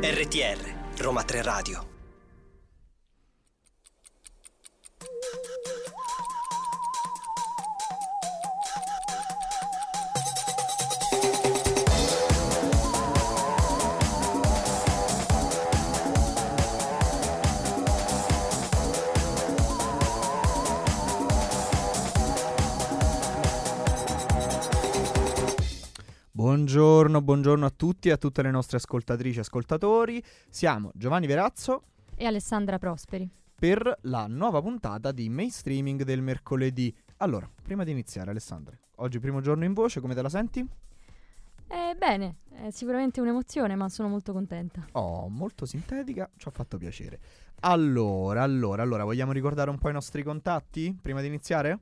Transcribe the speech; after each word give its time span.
RTR 0.00 0.58
Roma 0.98 1.24
3 1.24 1.42
Radio 1.42 1.91
Buongiorno, 26.52 27.22
buongiorno 27.22 27.64
a 27.64 27.72
tutti 27.74 28.10
e 28.10 28.12
a 28.12 28.18
tutte 28.18 28.42
le 28.42 28.50
nostre 28.50 28.76
ascoltatrici 28.76 29.38
e 29.38 29.40
ascoltatori. 29.40 30.22
Siamo 30.50 30.90
Giovanni 30.92 31.26
Verazzo 31.26 31.84
e 32.14 32.26
Alessandra 32.26 32.78
Prosperi 32.78 33.26
per 33.58 34.00
la 34.02 34.26
nuova 34.26 34.60
puntata 34.60 35.12
di 35.12 35.30
mainstreaming 35.30 36.02
del 36.02 36.20
mercoledì. 36.20 36.94
Allora, 37.16 37.50
prima 37.62 37.84
di 37.84 37.92
iniziare, 37.92 38.28
Alessandra, 38.32 38.76
oggi 38.96 39.18
primo 39.18 39.40
giorno 39.40 39.64
in 39.64 39.72
voce, 39.72 40.02
come 40.02 40.14
te 40.14 40.20
la 40.20 40.28
senti? 40.28 40.60
Eh, 41.68 41.94
bene, 41.96 42.40
è 42.50 42.68
sicuramente 42.68 43.22
un'emozione, 43.22 43.74
ma 43.74 43.88
sono 43.88 44.08
molto 44.08 44.34
contenta. 44.34 44.86
Oh, 44.92 45.30
molto 45.30 45.64
sintetica, 45.64 46.28
ci 46.36 46.48
ha 46.48 46.50
fatto 46.50 46.76
piacere. 46.76 47.18
Allora, 47.60 48.42
allora, 48.42 48.82
allora, 48.82 49.04
vogliamo 49.04 49.32
ricordare 49.32 49.70
un 49.70 49.78
po' 49.78 49.88
i 49.88 49.94
nostri 49.94 50.22
contatti 50.22 50.94
prima 51.00 51.22
di 51.22 51.28
iniziare? 51.28 51.78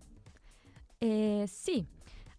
Eh, 0.96 1.44
sì, 1.48 1.84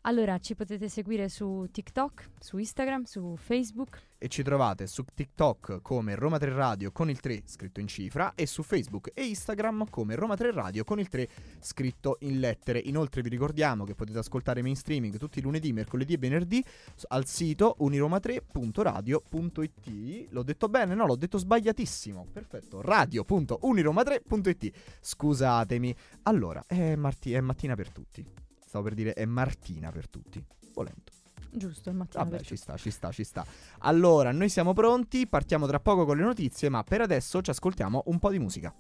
allora, 0.04 0.40
ci 0.40 0.56
potete 0.56 0.90
seguire 0.90 1.30
su 1.30 1.68
TikTok, 1.72 2.30
su 2.40 2.58
Instagram, 2.58 3.04
su 3.04 3.36
Facebook. 3.38 4.02
E 4.18 4.30
ci 4.30 4.42
trovate 4.42 4.88
su 4.88 5.04
TikTok 5.04 5.80
come 5.84 6.16
Roma 6.16 6.40
3 6.40 6.54
Radio 6.54 6.92
con 6.92 7.12
il 7.12 7.20
3 7.20 7.44
scritto 7.46 7.80
in 7.80 7.88
cifra 7.88 8.34
e 8.34 8.48
su 8.48 8.64
Facebook 8.64 9.12
e 9.14 9.26
Instagram 9.26 9.88
come 9.92 10.16
Roma 10.16 10.36
3 10.36 10.54
Radio 10.54 10.84
con 10.84 11.00
il 11.00 11.08
3 11.08 11.30
scritto 11.60 12.18
in 12.22 12.40
lettere. 12.40 12.80
Inoltre 12.80 13.22
vi 13.22 13.30
ricordiamo 13.30 13.84
che 13.84 13.94
potete 13.94 14.18
ascoltare 14.18 14.64
mainstreaming 14.64 15.18
tutti 15.18 15.38
i 15.38 15.44
lunedì, 15.44 15.72
mercoledì 15.72 16.14
e 16.14 16.18
venerdì 16.18 16.66
al 17.10 17.28
sito 17.28 17.76
uniroma3.radio.it. 17.80 20.32
L'ho 20.32 20.44
detto 20.44 20.68
bene? 20.68 20.96
No, 20.96 21.06
l'ho 21.06 21.16
detto 21.16 21.38
sbagliatissimo. 21.38 22.26
Perfetto. 22.34 22.82
Radio.uniroma3.it. 22.82 24.72
Scusatemi. 25.00 25.96
Allora, 26.24 26.64
è, 26.66 26.96
marti- 26.96 27.34
è 27.34 27.40
mattina 27.40 27.76
per 27.76 27.92
tutti. 27.92 28.50
Stavo 28.72 28.86
per 28.86 28.94
dire 28.94 29.12
è 29.12 29.26
Martina 29.26 29.92
per 29.92 30.08
tutti, 30.08 30.42
volendo. 30.74 31.12
Giusto, 31.52 31.90
è 31.90 31.92
mattina 31.92 32.24
Vabbè, 32.24 32.38
per 32.38 32.46
ci 32.46 32.54
tutti. 32.54 32.62
sta, 32.62 32.78
ci 32.78 32.90
sta, 32.90 33.12
ci 33.12 33.26
sta. 33.26 33.46
Allora, 33.80 34.32
noi 34.32 34.48
siamo 34.48 34.72
pronti, 34.72 35.28
partiamo 35.28 35.68
tra 35.68 35.82
poco 35.82 36.06
con 36.06 36.16
le 36.16 36.24
notizie, 36.24 36.70
ma 36.70 36.82
per 36.82 37.02
adesso 37.02 37.42
ci 37.42 37.50
ascoltiamo 37.50 38.04
un 38.06 38.18
po' 38.18 38.30
di 38.32 38.40
musica. 38.40 38.74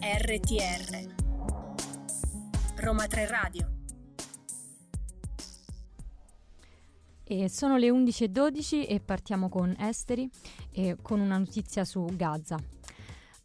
RTR 0.00 1.14
Roma 2.78 3.06
3 3.06 3.26
Radio 3.28 3.70
E 7.22 7.48
sono 7.48 7.76
le 7.76 7.88
11.12 7.88 8.84
e 8.88 8.98
partiamo 8.98 9.48
con 9.48 9.76
Esteri 9.78 10.28
e 10.72 10.96
con 11.00 11.20
una 11.20 11.38
notizia 11.38 11.84
su 11.84 12.04
Gaza. 12.16 12.80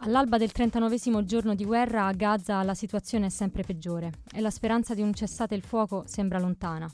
All'alba 0.01 0.37
del 0.37 0.51
39 0.51 1.25
giorno 1.25 1.55
di 1.55 1.65
guerra 1.65 2.05
a 2.05 2.11
Gaza 2.11 2.61
la 2.61 2.75
situazione 2.75 3.25
è 3.25 3.29
sempre 3.29 3.63
peggiore 3.63 4.11
e 4.31 4.41
la 4.41 4.51
speranza 4.51 4.93
di 4.93 5.01
un 5.01 5.11
cessate 5.11 5.55
il 5.55 5.63
fuoco 5.63 6.03
sembra 6.05 6.37
lontana. 6.37 6.87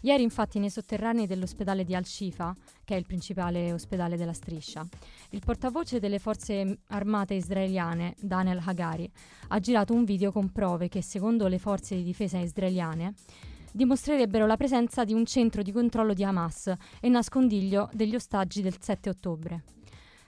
Ieri 0.00 0.24
infatti 0.24 0.58
nei 0.58 0.68
sotterranei 0.68 1.28
dell'ospedale 1.28 1.84
di 1.84 1.94
Al-Shifa, 1.94 2.54
che 2.84 2.96
è 2.96 2.98
il 2.98 3.06
principale 3.06 3.72
ospedale 3.72 4.16
della 4.16 4.32
striscia, 4.32 4.84
il 5.30 5.42
portavoce 5.44 6.00
delle 6.00 6.18
forze 6.18 6.80
armate 6.88 7.34
israeliane, 7.34 8.16
Daniel 8.18 8.60
Hagari, 8.64 9.08
ha 9.48 9.60
girato 9.60 9.94
un 9.94 10.04
video 10.04 10.32
con 10.32 10.50
prove 10.50 10.88
che 10.88 11.02
secondo 11.02 11.46
le 11.46 11.58
forze 11.58 11.94
di 11.94 12.02
difesa 12.02 12.38
israeliane 12.38 13.14
dimostrerebbero 13.70 14.46
la 14.46 14.56
presenza 14.56 15.04
di 15.04 15.12
un 15.12 15.24
centro 15.26 15.62
di 15.62 15.70
controllo 15.70 16.12
di 16.12 16.24
Hamas 16.24 16.72
e 17.00 17.08
nascondiglio 17.08 17.88
degli 17.92 18.16
ostaggi 18.16 18.62
del 18.62 18.76
7 18.80 19.10
ottobre. 19.10 19.75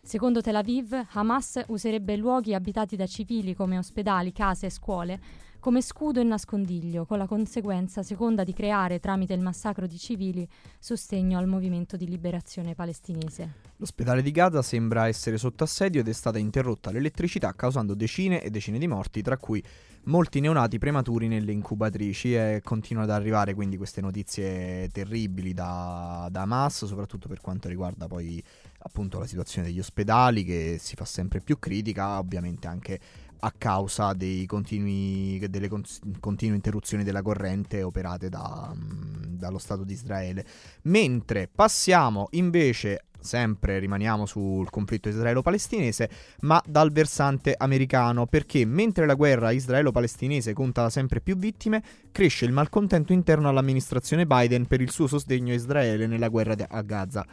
Secondo 0.09 0.41
Tel 0.41 0.57
Aviv, 0.57 0.95
Hamas 1.13 1.65
userebbe 1.67 2.17
luoghi 2.17 2.55
abitati 2.55 2.97
da 2.97 3.05
civili 3.05 3.55
come 3.55 3.77
ospedali, 3.77 4.33
case 4.33 4.65
e 4.65 4.71
scuole 4.71 5.21
come 5.61 5.83
scudo 5.83 6.21
e 6.21 6.23
nascondiglio, 6.23 7.05
con 7.05 7.19
la 7.19 7.27
conseguenza 7.27 8.05
seconda 8.05 8.45
di 8.45 8.53
creare, 8.53 9.01
tramite 9.01 9.35
il 9.35 9.41
massacro 9.41 9.87
di 9.87 9.99
civili, 9.99 10.49
sostegno 10.79 11.37
al 11.37 11.49
movimento 11.49 11.97
di 11.97 12.07
liberazione 12.07 12.75
palestinese. 12.75 13.55
L'ospedale 13.77 14.23
di 14.23 14.31
Gaza 14.31 14.63
sembra 14.63 15.09
essere 15.09 15.37
sotto 15.37 15.65
assedio 15.65 16.01
ed 16.01 16.09
è 16.09 16.13
stata 16.13 16.39
interrotta 16.39 16.93
l'elettricità 16.93 17.53
causando 17.55 17.95
decine 17.95 18.41
e 18.41 18.51
decine 18.51 18.79
di 18.79 18.87
morti, 18.87 19.21
tra 19.21 19.37
cui 19.37 19.63
molti 20.05 20.39
neonati 20.39 20.79
prematuri 20.79 21.27
nelle 21.27 21.53
incubatrici 21.53 22.35
e 22.35 22.61
continuano 22.63 23.11
ad 23.11 23.19
arrivare 23.19 23.53
quindi 23.55 23.77
queste 23.77 24.01
notizie 24.01 24.89
terribili 24.93 25.53
da, 25.53 26.29
da 26.31 26.43
Hamas, 26.43 26.87
soprattutto 26.87 27.27
per 27.29 27.41
quanto 27.41 27.69
riguarda 27.69 28.07
poi 28.07 28.43
appunto 28.89 29.19
la 29.19 29.27
situazione 29.27 29.69
degli 29.69 29.79
ospedali 29.79 30.45
che 30.45 30.79
si 30.81 30.97
fa 30.97 31.05
sempre 31.05 31.41
più 31.41 31.59
critica, 31.59 32.19
ovviamente 32.19 32.67
anche 32.67 33.01
a 33.41 33.53
causa 33.57 34.17
continui, 34.47 35.39
delle 35.49 35.69
con- 35.69 35.85
continue 36.19 36.57
interruzioni 36.57 37.05
della 37.05 37.23
corrente 37.23 37.83
operate 37.83 38.29
da, 38.29 38.73
mh, 38.75 39.37
dallo 39.37 39.59
Stato 39.59 39.85
di 39.85 39.93
Israele. 39.93 40.45
Mentre 40.83 41.49
passiamo 41.55 42.29
invece 42.33 43.05
sempre 43.21 43.79
rimaniamo 43.79 44.27
sul 44.27 44.71
conflitto 44.71 45.09
israelo-palestinese, 45.09 46.11
ma 46.41 46.63
dal 46.67 46.91
versante 46.93 47.55
americano, 47.57 48.27
perché 48.27 48.65
mentre 48.65 49.07
la 49.07 49.15
guerra 49.15 49.51
israelo-palestinese 49.51 50.53
conta 50.53 50.89
sempre 50.91 51.21
più 51.21 51.37
vittime, 51.37 51.83
cresce 52.13 52.45
il 52.45 52.53
malcontento 52.53 53.13
interno 53.13 53.49
all'amministrazione 53.49 54.27
Biden 54.27 54.67
per 54.67 54.81
il 54.81 54.91
suo 54.91 55.07
sostegno 55.07 55.53
a 55.53 55.57
Israele 55.57 56.07
nella 56.07 56.29
guerra 56.29 56.55
a 56.69 56.83
Gaza. 56.83 57.27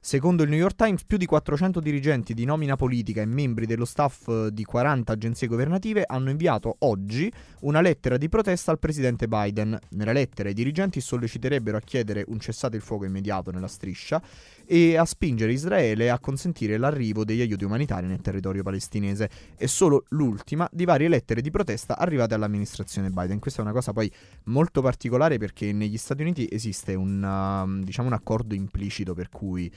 Secondo 0.00 0.44
il 0.44 0.50
New 0.50 0.58
York 0.58 0.76
Times, 0.76 1.04
più 1.04 1.16
di 1.16 1.26
400 1.26 1.80
dirigenti 1.80 2.32
di 2.32 2.44
nomina 2.44 2.76
politica 2.76 3.22
e 3.22 3.26
membri 3.26 3.66
dello 3.66 3.84
staff 3.84 4.46
di 4.48 4.64
40 4.64 5.12
agenzie 5.12 5.48
governative 5.48 6.04
hanno 6.06 6.30
inviato 6.30 6.76
oggi 6.80 7.32
una 7.62 7.80
lettera 7.80 8.16
di 8.16 8.28
protesta 8.28 8.70
al 8.70 8.78
presidente 8.78 9.26
Biden. 9.26 9.76
Nella 9.90 10.12
lettera 10.12 10.48
i 10.48 10.54
dirigenti 10.54 11.00
solleciterebbero 11.00 11.76
a 11.76 11.80
chiedere 11.80 12.24
un 12.28 12.38
cessate 12.38 12.76
il 12.76 12.82
fuoco 12.82 13.04
immediato 13.04 13.50
nella 13.50 13.66
striscia 13.66 14.22
e 14.66 14.96
a 14.96 15.04
spingere 15.04 15.52
Israele 15.52 16.10
a 16.10 16.18
consentire 16.18 16.76
l'arrivo 16.76 17.24
degli 17.24 17.40
aiuti 17.40 17.64
umanitari 17.64 18.06
nel 18.06 18.20
territorio 18.20 18.62
palestinese. 18.62 19.30
È 19.56 19.66
solo 19.66 20.04
l'ultima 20.08 20.68
di 20.72 20.84
varie 20.84 21.08
lettere 21.08 21.40
di 21.40 21.50
protesta 21.50 21.96
arrivate 21.96 22.34
all'amministrazione 22.34 23.10
Biden. 23.10 23.38
Questa 23.38 23.60
è 23.60 23.64
una 23.64 23.72
cosa 23.72 23.92
poi 23.92 24.10
molto 24.44 24.82
particolare 24.82 25.38
perché 25.38 25.72
negli 25.72 25.96
Stati 25.96 26.22
Uniti 26.22 26.48
esiste 26.50 26.94
un, 26.94 27.22
uh, 27.22 27.84
diciamo 27.84 28.08
un 28.08 28.14
accordo 28.14 28.54
implicito 28.54 29.14
per 29.14 29.28
cui 29.28 29.72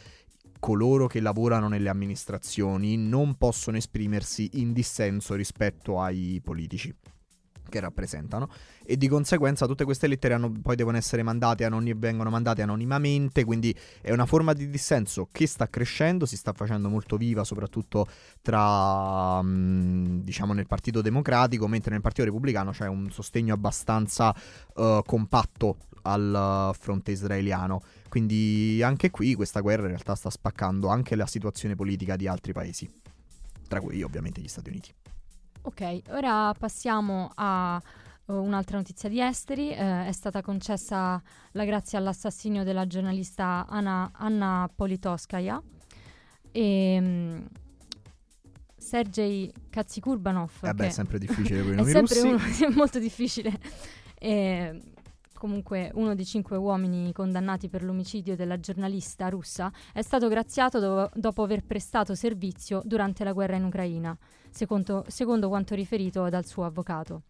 coloro 0.59 1.07
che 1.07 1.21
lavorano 1.21 1.69
nelle 1.69 1.89
amministrazioni 1.89 2.97
non 2.97 3.35
possono 3.35 3.77
esprimersi 3.77 4.50
in 4.53 4.73
dissenso 4.73 5.35
rispetto 5.35 6.01
ai 6.01 6.41
politici 6.44 6.94
che 7.69 7.80
rappresentano. 7.80 8.50
E 8.85 8.97
di 8.97 9.07
conseguenza 9.07 9.66
tutte 9.66 9.85
queste 9.85 10.07
lettere 10.07 10.34
hanno, 10.34 10.52
poi 10.62 10.75
devono 10.75 10.97
essere 10.97 11.24
mandate 11.24 11.63
anoni- 11.63 11.94
vengono 11.94 12.30
mandate 12.30 12.62
anonimamente 12.62 13.44
quindi 13.44 13.75
è 14.02 14.12
una 14.12 14.25
forma 14.25 14.53
di 14.53 14.69
dissenso 14.69 15.28
che 15.31 15.46
sta 15.46 15.69
crescendo 15.69 16.25
si 16.25 16.35
sta 16.35 16.53
facendo 16.53 16.90
molto 16.90 17.18
viva 17.18 17.44
soprattutto 17.44 18.07
tra 18.41 19.41
mh, 19.41 20.24
diciamo 20.24 20.53
nel 20.53 20.66
partito 20.68 21.01
democratico 21.01 21.68
mentre 21.68 21.92
nel 21.92 22.01
partito 22.01 22.25
repubblicano 22.25 22.71
c'è 22.71 22.88
un 22.88 23.12
sostegno 23.12 23.54
abbastanza 23.54 24.33
uh, 24.75 25.01
compatto 25.06 25.77
al 26.04 26.75
fronte 26.77 27.12
israeliano. 27.12 27.81
Quindi 28.07 28.81
anche 28.81 29.12
qui 29.12 29.36
questa 29.36 29.60
guerra 29.60 29.83
in 29.83 29.89
realtà 29.89 30.15
sta 30.15 30.30
spaccando 30.30 30.88
anche 30.88 31.15
la 31.15 31.27
situazione 31.27 31.75
politica 31.75 32.15
di 32.15 32.27
altri 32.27 32.54
paesi 32.54 32.89
tra 33.68 33.80
cui 33.80 34.01
ovviamente 34.01 34.42
gli 34.42 34.48
Stati 34.48 34.69
Uniti 34.69 34.92
Ok, 35.69 36.01
ora 36.10 36.51
passiamo 36.57 37.30
a 37.36 37.80
uh, 38.25 38.33
un'altra 38.33 38.77
notizia 38.77 39.07
di 39.07 39.21
esteri. 39.21 39.69
Uh, 39.69 40.07
è 40.07 40.12
stata 40.12 40.42
concessa 40.42 41.21
la 41.51 41.63
grazia 41.63 42.00
all'assassinio 42.00 42.63
della 42.63 42.88
giornalista 42.88 43.68
Anna, 43.69 44.10
Anna 44.13 44.68
Politoskaya. 44.75 45.62
E, 46.51 46.98
um, 47.00 47.48
Sergei 48.77 49.54
Katsikurbanov. 49.69 50.50
Eh 50.62 50.74
beh, 50.74 50.88
è 50.88 50.89
sempre 50.89 51.19
difficile 51.19 51.62
con 51.62 51.74
i 51.74 51.75
È 51.77 51.77
nomi 51.77 51.92
sempre 51.92 52.22
russi. 52.22 52.63
uno, 52.63 52.74
è 52.74 52.75
molto 52.75 52.98
difficile. 52.98 53.60
E, 54.18 54.81
comunque 55.39 55.89
uno 55.95 56.13
dei 56.13 56.25
cinque 56.25 56.57
uomini 56.57 57.12
condannati 57.13 57.69
per 57.69 57.83
l'omicidio 57.83 58.36
della 58.36 58.59
giornalista 58.59 59.30
russa, 59.30 59.71
è 59.91 60.03
stato 60.03 60.27
graziato 60.27 60.80
do- 60.80 61.09
dopo 61.15 61.41
aver 61.41 61.63
prestato 61.65 62.13
servizio 62.13 62.81
durante 62.86 63.24
la 63.24 63.31
guerra 63.31 63.56
in 63.56 63.63
Ucraina, 63.63 64.15
secondo, 64.51 65.06
secondo 65.07 65.47
quanto 65.47 65.74
riferito 65.74 66.30
dal 66.30 66.45
suo 66.45 66.65
avvocato. 66.65 67.24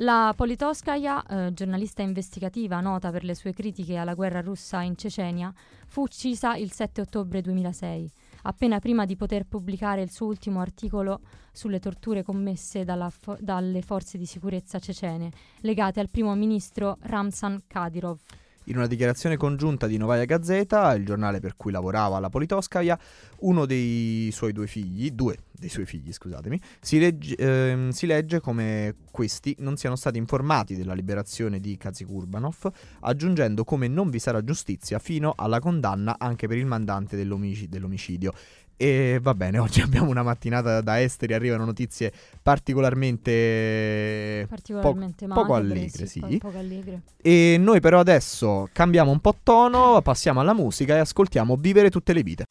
La 0.00 0.34
Politoskaya, 0.36 1.24
eh, 1.24 1.54
giornalista 1.54 2.02
investigativa 2.02 2.80
nota 2.80 3.10
per 3.10 3.24
le 3.24 3.34
sue 3.34 3.54
critiche 3.54 3.96
alla 3.96 4.12
guerra 4.12 4.42
russa 4.42 4.82
in 4.82 4.94
Cecenia, 4.94 5.50
fu 5.86 6.02
uccisa 6.02 6.54
il 6.56 6.70
7 6.70 7.00
ottobre 7.00 7.40
2006, 7.40 8.10
appena 8.46 8.78
prima 8.78 9.04
di 9.04 9.16
poter 9.16 9.44
pubblicare 9.44 10.02
il 10.02 10.10
suo 10.10 10.26
ultimo 10.26 10.60
articolo 10.60 11.20
sulle 11.52 11.80
torture 11.80 12.22
commesse 12.22 12.84
fo- 13.10 13.36
dalle 13.40 13.82
forze 13.82 14.18
di 14.18 14.26
sicurezza 14.26 14.78
cecene, 14.78 15.30
legate 15.60 16.00
al 16.00 16.10
primo 16.10 16.34
ministro 16.34 16.98
Ramzan 17.02 17.62
Kadyrov. 17.66 18.20
In 18.68 18.76
una 18.76 18.88
dichiarazione 18.88 19.36
congiunta 19.36 19.86
di 19.86 19.96
Novaya 19.96 20.24
Gazeta, 20.24 20.92
il 20.94 21.04
giornale 21.04 21.38
per 21.38 21.56
cui 21.56 21.70
lavorava 21.70 22.18
la 22.18 22.28
Politoskaya, 22.28 22.98
uno 23.40 23.64
dei 23.64 24.28
suoi 24.32 24.52
due 24.52 24.66
figli, 24.66 25.12
due 25.12 25.36
dei 25.52 25.68
suoi 25.68 25.86
figli, 25.86 26.12
scusatemi, 26.12 26.60
si 26.80 26.98
legge, 26.98 27.36
ehm, 27.36 27.90
si 27.90 28.06
legge 28.06 28.40
come 28.40 28.96
questi 29.12 29.54
non 29.60 29.76
siano 29.76 29.94
stati 29.94 30.18
informati 30.18 30.74
della 30.74 30.94
liberazione 30.94 31.60
di 31.60 31.76
Kazikurbanov, 31.76 32.72
aggiungendo 33.00 33.62
come 33.62 33.86
non 33.86 34.10
vi 34.10 34.18
sarà 34.18 34.42
giustizia 34.42 34.98
fino 34.98 35.32
alla 35.36 35.60
condanna 35.60 36.16
anche 36.18 36.48
per 36.48 36.56
il 36.56 36.66
mandante 36.66 37.16
dell'omic- 37.16 37.68
dell'omicidio. 37.68 38.32
E 38.78 39.18
va 39.22 39.32
bene, 39.34 39.58
oggi 39.58 39.80
abbiamo 39.80 40.10
una 40.10 40.22
mattinata 40.22 40.82
da 40.82 41.00
esteri, 41.00 41.32
arrivano 41.32 41.64
notizie 41.64 42.12
particolarmente, 42.42 44.44
particolarmente 44.48 45.26
po- 45.26 45.34
poco 45.34 45.54
allegre, 45.54 46.06
sì. 46.06 46.20
po- 46.20 46.28
poco 46.38 46.58
allegre. 46.58 47.02
E 47.22 47.56
noi 47.58 47.80
però 47.80 48.00
adesso 48.00 48.68
cambiamo 48.72 49.10
un 49.10 49.20
po' 49.20 49.34
tono, 49.42 50.02
passiamo 50.02 50.40
alla 50.40 50.52
musica 50.52 50.96
e 50.96 50.98
ascoltiamo 50.98 51.56
Vivere 51.56 51.90
tutte 51.90 52.12
le 52.12 52.22
vite. 52.22 52.44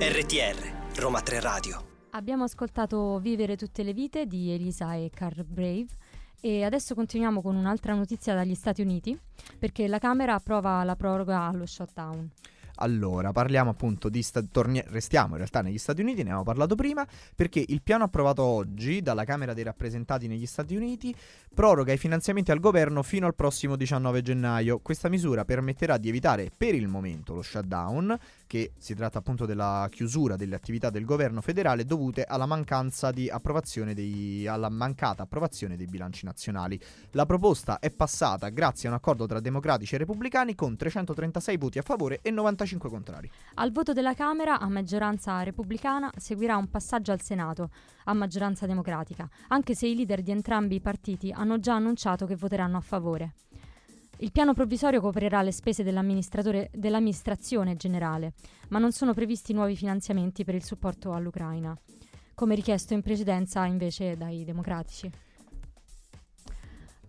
RTR, 0.00 0.96
Roma 0.96 1.22
3 1.22 1.40
Radio. 1.40 1.86
Abbiamo 2.10 2.44
ascoltato 2.44 3.18
Vivere 3.18 3.56
tutte 3.56 3.82
le 3.82 3.92
vite 3.92 4.26
di 4.26 4.50
Elisa 4.50 4.94
e 4.94 5.10
Carl 5.14 5.44
Brave 5.44 5.86
e 6.40 6.64
adesso 6.64 6.94
continuiamo 6.94 7.42
con 7.42 7.56
un'altra 7.56 7.94
notizia 7.94 8.34
dagli 8.34 8.54
Stati 8.54 8.82
Uniti 8.82 9.18
perché 9.58 9.88
la 9.88 9.98
Camera 9.98 10.34
approva 10.34 10.82
la 10.84 10.96
proroga 10.96 11.42
allo 11.42 11.66
shutdown. 11.66 12.30
Allora, 12.80 13.32
parliamo 13.32 13.70
appunto 13.70 14.08
di 14.08 14.22
sta- 14.22 14.42
torni- 14.42 14.82
restiamo 14.86 15.30
in 15.30 15.38
realtà 15.38 15.62
negli 15.62 15.78
Stati 15.78 16.00
Uniti, 16.00 16.18
ne 16.18 16.30
abbiamo 16.30 16.44
parlato 16.44 16.74
prima, 16.74 17.06
perché 17.34 17.64
il 17.66 17.82
piano 17.82 18.04
approvato 18.04 18.42
oggi 18.42 19.02
dalla 19.02 19.24
Camera 19.24 19.52
dei 19.52 19.64
rappresentanti 19.64 20.28
negli 20.28 20.46
Stati 20.46 20.76
Uniti 20.76 21.14
proroga 21.52 21.92
i 21.92 21.98
finanziamenti 21.98 22.52
al 22.52 22.60
governo 22.60 23.02
fino 23.02 23.26
al 23.26 23.34
prossimo 23.34 23.74
19 23.74 24.22
gennaio. 24.22 24.78
Questa 24.78 25.08
misura 25.08 25.44
permetterà 25.44 25.96
di 25.96 26.08
evitare 26.08 26.50
per 26.56 26.74
il 26.74 26.86
momento 26.86 27.34
lo 27.34 27.42
shutdown, 27.42 28.16
che 28.46 28.72
si 28.78 28.94
tratta 28.94 29.18
appunto 29.18 29.44
della 29.44 29.88
chiusura 29.90 30.36
delle 30.36 30.54
attività 30.54 30.90
del 30.90 31.04
governo 31.04 31.40
federale 31.40 31.84
dovute 31.84 32.24
alla 32.24 32.46
mancanza 32.46 33.10
di 33.10 33.28
approvazione 33.28 33.92
dei, 33.92 34.46
alla 34.46 34.68
mancata 34.68 35.24
approvazione 35.24 35.76
dei 35.76 35.86
bilanci 35.86 36.24
nazionali. 36.24 36.80
La 37.12 37.26
proposta 37.26 37.80
è 37.80 37.90
passata 37.90 38.48
grazie 38.50 38.88
a 38.88 38.92
un 38.92 38.98
accordo 38.98 39.26
tra 39.26 39.40
democratici 39.40 39.96
e 39.96 39.98
repubblicani 39.98 40.54
con 40.54 40.76
336 40.76 41.56
voti 41.56 41.78
a 41.78 41.82
favore 41.82 42.20
e 42.22 42.30
95 42.30 42.67
contrari. 42.76 43.30
Al 43.54 43.72
voto 43.72 43.92
della 43.94 44.12
Camera, 44.12 44.60
a 44.60 44.68
maggioranza 44.68 45.42
repubblicana, 45.42 46.12
seguirà 46.16 46.56
un 46.56 46.68
passaggio 46.68 47.12
al 47.12 47.22
Senato, 47.22 47.70
a 48.04 48.12
maggioranza 48.12 48.66
democratica, 48.66 49.28
anche 49.48 49.74
se 49.74 49.86
i 49.86 49.94
leader 49.94 50.20
di 50.20 50.30
entrambi 50.30 50.74
i 50.74 50.80
partiti 50.80 51.32
hanno 51.32 51.58
già 51.58 51.74
annunciato 51.74 52.26
che 52.26 52.36
voteranno 52.36 52.76
a 52.76 52.82
favore. 52.82 53.34
Il 54.18 54.32
piano 54.32 54.52
provvisorio 54.52 55.00
coprirà 55.00 55.42
le 55.42 55.52
spese 55.52 55.84
dell'amministrazione 55.84 57.76
generale, 57.76 58.32
ma 58.68 58.78
non 58.78 58.90
sono 58.90 59.14
previsti 59.14 59.52
nuovi 59.52 59.76
finanziamenti 59.76 60.44
per 60.44 60.56
il 60.56 60.64
supporto 60.64 61.12
all'Ucraina, 61.12 61.78
come 62.34 62.56
richiesto 62.56 62.94
in 62.94 63.02
precedenza 63.02 63.64
invece 63.64 64.16
dai 64.16 64.44
democratici. 64.44 65.08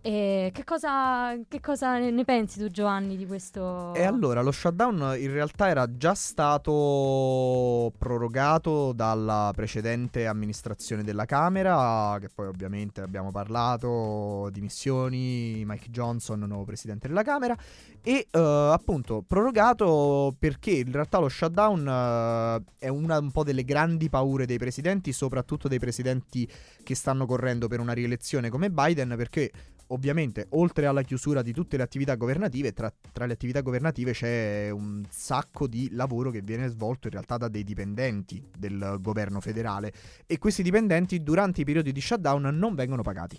E 0.01 0.51
che 0.53 0.63
cosa, 0.63 1.35
che 1.45 1.59
cosa 1.59 1.97
ne 1.97 2.23
pensi 2.23 2.57
tu 2.57 2.69
Giovanni 2.69 3.17
di 3.17 3.27
questo? 3.27 3.93
E 3.95 4.03
allora 4.03 4.41
lo 4.41 4.51
shutdown 4.51 5.17
in 5.19 5.31
realtà 5.31 5.67
era 5.67 5.93
già 5.97 6.13
stato 6.13 7.91
prorogato 7.97 8.93
dalla 8.93 9.51
precedente 9.53 10.25
amministrazione 10.25 11.03
della 11.03 11.25
Camera, 11.25 12.17
che 12.21 12.29
poi 12.33 12.47
ovviamente 12.47 13.01
abbiamo 13.01 13.31
parlato, 13.31 14.49
dimissioni, 14.53 15.63
Mike 15.65 15.89
Johnson, 15.89 16.39
nuovo 16.39 16.63
presidente 16.63 17.09
della 17.09 17.23
Camera, 17.23 17.57
e 18.01 18.27
uh, 18.31 18.37
appunto 18.71 19.21
prorogato 19.27 20.33
perché 20.39 20.71
in 20.71 20.93
realtà 20.93 21.17
lo 21.17 21.27
shutdown 21.27 21.79
uh, 21.85 22.63
è 22.77 22.87
una 22.87 23.19
un 23.19 23.31
po' 23.31 23.43
delle 23.43 23.65
grandi 23.65 24.09
paure 24.09 24.45
dei 24.45 24.57
presidenti, 24.57 25.11
soprattutto 25.11 25.67
dei 25.67 25.79
presidenti 25.79 26.49
che 26.83 26.95
stanno 26.95 27.25
correndo 27.25 27.67
per 27.67 27.81
una 27.81 27.91
rielezione 27.91 28.49
come 28.49 28.71
Biden, 28.71 29.15
perché 29.17 29.51
ovviamente, 29.89 30.47
oltre 30.51 30.85
alla 30.85 31.01
chiusura 31.01 31.41
di 31.41 31.53
tutte 31.53 31.77
le 31.77 31.83
attività 31.83 32.15
governative, 32.15 32.73
tra, 32.73 32.91
tra, 33.11 33.25
le 33.25 33.33
attività 33.33 33.61
governative 33.61 34.11
c'è 34.11 34.69
un 34.69 35.03
sacco 35.09 35.67
di 35.67 35.89
lavoro 35.91 36.31
che 36.31 36.41
viene 36.41 36.67
svolto 36.67 37.07
in 37.07 37.13
realtà 37.13 37.37
da 37.37 37.47
dei 37.47 37.63
dipendenti 37.63 38.43
del 38.57 38.97
governo 38.99 39.39
federale 39.39 39.93
e 40.25 40.37
questi 40.37 40.63
dipendenti 40.63 41.21
durante 41.23 41.61
i 41.61 41.65
periodi 41.65 41.91
di 41.91 42.01
shutdown 42.01 42.49
non 42.57 42.75
vengono 42.75 43.01
pagati. 43.01 43.37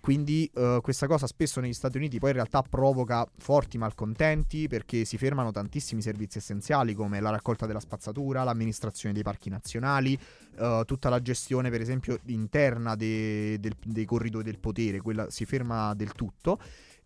Quindi 0.00 0.50
uh, 0.54 0.80
questa 0.80 1.06
cosa 1.06 1.26
spesso 1.26 1.60
negli 1.60 1.74
Stati 1.74 1.98
Uniti 1.98 2.18
poi 2.18 2.30
in 2.30 2.36
realtà 2.36 2.62
provoca 2.62 3.28
forti 3.36 3.76
malcontenti 3.76 4.66
perché 4.66 5.04
si 5.04 5.18
fermano 5.18 5.50
tantissimi 5.50 6.00
servizi 6.00 6.38
essenziali 6.38 6.94
come 6.94 7.20
la 7.20 7.28
raccolta 7.28 7.66
della 7.66 7.80
spazzatura, 7.80 8.42
l'amministrazione 8.42 9.14
dei 9.14 9.22
parchi 9.22 9.50
nazionali, 9.50 10.18
uh, 10.56 10.84
tutta 10.84 11.10
la 11.10 11.20
gestione 11.20 11.68
per 11.68 11.82
esempio 11.82 12.18
interna 12.26 12.96
de- 12.96 13.58
del- 13.60 13.76
dei 13.84 14.06
corridoi 14.06 14.42
del 14.42 14.58
potere, 14.58 15.00
quella 15.00 15.30
si 15.30 15.44
ferma 15.44 15.92
del 15.94 16.12
tutto. 16.12 16.58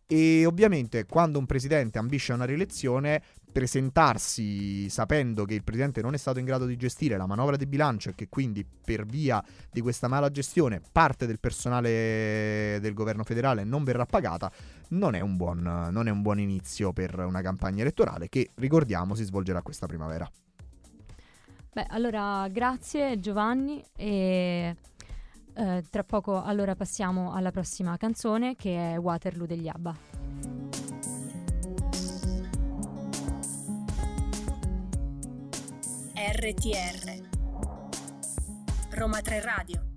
E 0.06 0.44
ovviamente 0.44 1.06
quando 1.06 1.38
un 1.38 1.46
presidente 1.46 1.98
ambisce 1.98 2.32
a 2.32 2.34
una 2.34 2.44
rielezione, 2.44 3.22
presentarsi 3.54 4.88
sapendo 4.90 5.44
che 5.44 5.54
il 5.54 5.62
presidente 5.62 6.02
non 6.02 6.12
è 6.12 6.16
stato 6.16 6.40
in 6.40 6.44
grado 6.44 6.66
di 6.66 6.76
gestire 6.76 7.16
la 7.16 7.26
manovra 7.26 7.56
di 7.56 7.66
bilancio 7.66 8.10
e 8.10 8.14
che 8.16 8.28
quindi 8.28 8.66
per 8.66 9.06
via 9.06 9.42
di 9.70 9.80
questa 9.80 10.08
mala 10.08 10.28
gestione 10.28 10.80
parte 10.92 11.24
del 11.24 11.38
personale 11.38 12.78
del 12.80 12.94
governo 12.94 13.22
federale 13.22 13.62
non 13.62 13.84
verrà 13.84 14.04
pagata, 14.06 14.50
non 14.88 15.14
è 15.14 15.20
un 15.20 15.36
buon, 15.36 15.64
è 15.64 16.10
un 16.10 16.22
buon 16.22 16.40
inizio 16.40 16.92
per 16.92 17.16
una 17.18 17.42
campagna 17.42 17.82
elettorale 17.82 18.28
che, 18.28 18.50
ricordiamo, 18.56 19.14
si 19.14 19.22
svolgerà 19.22 19.62
questa 19.62 19.86
primavera. 19.86 20.28
Beh, 21.72 21.86
allora 21.88 22.46
grazie 22.48 23.18
Giovanni 23.18 23.84
e 23.96 24.76
eh, 25.54 25.84
tra 25.88 26.04
poco 26.04 26.42
allora 26.42 26.74
passiamo 26.74 27.32
alla 27.32 27.50
prossima 27.50 27.96
canzone 27.96 28.56
che 28.56 28.94
è 28.94 28.98
Waterloo 28.98 29.46
degli 29.46 29.68
ABBA. 29.68 29.96
RTR 36.16 37.28
Roma 38.90 39.20
3 39.20 39.40
Radio 39.40 39.92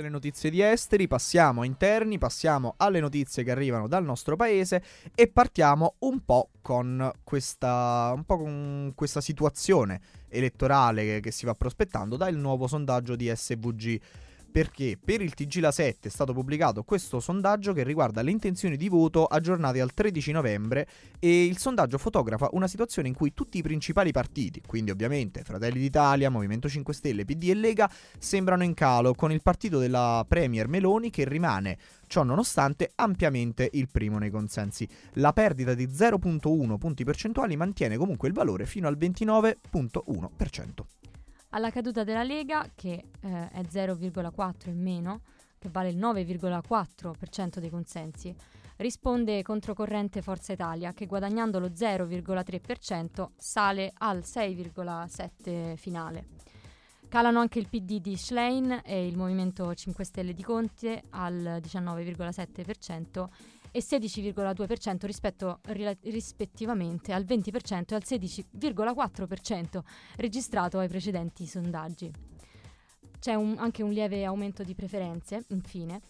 le 0.00 0.08
notizie 0.08 0.48
di 0.48 0.62
esteri, 0.62 1.06
passiamo 1.06 1.60
a 1.60 1.66
interni, 1.66 2.16
passiamo 2.16 2.74
alle 2.78 3.00
notizie 3.00 3.44
che 3.44 3.50
arrivano 3.50 3.88
dal 3.88 4.04
nostro 4.04 4.36
paese 4.36 4.82
e 5.14 5.28
partiamo 5.28 5.96
un 6.00 6.24
po' 6.24 6.50
con 6.62 7.10
questa, 7.22 8.12
un 8.14 8.24
po 8.24 8.38
con 8.38 8.92
questa 8.94 9.20
situazione 9.20 10.00
elettorale 10.32 11.04
che, 11.04 11.20
che 11.20 11.30
si 11.30 11.46
va 11.46 11.54
prospettando 11.54 12.16
dal 12.16 12.34
nuovo 12.34 12.66
sondaggio 12.66 13.14
di 13.14 13.30
SVG 13.34 14.00
perché 14.52 14.98
per 15.02 15.22
il 15.22 15.32
TG 15.32 15.60
La 15.60 15.72
7 15.72 16.08
è 16.08 16.10
stato 16.10 16.34
pubblicato 16.34 16.82
questo 16.82 17.18
sondaggio 17.18 17.72
che 17.72 17.82
riguarda 17.82 18.20
le 18.20 18.30
intenzioni 18.30 18.76
di 18.76 18.88
voto 18.88 19.24
aggiornate 19.24 19.80
al 19.80 19.94
13 19.94 20.32
novembre 20.32 20.86
e 21.18 21.46
il 21.46 21.56
sondaggio 21.56 21.96
fotografa 21.96 22.50
una 22.52 22.68
situazione 22.68 23.08
in 23.08 23.14
cui 23.14 23.32
tutti 23.32 23.58
i 23.58 23.62
principali 23.62 24.12
partiti, 24.12 24.62
quindi 24.64 24.90
ovviamente 24.90 25.42
Fratelli 25.42 25.80
d'Italia, 25.80 26.28
Movimento 26.28 26.68
5 26.68 26.92
Stelle, 26.92 27.24
PD 27.24 27.48
e 27.48 27.54
Lega, 27.54 27.90
sembrano 28.18 28.62
in 28.62 28.74
calo 28.74 29.14
con 29.14 29.32
il 29.32 29.42
partito 29.42 29.78
della 29.78 30.24
Premier 30.28 30.68
Meloni 30.68 31.08
che 31.08 31.24
rimane 31.24 31.78
ciò 32.06 32.22
nonostante 32.22 32.92
ampiamente 32.94 33.70
il 33.72 33.88
primo 33.90 34.18
nei 34.18 34.28
consensi. 34.28 34.86
La 35.14 35.32
perdita 35.32 35.72
di 35.72 35.86
0.1 35.86 36.76
punti 36.76 37.04
percentuali 37.04 37.56
mantiene 37.56 37.96
comunque 37.96 38.28
il 38.28 38.34
valore 38.34 38.66
fino 38.66 38.86
al 38.86 38.98
29.1%. 38.98 41.01
Alla 41.54 41.70
caduta 41.70 42.02
della 42.02 42.22
Lega, 42.22 42.66
che 42.74 43.04
eh, 43.20 43.48
è 43.50 43.60
0,4 43.60 44.70
in 44.70 44.80
meno, 44.80 45.20
che 45.58 45.68
vale 45.68 45.90
il 45.90 45.98
9,4% 45.98 47.58
dei 47.58 47.68
consensi, 47.68 48.34
risponde 48.76 49.42
controcorrente 49.42 50.22
Forza 50.22 50.54
Italia 50.54 50.94
che 50.94 51.04
guadagnando 51.04 51.58
lo 51.58 51.68
0,3% 51.68 53.28
sale 53.36 53.92
al 53.98 54.20
6,7% 54.20 55.76
finale. 55.76 56.26
Calano 57.08 57.40
anche 57.40 57.58
il 57.58 57.68
PD 57.68 58.00
di 58.00 58.16
Schlein 58.16 58.80
e 58.82 59.06
il 59.06 59.18
Movimento 59.18 59.74
5 59.74 60.04
Stelle 60.04 60.32
di 60.32 60.42
Conte 60.42 61.02
al 61.10 61.60
19,7% 61.62 63.28
e 63.72 63.80
16,2% 63.80 65.06
rispetto, 65.06 65.58
rispettivamente 66.02 67.12
al 67.12 67.24
20% 67.24 67.84
e 67.88 67.94
al 67.94 68.02
16,4% 68.04 69.80
registrato 70.16 70.78
ai 70.78 70.88
precedenti 70.88 71.46
sondaggi. 71.46 72.10
C'è 73.18 73.34
un, 73.34 73.56
anche 73.58 73.82
un 73.82 73.90
lieve 73.90 74.24
aumento 74.24 74.62
di 74.62 74.74
preferenze, 74.74 75.44
infine, 75.48 76.00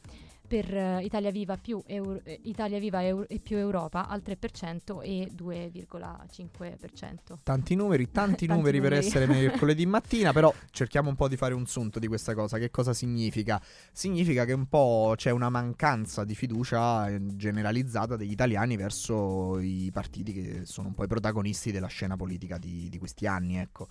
per 0.53 0.75
uh, 0.75 0.99
Italia 0.99 1.31
Viva, 1.31 1.57
più 1.57 1.83
Euro, 1.87 2.21
eh, 2.25 2.39
Italia 2.43 2.79
Viva 2.79 3.03
Euro, 3.03 3.27
e 3.27 3.39
più 3.39 3.57
Europa 3.57 4.07
al 4.07 4.21
3% 4.23 5.01
e 5.01 5.31
2,5%. 5.35 7.39
Tanti 7.43 7.75
numeri, 7.75 8.11
tanti, 8.13 8.45
tanti 8.45 8.47
numeri, 8.49 8.79
per 8.83 8.93
essere 8.93 9.27
mercoledì 9.27 9.87
mattina, 9.89 10.35
però 10.35 10.53
cerchiamo 10.71 11.09
un 11.09 11.17
po' 11.17 11.29
di 11.29 11.39
fare 11.39 11.55
un 11.55 11.65
sunto 11.65 11.99
di 11.99 12.07
questa 12.07 12.35
cosa. 12.35 12.59
Che 12.59 12.71
cosa 12.71 12.93
significa? 12.93 13.59
Significa 13.93 14.45
che 14.45 14.53
un 14.53 14.67
po' 14.67 15.15
c'è 15.17 15.31
una 15.31 15.49
mancanza 15.49 16.23
di 16.23 16.35
fiducia 16.35 17.09
eh, 17.09 17.19
generalizzata 17.35 18.17
degli 18.17 18.33
italiani 18.33 18.77
verso 18.77 19.59
i 19.59 19.89
partiti 19.91 20.35
che 20.35 20.67
sono 20.67 20.89
un 20.89 20.95
po' 20.95 21.05
i 21.05 21.09
protagonisti 21.09 21.73
della 21.73 21.87
scena 21.87 22.17
politica 22.17 22.59
di, 22.59 22.91
di 22.91 22.99
questi 22.99 23.27
anni, 23.27 23.57
ecco 23.57 23.89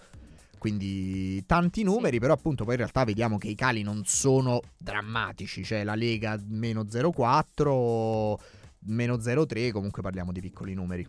quindi 0.61 1.43
tanti 1.47 1.81
numeri, 1.81 2.13
sì. 2.13 2.19
però 2.19 2.33
appunto 2.33 2.65
poi 2.65 2.73
in 2.73 2.81
realtà 2.81 3.03
vediamo 3.03 3.39
che 3.39 3.47
i 3.47 3.55
cali 3.55 3.81
non 3.81 4.03
sono 4.05 4.61
drammatici, 4.77 5.63
cioè 5.63 5.83
la 5.83 5.95
Lega 5.95 6.39
meno 6.49 6.83
0,4, 6.83 8.35
meno 8.81 9.15
0,3, 9.15 9.71
comunque 9.71 10.03
parliamo 10.03 10.31
di 10.31 10.39
piccoli 10.39 10.75
numeri. 10.75 11.07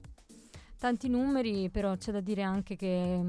Tanti 0.79 1.11
numeri, 1.11 1.69
però 1.69 1.95
c'è 1.99 2.13
da 2.13 2.21
dire 2.21 2.41
anche 2.41 2.77
che 2.77 3.21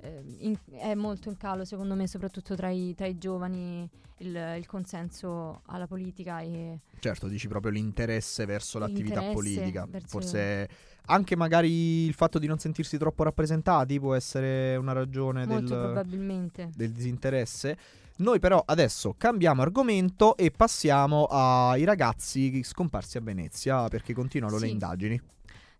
eh, 0.00 0.22
in, 0.38 0.56
è 0.70 0.94
molto 0.94 1.28
in 1.28 1.36
calo 1.36 1.66
secondo 1.66 1.94
me 1.96 2.06
soprattutto 2.06 2.54
tra 2.54 2.70
i, 2.70 2.94
tra 2.94 3.06
i 3.06 3.18
giovani 3.18 3.86
il, 4.20 4.54
il, 4.56 4.66
consenso 4.66 5.60
alla 5.66 5.86
politica 5.86 6.40
e 6.40 6.80
certo 6.98 7.28
dici 7.28 7.46
proprio 7.46 7.72
l'interesse 7.72 8.46
verso 8.46 8.78
l'attività 8.78 9.20
politica 9.32 9.86
verso 9.86 10.08
forse 10.08 10.68
anche 11.06 11.36
magari 11.36 12.04
il 12.06 12.14
fatto 12.14 12.38
di 12.38 12.46
non 12.46 12.58
sentirsi 12.58 12.98
troppo 12.98 13.24
rappresentati 13.24 13.98
può 13.98 14.14
essere 14.14 14.76
una 14.76 14.92
ragione 14.92 15.46
del, 15.46 16.02
del 16.74 16.92
disinteresse 16.92 17.76
noi 18.16 18.38
però 18.38 18.62
adesso 18.64 19.14
cambiamo 19.16 19.62
argomento 19.62 20.36
e 20.36 20.50
passiamo 20.50 21.24
ai 21.24 21.84
ragazzi 21.84 22.62
scomparsi 22.62 23.16
a 23.16 23.20
Venezia 23.20 23.88
perché 23.88 24.12
continuano 24.12 24.58
sì. 24.58 24.64
le 24.64 24.70
indagini 24.70 25.20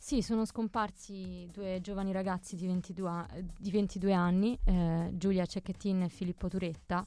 sì, 0.02 0.20
sono 0.20 0.44
scomparsi 0.44 1.48
due 1.52 1.78
giovani 1.80 2.10
ragazzi 2.10 2.56
di 2.56 2.66
22, 2.66 3.52
di 3.56 3.70
22 3.70 4.12
anni, 4.12 4.58
eh, 4.64 5.10
Giulia 5.12 5.46
Cecchettin 5.46 6.02
e 6.02 6.08
Filippo 6.08 6.48
Turetta, 6.48 7.06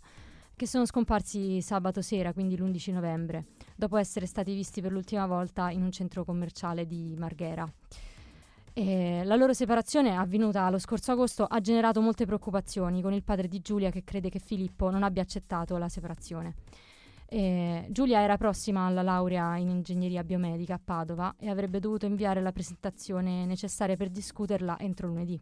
che 0.56 0.66
sono 0.66 0.86
scomparsi 0.86 1.62
sabato 1.62 2.02
sera, 2.02 2.32
quindi 2.32 2.56
l'11 2.56 2.94
novembre, 2.94 3.48
dopo 3.76 3.98
essere 3.98 4.26
stati 4.26 4.54
visti 4.54 4.80
per 4.80 4.94
l'ultima 4.94 5.28
volta 5.28 5.72
in 5.72 5.84
un 5.84 5.92
centro 5.92 6.24
commerciale 6.24 6.88
di 6.88 7.14
Marghera. 7.18 7.70
E 8.78 9.24
la 9.24 9.38
loro 9.38 9.54
separazione, 9.54 10.18
avvenuta 10.18 10.70
lo 10.70 10.80
scorso 10.80 11.14
agosto, 11.14 11.46
ha 11.46 11.62
generato 11.62 12.02
molte 12.02 12.26
preoccupazioni 12.26 13.02
con 13.02 13.14
il 13.14 13.24
padre 13.24 13.48
di 13.48 13.62
Giulia 13.62 13.90
che 13.90 14.04
crede 14.04 14.28
che 14.30 14.40
Filippo 14.40 14.90
non 14.90 15.02
abbia 15.02 15.22
accettato 15.22 15.78
la 15.78 15.88
separazione. 15.88 16.56
Eh, 17.26 17.88
Giulia 17.90 18.20
era 18.20 18.36
prossima 18.36 18.86
alla 18.86 19.02
laurea 19.02 19.56
in 19.56 19.70
ingegneria 19.70 20.26
biomedica 20.26 20.74
a 20.74 20.82
Padova 20.84 21.36
e 21.40 21.50
avrebbe 21.50 21.80
dovuto 21.80 22.06
inviare 22.06 22.42
la 22.42 22.52
presentazione 22.52 23.46
necessaria 23.46 23.96
per 23.96 24.10
discuterla 24.10 24.78
entro 24.78 25.08
lunedì. 25.08 25.40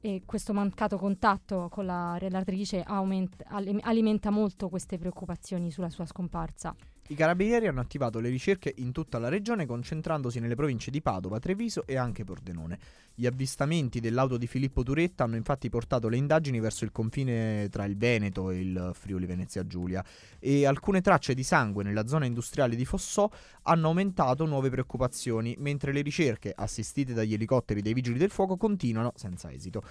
E 0.00 0.22
questo 0.24 0.54
mancato 0.54 0.96
contatto 0.96 1.68
con 1.70 1.84
la 1.84 2.16
relatrice 2.16 2.82
aumenta, 2.82 3.44
alimenta 3.82 4.30
molto 4.30 4.70
queste 4.70 4.96
preoccupazioni 4.96 5.70
sulla 5.70 5.90
sua 5.90 6.06
scomparsa. 6.06 6.74
I 7.10 7.16
carabinieri 7.16 7.66
hanno 7.66 7.80
attivato 7.80 8.20
le 8.20 8.28
ricerche 8.28 8.72
in 8.76 8.92
tutta 8.92 9.18
la 9.18 9.28
regione 9.28 9.66
concentrandosi 9.66 10.38
nelle 10.38 10.54
province 10.54 10.92
di 10.92 11.02
Padova, 11.02 11.40
Treviso 11.40 11.84
e 11.84 11.96
anche 11.96 12.22
Pordenone. 12.22 12.78
Gli 13.16 13.26
avvistamenti 13.26 13.98
dell'auto 13.98 14.36
di 14.36 14.46
Filippo 14.46 14.84
Turetta 14.84 15.24
hanno 15.24 15.34
infatti 15.34 15.68
portato 15.68 16.08
le 16.08 16.16
indagini 16.16 16.60
verso 16.60 16.84
il 16.84 16.92
confine 16.92 17.66
tra 17.68 17.84
il 17.84 17.96
Veneto 17.96 18.50
e 18.50 18.60
il 18.60 18.90
Friuli 18.94 19.26
Venezia 19.26 19.66
Giulia 19.66 20.04
e 20.38 20.66
alcune 20.66 21.00
tracce 21.00 21.34
di 21.34 21.42
sangue 21.42 21.82
nella 21.82 22.06
zona 22.06 22.26
industriale 22.26 22.76
di 22.76 22.84
Fossò 22.84 23.28
hanno 23.62 23.88
aumentato 23.88 24.46
nuove 24.46 24.70
preoccupazioni, 24.70 25.56
mentre 25.58 25.92
le 25.92 26.02
ricerche 26.02 26.52
assistite 26.54 27.12
dagli 27.12 27.34
elicotteri 27.34 27.82
dei 27.82 27.92
vigili 27.92 28.18
del 28.18 28.30
fuoco 28.30 28.56
continuano 28.56 29.10
senza 29.16 29.50
esito 29.50 29.82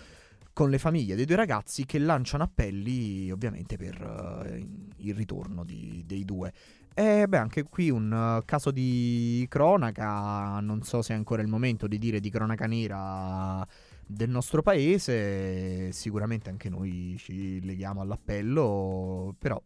con 0.53 0.69
le 0.69 0.77
famiglie 0.77 1.15
dei 1.15 1.23
due 1.23 1.37
ragazzi 1.37 1.85
che 1.85 1.99
lanciano 1.99 2.43
appelli 2.43 3.31
ovviamente 3.31 3.77
per 3.77 4.01
uh, 4.01 4.97
il 4.97 5.13
ritorno 5.13 5.63
di, 5.63 6.03
dei 6.05 6.25
due. 6.25 6.51
E 6.99 7.29
beh, 7.29 7.37
anche 7.37 7.63
qui 7.63 7.89
un 7.89 8.11
uh, 8.11 8.43
caso 8.43 8.71
di 8.71 9.45
cronaca, 9.49 10.59
non 10.59 10.81
so 10.83 11.01
se 11.01 11.13
è 11.13 11.15
ancora 11.15 11.41
il 11.41 11.47
momento 11.47 11.87
di 11.87 11.97
dire 11.97 12.19
di 12.19 12.29
cronaca 12.29 12.65
nera 12.65 13.65
del 14.05 14.29
nostro 14.29 14.61
paese, 14.61 15.93
sicuramente 15.93 16.49
anche 16.49 16.67
noi 16.67 17.15
ci 17.17 17.61
leghiamo 17.61 18.01
all'appello, 18.01 19.33
però 19.39 19.61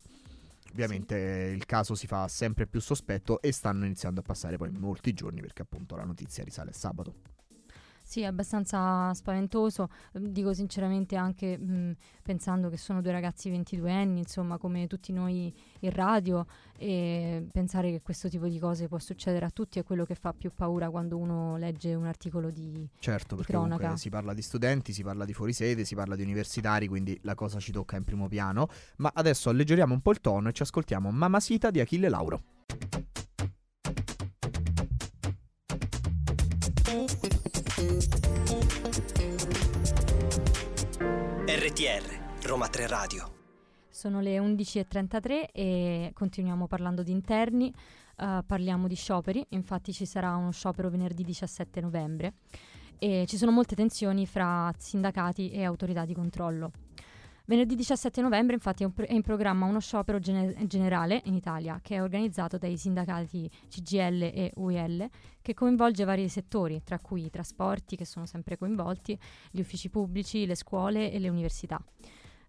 ovviamente 0.73 1.49
sì. 1.49 1.55
il 1.55 1.65
caso 1.65 1.95
si 1.95 2.05
fa 2.05 2.27
sempre 2.27 2.67
più 2.67 2.79
sospetto 2.79 3.41
e 3.41 3.51
stanno 3.51 3.85
iniziando 3.85 4.19
a 4.19 4.23
passare 4.23 4.57
poi 4.57 4.69
molti 4.69 5.13
giorni 5.13 5.41
perché 5.41 5.63
appunto 5.63 5.95
la 5.95 6.03
notizia 6.03 6.43
risale 6.43 6.69
a 6.69 6.73
sabato. 6.73 7.32
Sì, 8.13 8.21
è 8.21 8.25
abbastanza 8.25 9.11
spaventoso, 9.15 9.89
mm, 10.19 10.25
dico 10.27 10.53
sinceramente 10.53 11.15
anche 11.15 11.57
mh, 11.57 11.73
mm, 11.73 11.91
pensando 12.21 12.69
che 12.69 12.77
sono 12.77 13.01
due 13.01 13.11
ragazzi 13.11 13.49
22 13.49 13.91
anni, 13.91 14.19
insomma 14.19 14.59
come 14.59 14.85
tutti 14.85 15.11
noi 15.11 15.51
in 15.79 15.89
radio 15.89 16.45
e 16.77 17.43
pensare 17.51 17.89
che 17.89 18.01
questo 18.03 18.29
tipo 18.29 18.47
di 18.47 18.59
cose 18.59 18.87
può 18.87 18.99
succedere 18.99 19.47
a 19.47 19.49
tutti 19.49 19.79
è 19.79 19.83
quello 19.83 20.05
che 20.05 20.13
fa 20.13 20.31
più 20.31 20.51
paura 20.53 20.91
quando 20.91 21.17
uno 21.17 21.57
legge 21.57 21.95
un 21.95 22.05
articolo 22.05 22.51
di 22.51 22.87
Certo, 22.99 23.33
di 23.33 23.41
perché 23.41 23.53
cronaca. 23.53 23.97
si 23.97 24.11
parla 24.11 24.35
di 24.35 24.43
studenti, 24.43 24.93
si 24.93 25.01
parla 25.01 25.25
di 25.25 25.33
fuorisede, 25.33 25.83
si 25.83 25.95
parla 25.95 26.15
di 26.15 26.21
universitari, 26.21 26.87
quindi 26.87 27.17
la 27.23 27.33
cosa 27.33 27.59
ci 27.59 27.71
tocca 27.71 27.95
in 27.95 28.03
primo 28.03 28.27
piano, 28.27 28.67
ma 28.97 29.09
adesso 29.15 29.49
alleggeriamo 29.49 29.91
un 29.91 30.01
po' 30.01 30.11
il 30.11 30.21
tono 30.21 30.49
e 30.49 30.53
ci 30.53 30.61
ascoltiamo 30.61 31.09
Mammasita 31.09 31.71
di 31.71 31.79
Achille 31.79 32.09
Lauro. 32.09 32.43
RTR 41.73 42.45
Roma 42.45 42.67
3 42.67 42.85
Radio. 42.85 43.33
Sono 43.89 44.19
le 44.21 44.37
11.33 44.37 45.45
e 45.51 46.11
continuiamo 46.13 46.67
parlando 46.67 47.01
di 47.01 47.09
interni, 47.09 47.73
uh, 48.17 48.45
parliamo 48.45 48.87
di 48.87 48.93
scioperi, 48.93 49.43
infatti 49.49 49.91
ci 49.91 50.05
sarà 50.05 50.35
uno 50.35 50.51
sciopero 50.51 50.91
venerdì 50.91 51.23
17 51.23 51.81
novembre 51.81 52.33
e 52.99 53.25
ci 53.27 53.37
sono 53.37 53.49
molte 53.49 53.73
tensioni 53.73 54.27
fra 54.27 54.71
sindacati 54.77 55.49
e 55.49 55.63
autorità 55.63 56.05
di 56.05 56.13
controllo. 56.13 56.71
Venerdì 57.45 57.75
17 57.75 58.21
novembre 58.21 58.53
infatti 58.53 58.85
è, 58.85 58.89
in 59.09 59.21
programma 59.21 59.65
uno 59.65 59.81
sciopero 59.81 60.17
gene- 60.17 60.65
generale 60.65 61.21
in 61.25 61.33
Italia 61.33 61.77
che 61.81 61.95
è 61.95 62.01
organizzato 62.01 62.57
dai 62.57 62.77
sindacati 62.77 63.49
CGL 63.67 64.21
e 64.21 64.51
UIL 64.55 65.09
che 65.41 65.53
coinvolge 65.53 66.05
vari 66.05 66.29
settori, 66.29 66.81
tra 66.85 66.99
cui 66.99 67.25
i 67.25 67.29
trasporti 67.29 67.97
che 67.97 68.05
sono 68.05 68.25
sempre 68.25 68.57
coinvolti, 68.57 69.19
gli 69.51 69.59
uffici 69.59 69.89
pubblici, 69.89 70.45
le 70.45 70.55
scuole 70.55 71.11
e 71.11 71.19
le 71.19 71.27
università. 71.27 71.83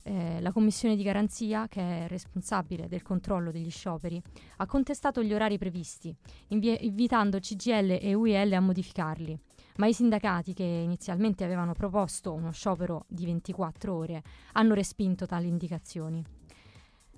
Eh, 0.04 0.40
la 0.40 0.52
commissione 0.52 0.94
di 0.94 1.02
garanzia, 1.02 1.66
che 1.66 1.80
è 1.80 2.06
responsabile 2.06 2.86
del 2.86 3.02
controllo 3.02 3.50
degli 3.50 3.70
scioperi, 3.70 4.22
ha 4.58 4.66
contestato 4.66 5.24
gli 5.24 5.34
orari 5.34 5.58
previsti, 5.58 6.14
invie- 6.48 6.78
invitando 6.82 7.40
CGL 7.40 7.98
e 8.00 8.14
UIL 8.14 8.54
a 8.54 8.60
modificarli 8.60 9.36
ma 9.76 9.86
i 9.86 9.92
sindacati 9.92 10.52
che 10.52 10.62
inizialmente 10.62 11.44
avevano 11.44 11.72
proposto 11.72 12.32
uno 12.32 12.52
sciopero 12.52 13.04
di 13.08 13.24
24 13.24 13.94
ore 13.94 14.22
hanno 14.52 14.74
respinto 14.74 15.26
tali 15.26 15.48
indicazioni. 15.48 16.24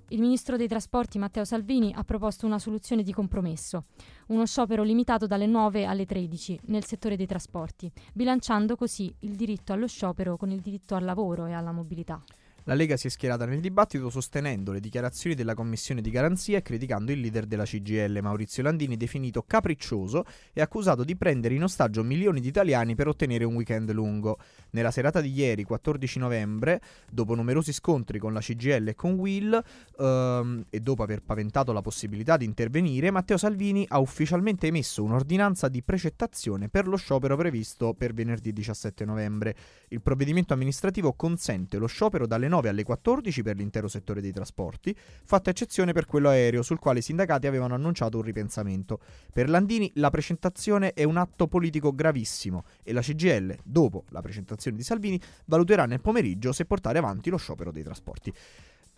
Il 0.09 0.21
ministro 0.21 0.55
dei 0.55 0.69
trasporti 0.69 1.19
Matteo 1.19 1.43
Salvini 1.43 1.93
ha 1.93 2.03
proposto 2.05 2.45
una 2.45 2.59
soluzione 2.59 3.03
di 3.03 3.11
compromesso, 3.11 3.87
uno 4.27 4.45
sciopero 4.45 4.83
limitato 4.83 5.27
dalle 5.27 5.47
9 5.47 5.83
alle 5.83 6.05
13 6.05 6.61
nel 6.67 6.85
settore 6.85 7.17
dei 7.17 7.25
trasporti, 7.25 7.91
bilanciando 8.13 8.77
così 8.77 9.13
il 9.19 9.35
diritto 9.35 9.73
allo 9.73 9.87
sciopero 9.87 10.37
con 10.37 10.49
il 10.49 10.61
diritto 10.61 10.95
al 10.95 11.03
lavoro 11.03 11.45
e 11.45 11.51
alla 11.51 11.73
mobilità. 11.73 12.23
La 12.67 12.73
Lega 12.73 12.97
si 12.97 13.07
è 13.07 13.09
schierata 13.09 13.45
nel 13.45 13.61
dibattito 13.61 14.09
sostenendo 14.09 14.73
le 14.73 14.81
dichiarazioni 14.81 15.37
della 15.37 15.53
Commissione 15.53 16.01
di 16.01 16.09
garanzia 16.09 16.57
e 16.57 16.61
criticando 16.61 17.13
il 17.13 17.21
leader 17.21 17.45
della 17.45 17.63
CGL, 17.63 18.19
Maurizio 18.21 18.61
Landini, 18.61 18.97
definito 18.97 19.41
capriccioso 19.47 20.25
e 20.51 20.59
accusato 20.59 21.05
di 21.05 21.15
prendere 21.15 21.55
in 21.55 21.63
ostaggio 21.63 22.03
milioni 22.03 22.41
di 22.41 22.49
italiani 22.49 22.93
per 22.93 23.07
ottenere 23.07 23.45
un 23.45 23.55
weekend 23.55 23.89
lungo. 23.93 24.37
Nella 24.71 24.91
serata 24.91 25.21
di 25.21 25.31
ieri, 25.31 25.63
14 25.63 26.19
novembre, 26.19 26.81
dopo 27.09 27.35
numerosi 27.35 27.71
scontri 27.71 28.19
con 28.19 28.33
la 28.33 28.41
CGL 28.41 28.89
e 28.89 28.95
con 28.95 29.13
Will 29.13 29.63
ehm, 29.97 30.65
e 30.69 30.79
dopo 30.81 31.03
aver 31.03 31.21
paventato 31.21 31.71
la 31.71 31.81
possibilità 31.81 32.35
di 32.35 32.43
intervenire, 32.43 33.11
Matteo 33.11 33.37
Salvini 33.37 33.85
ha 33.87 33.99
ufficialmente 33.99 34.67
emesso 34.67 35.05
un'ordinanza 35.05 35.69
di 35.69 35.81
precettazione 35.83 36.67
per 36.67 36.85
lo 36.85 36.97
sciopero 36.97 37.37
previsto 37.37 37.93
per 37.93 38.13
venerdì 38.13 38.51
17 38.51 39.05
novembre. 39.05 39.55
Il 39.87 40.01
provvedimento 40.01 40.51
amministrativo 40.51 41.13
consente 41.13 41.77
lo 41.77 41.87
sciopero 41.87 42.27
dalle 42.27 42.49
9 42.49 42.55
9 42.57 42.69
alle 42.69 42.83
14 42.83 43.43
per 43.43 43.55
l'intero 43.55 43.87
settore 43.87 44.21
dei 44.21 44.31
trasporti, 44.31 44.95
fatta 44.97 45.49
eccezione 45.49 45.93
per 45.93 46.05
quello 46.05 46.29
aereo, 46.29 46.63
sul 46.63 46.79
quale 46.79 46.99
i 46.99 47.03
sindacati 47.03 47.45
avevano 47.47 47.75
annunciato 47.75 48.17
un 48.17 48.23
ripensamento. 48.23 48.99
Per 49.31 49.49
Landini 49.49 49.91
la 49.95 50.09
presentazione 50.09 50.93
è 50.93 51.03
un 51.03 51.17
atto 51.17 51.47
politico 51.47 51.93
gravissimo 51.93 52.65
e 52.83 52.93
la 52.93 53.01
CGL, 53.01 53.57
dopo 53.63 54.05
la 54.09 54.21
presentazione 54.21 54.77
di 54.77 54.83
Salvini, 54.83 55.21
valuterà 55.45 55.85
nel 55.85 56.01
pomeriggio 56.01 56.51
se 56.51 56.65
portare 56.65 56.97
avanti 56.97 57.29
lo 57.29 57.37
sciopero 57.37 57.71
dei 57.71 57.83
trasporti. 57.83 58.33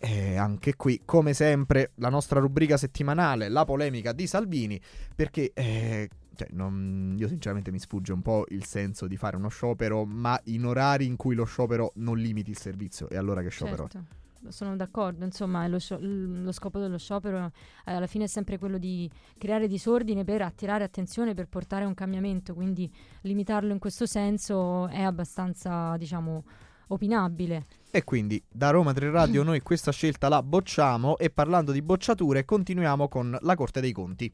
E 0.02 0.36
anche 0.36 0.76
qui, 0.76 1.02
come 1.04 1.34
sempre, 1.34 1.90
la 1.96 2.08
nostra 2.08 2.40
rubrica 2.40 2.78
settimanale, 2.78 3.50
la 3.50 3.66
polemica 3.66 4.12
di 4.12 4.26
Salvini, 4.26 4.80
perché 5.14 5.50
eh, 5.52 6.08
cioè, 6.40 6.48
non, 6.52 7.16
io 7.18 7.28
sinceramente 7.28 7.70
mi 7.70 7.78
sfugge 7.78 8.12
un 8.12 8.22
po' 8.22 8.46
il 8.48 8.64
senso 8.64 9.06
di 9.06 9.18
fare 9.18 9.36
uno 9.36 9.48
sciopero, 9.48 10.06
ma 10.06 10.40
in 10.44 10.64
orari 10.64 11.04
in 11.04 11.16
cui 11.16 11.34
lo 11.34 11.44
sciopero 11.44 11.92
non 11.96 12.16
limiti 12.16 12.50
il 12.50 12.56
servizio. 12.56 13.10
E 13.10 13.18
allora 13.18 13.42
che 13.42 13.50
sciopero 13.50 13.88
certo. 13.88 14.18
Sono 14.48 14.74
d'accordo, 14.74 15.26
insomma, 15.26 15.66
lo, 15.66 15.78
scio- 15.78 15.98
lo, 16.00 16.50
scopo 16.50 16.78
dello 16.78 16.96
sciopero 16.96 17.52
eh, 17.84 17.92
alla 17.92 18.06
fine 18.06 18.24
è 18.24 18.26
sempre 18.26 18.56
quello 18.56 18.78
di 18.78 19.08
creare 19.36 19.68
disordine 19.68 20.24
per 20.24 20.40
attirare 20.40 20.82
attenzione, 20.82 21.34
per 21.34 21.46
portare 21.46 21.84
a 21.84 21.86
un 21.86 21.92
cambiamento, 21.92 22.54
quindi 22.54 22.90
limitarlo 23.22 23.70
in 23.70 23.78
questo 23.78 24.06
senso 24.06 24.88
è 24.88 25.02
abbastanza, 25.02 25.94
diciamo, 25.98 26.44
opinabile. 26.86 27.66
E 27.90 28.02
quindi 28.02 28.42
da 28.48 28.70
Roma 28.70 28.94
3 28.94 29.10
Radio 29.10 29.42
noi 29.44 29.60
questa 29.60 29.92
scelta 29.92 30.30
la 30.30 30.42
bocciamo 30.42 31.18
e 31.18 31.28
parlando 31.28 31.70
di 31.70 31.82
bocciature 31.82 32.46
continuiamo 32.46 33.08
con 33.08 33.36
la 33.38 33.54
Corte 33.54 33.82
dei 33.82 33.92
Conti. 33.92 34.32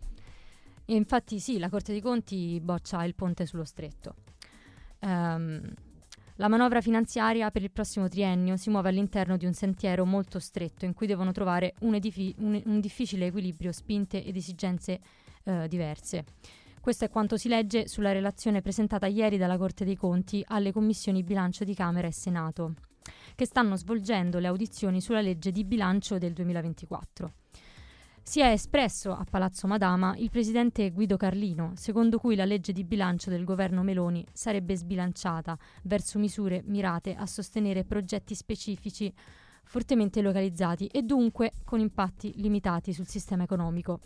E 0.86 0.94
infatti 0.94 1.40
sì, 1.40 1.58
la 1.58 1.68
Corte 1.68 1.92
dei 1.92 2.00
Conti 2.00 2.60
boccia 2.62 3.04
il 3.04 3.14
ponte 3.14 3.44
sullo 3.44 3.64
stretto. 3.64 4.14
Um, 5.00 5.60
la 6.36 6.48
manovra 6.48 6.80
finanziaria 6.80 7.50
per 7.50 7.62
il 7.62 7.70
prossimo 7.70 8.08
triennio 8.08 8.56
si 8.56 8.70
muove 8.70 8.90
all'interno 8.90 9.36
di 9.36 9.46
un 9.46 9.52
sentiero 9.52 10.04
molto 10.04 10.38
stretto 10.38 10.84
in 10.84 10.92
cui 10.92 11.06
devono 11.06 11.32
trovare 11.32 11.74
un, 11.80 11.94
edifi- 11.94 12.34
un, 12.38 12.60
un 12.66 12.80
difficile 12.80 13.26
equilibrio 13.26 13.72
spinte 13.72 14.22
ed 14.22 14.36
esigenze 14.36 15.00
uh, 15.44 15.66
diverse. 15.66 16.24
Questo 16.78 17.04
è 17.04 17.10
quanto 17.10 17.36
si 17.36 17.48
legge 17.48 17.88
sulla 17.88 18.12
relazione 18.12 18.62
presentata 18.62 19.06
ieri 19.06 19.38
dalla 19.38 19.58
Corte 19.58 19.84
dei 19.84 19.96
Conti 19.96 20.44
alle 20.46 20.70
commissioni 20.70 21.24
bilancio 21.24 21.64
di 21.64 21.74
Camera 21.74 22.06
e 22.06 22.12
Senato, 22.12 22.74
che 23.34 23.44
stanno 23.44 23.74
svolgendo 23.74 24.38
le 24.38 24.46
audizioni 24.46 25.00
sulla 25.00 25.20
legge 25.20 25.50
di 25.50 25.64
bilancio 25.64 26.18
del 26.18 26.32
2024. 26.32 27.32
Si 28.28 28.40
è 28.40 28.47
espresso 28.49 29.12
a 29.12 29.25
Palazzo 29.25 29.68
Madama 29.68 30.16
il 30.16 30.30
presidente 30.30 30.90
Guido 30.90 31.16
Carlino, 31.16 31.75
secondo 31.76 32.18
cui 32.18 32.35
la 32.35 32.45
legge 32.45 32.73
di 32.73 32.83
bilancio 32.83 33.30
del 33.30 33.45
governo 33.45 33.85
Meloni 33.85 34.26
sarebbe 34.33 34.76
sbilanciata 34.76 35.56
verso 35.85 36.18
misure 36.18 36.61
mirate 36.66 37.14
a 37.14 37.25
sostenere 37.25 37.85
progetti 37.85 38.35
specifici 38.35 39.14
fortemente 39.62 40.23
localizzati 40.23 40.88
e 40.88 41.02
dunque 41.02 41.52
con 41.64 41.78
impatti 41.78 42.33
limitati 42.38 42.92
sul 42.92 43.06
sistema 43.06 43.45
economico. 43.45 44.00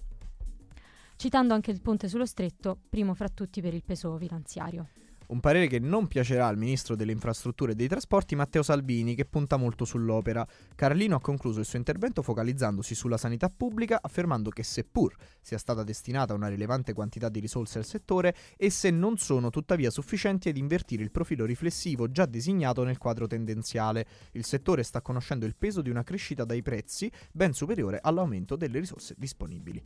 Citando 1.17 1.55
anche 1.55 1.71
il 1.71 1.81
ponte 1.81 2.07
sullo 2.07 2.27
stretto, 2.27 2.79
primo 2.91 3.15
fra 3.15 3.31
tutti 3.31 3.63
per 3.63 3.73
il 3.73 3.83
peso 3.83 4.19
finanziario. 4.19 5.00
Un 5.31 5.39
parere 5.39 5.69
che 5.69 5.79
non 5.79 6.09
piacerà 6.09 6.49
al 6.49 6.59
ministro 6.59 6.97
delle 6.97 7.13
infrastrutture 7.13 7.71
e 7.71 7.75
dei 7.77 7.87
trasporti 7.87 8.35
Matteo 8.35 8.65
Salvini, 8.65 9.15
che 9.15 9.27
punta 9.27 9.57
molto 9.57 9.85
sull'opera. 9.85 10.45
Carlino 10.75 11.15
ha 11.15 11.21
concluso 11.21 11.61
il 11.61 11.67
suo 11.67 11.79
intervento 11.79 12.21
focalizzandosi 12.21 12.97
sulla 12.97 13.17
sanità 13.17 13.49
pubblica, 13.49 14.01
affermando 14.03 14.51
che 14.51 14.65
seppur 14.65 15.15
sia 15.41 15.57
stata 15.57 15.85
destinata 15.85 16.35
una 16.35 16.49
rilevante 16.49 16.95
quantità 16.95 17.29
di 17.29 17.39
risorse 17.39 17.79
al 17.79 17.85
settore, 17.85 18.35
esse 18.57 18.91
non 18.91 19.19
sono 19.19 19.51
tuttavia 19.51 19.91
sufficienti 19.91 20.49
ad 20.49 20.57
invertire 20.57 21.05
il 21.05 21.13
profilo 21.13 21.45
riflessivo 21.45 22.11
già 22.11 22.27
designato 22.27 22.83
nel 22.83 22.99
quadro 22.99 23.29
tendenziale. 23.29 24.07
Il 24.33 24.45
settore 24.45 24.83
sta 24.83 25.01
conoscendo 25.01 25.47
il 25.47 25.55
peso 25.55 25.81
di 25.81 25.91
una 25.91 26.03
crescita 26.03 26.45
dai 26.45 26.63
prezzi 26.63 27.09
ben 27.31 27.53
superiore 27.53 28.01
all'aumento 28.03 28.57
delle 28.57 28.81
risorse 28.81 29.15
disponibili. 29.17 29.81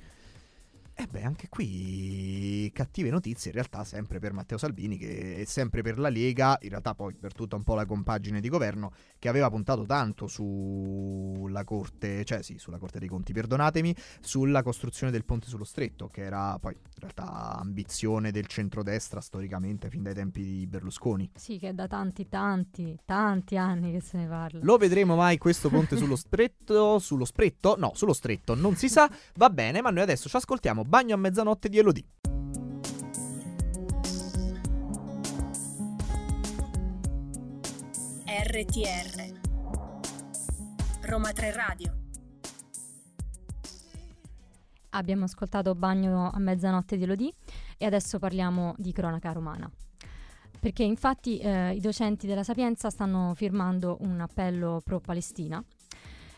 E 0.97 1.03
eh 1.03 1.07
beh, 1.09 1.25
anche 1.25 1.49
qui 1.49 2.71
cattive 2.73 3.11
notizie 3.11 3.51
in 3.51 3.57
realtà 3.57 3.83
sempre 3.83 4.21
per 4.21 4.33
Matteo 4.33 4.57
Salvini 4.57 4.97
che 4.97 5.39
è 5.39 5.45
sempre 5.45 5.83
per 5.83 5.99
la 5.99 6.09
Lega, 6.09 6.57
in 6.63 6.69
realtà 6.69 6.95
poi 6.95 7.15
per 7.15 7.33
tutta 7.33 7.57
un 7.57 7.65
po' 7.65 7.75
la 7.75 7.85
compagine 7.85 8.41
di 8.41 8.49
governo 8.49 8.93
che 9.19 9.29
aveva 9.29 9.51
puntato 9.51 9.85
tanto 9.87 10.29
sulla 10.29 11.65
Corte, 11.65 12.25
cioè 12.25 12.43
sì, 12.43 12.59
sulla 12.59 12.79
Corte 12.79 13.01
dei 13.01 13.09
Conti, 13.09 13.33
perdonatemi, 13.33 13.93
sulla 14.21 14.63
costruzione 14.63 15.11
del 15.11 15.25
ponte 15.25 15.49
sullo 15.49 15.65
stretto, 15.65 16.07
che 16.07 16.23
era 16.23 16.57
poi 16.61 16.75
in 16.75 17.01
realtà 17.01 17.57
ambizione 17.59 18.31
del 18.31 18.47
centrodestra 18.47 19.21
storicamente 19.21 19.91
fin 19.91 20.05
dai 20.05 20.15
tempi 20.15 20.45
di 20.45 20.67
Berlusconi. 20.69 21.29
Sì, 21.35 21.59
che 21.59 21.71
è 21.71 21.73
da 21.73 21.89
tanti, 21.89 22.29
tanti, 22.29 22.97
tanti 23.05 23.57
anni 23.57 23.91
che 23.91 24.01
se 24.01 24.17
ne 24.17 24.29
parla. 24.29 24.61
Lo 24.63 24.77
vedremo 24.77 25.17
mai 25.17 25.39
questo 25.39 25.69
ponte 25.71 25.97
sullo 25.97 26.15
stretto? 26.15 27.01
Sullo 27.01 27.25
stretto? 27.25 27.75
No, 27.79 27.91
sullo 27.95 28.13
stretto, 28.13 28.55
non 28.55 28.77
si 28.77 28.89
sa, 28.89 29.11
va 29.35 29.51
bene, 29.51 29.81
ma 29.81 29.91
noi 29.91 30.03
adesso 30.05 30.29
ci 30.29 30.37
ascoltiamo 30.37 30.83
Bagno 30.87 31.15
a 31.15 31.17
mezzanotte 31.17 31.69
di 31.71 31.79
Elodie. 31.79 32.05
RTR 38.27 39.41
Roma 41.03 41.33
3 41.33 41.53
Radio. 41.53 41.97
Abbiamo 44.91 45.25
ascoltato 45.25 45.75
Bagno 45.75 46.31
a 46.31 46.39
mezzanotte 46.39 46.99
di 46.99 47.05
Elodie 47.05 47.33
e 47.79 47.87
adesso 47.87 48.19
parliamo 48.19 48.75
di 48.77 48.93
cronaca 48.93 49.33
romana. 49.33 49.69
Perché 50.61 50.83
infatti 50.83 51.39
eh, 51.39 51.75
i 51.75 51.81
docenti 51.81 52.27
della 52.27 52.45
Sapienza 52.45 52.91
stanno 52.91 53.33
firmando 53.35 53.97
un 54.01 54.21
appello 54.21 54.83
pro-Palestina 54.85 55.65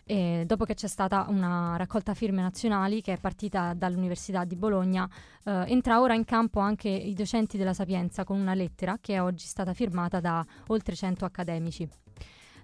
e 0.09 0.45
dopo 0.47 0.65
che 0.65 0.75
c'è 0.75 0.87
stata 0.87 1.27
una 1.29 1.75
raccolta 1.77 2.15
firme 2.15 2.41
nazionali 2.41 3.01
che 3.01 3.15
è 3.15 3.19
partita 3.19 3.75
dall'Università 3.75 4.45
di 4.45 4.55
Bologna, 4.55 5.09
eh, 5.45 5.65
entra 5.67 6.01
ora 6.01 6.15
in 6.15 6.25
campo 6.25 6.61
anche 6.61 6.89
i 6.89 7.13
docenti 7.13 7.59
della 7.59 7.75
Sapienza 7.75 8.23
con 8.23 8.39
una 8.39 8.55
lettera 8.55 8.99
che 9.01 9.15
è 9.15 9.23
oggi 9.23 9.47
stata 9.47 9.75
firmata 9.75 10.21
da 10.21 10.47
oltre 10.69 10.95
100 10.95 11.25
accademici. 11.25 11.89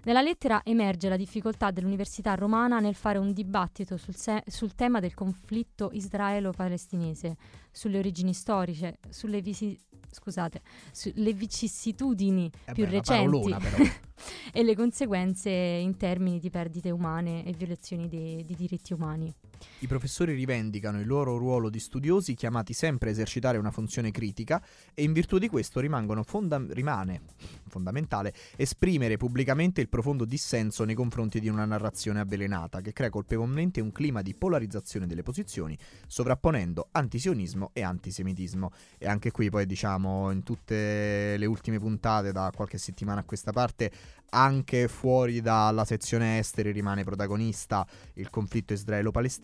Nella 0.05 0.21
lettera 0.21 0.61
emerge 0.63 1.09
la 1.09 1.17
difficoltà 1.17 1.69
dell'Università 1.71 2.33
romana 2.35 2.79
nel 2.79 2.95
fare 2.95 3.17
un 3.17 3.33
dibattito 3.33 3.97
sul, 3.97 4.15
se- 4.15 4.43
sul 4.47 4.73
tema 4.73 5.01
del 5.01 5.13
conflitto 5.13 5.89
israelo-palestinese, 5.91 7.35
sulle 7.71 7.97
origini 7.97 8.33
storiche, 8.33 8.99
sulle, 9.09 9.41
visi- 9.41 9.77
scusate, 10.09 10.61
sulle 10.93 11.33
vicissitudini 11.33 12.49
Eh 12.65 12.71
più 12.71 12.85
beh, 12.85 12.89
recenti. 12.89 13.55
e 14.55 14.63
le 14.63 14.75
conseguenze 14.75 15.49
in 15.49 15.97
termini 15.97 16.39
di 16.39 16.51
perdite 16.51 16.91
umane 16.91 17.43
e 17.43 17.53
violazioni 17.53 18.07
de- 18.07 18.43
di 18.45 18.55
diritti 18.55 18.93
umani. 18.93 19.33
I 19.79 19.87
professori 19.87 20.33
rivendicano 20.33 20.99
il 20.99 21.07
loro 21.07 21.37
ruolo 21.37 21.69
di 21.69 21.79
studiosi 21.79 22.33
chiamati 22.35 22.73
sempre 22.73 23.09
a 23.09 23.11
esercitare 23.11 23.57
una 23.57 23.71
funzione 23.71 24.11
critica 24.11 24.63
e 24.93 25.03
in 25.03 25.13
virtù 25.13 25.37
di 25.37 25.47
questo 25.47 25.81
fonda- 26.23 26.61
rimane 26.69 27.21
fondamentale 27.67 28.33
esprimere 28.55 29.17
pubblicamente 29.17 29.81
il 29.81 29.89
profondo 29.89 30.25
dissenso 30.25 30.83
nei 30.83 30.95
confronti 30.95 31.39
di 31.39 31.49
una 31.49 31.65
narrazione 31.65 32.19
avvelenata 32.19 32.81
che 32.81 32.93
crea 32.93 33.09
colpevolmente 33.09 33.81
un 33.81 33.91
clima 33.91 34.21
di 34.21 34.33
polarizzazione 34.35 35.07
delle 35.07 35.23
posizioni, 35.23 35.77
sovrapponendo 36.07 36.89
antisionismo 36.91 37.71
e 37.73 37.81
antisemitismo. 37.81 38.71
E 38.97 39.07
anche 39.07 39.31
qui 39.31 39.49
poi 39.49 39.65
diciamo 39.65 40.31
in 40.31 40.43
tutte 40.43 41.35
le 41.37 41.45
ultime 41.45 41.79
puntate 41.79 42.31
da 42.31 42.51
qualche 42.55 42.77
settimana 42.77 43.21
a 43.21 43.23
questa 43.23 43.51
parte 43.51 43.91
anche 44.33 44.87
fuori 44.87 45.41
dalla 45.41 45.85
sezione 45.85 46.39
esteri 46.39 46.71
rimane 46.71 47.03
protagonista 47.03 47.85
il 48.15 48.29
conflitto 48.29 48.73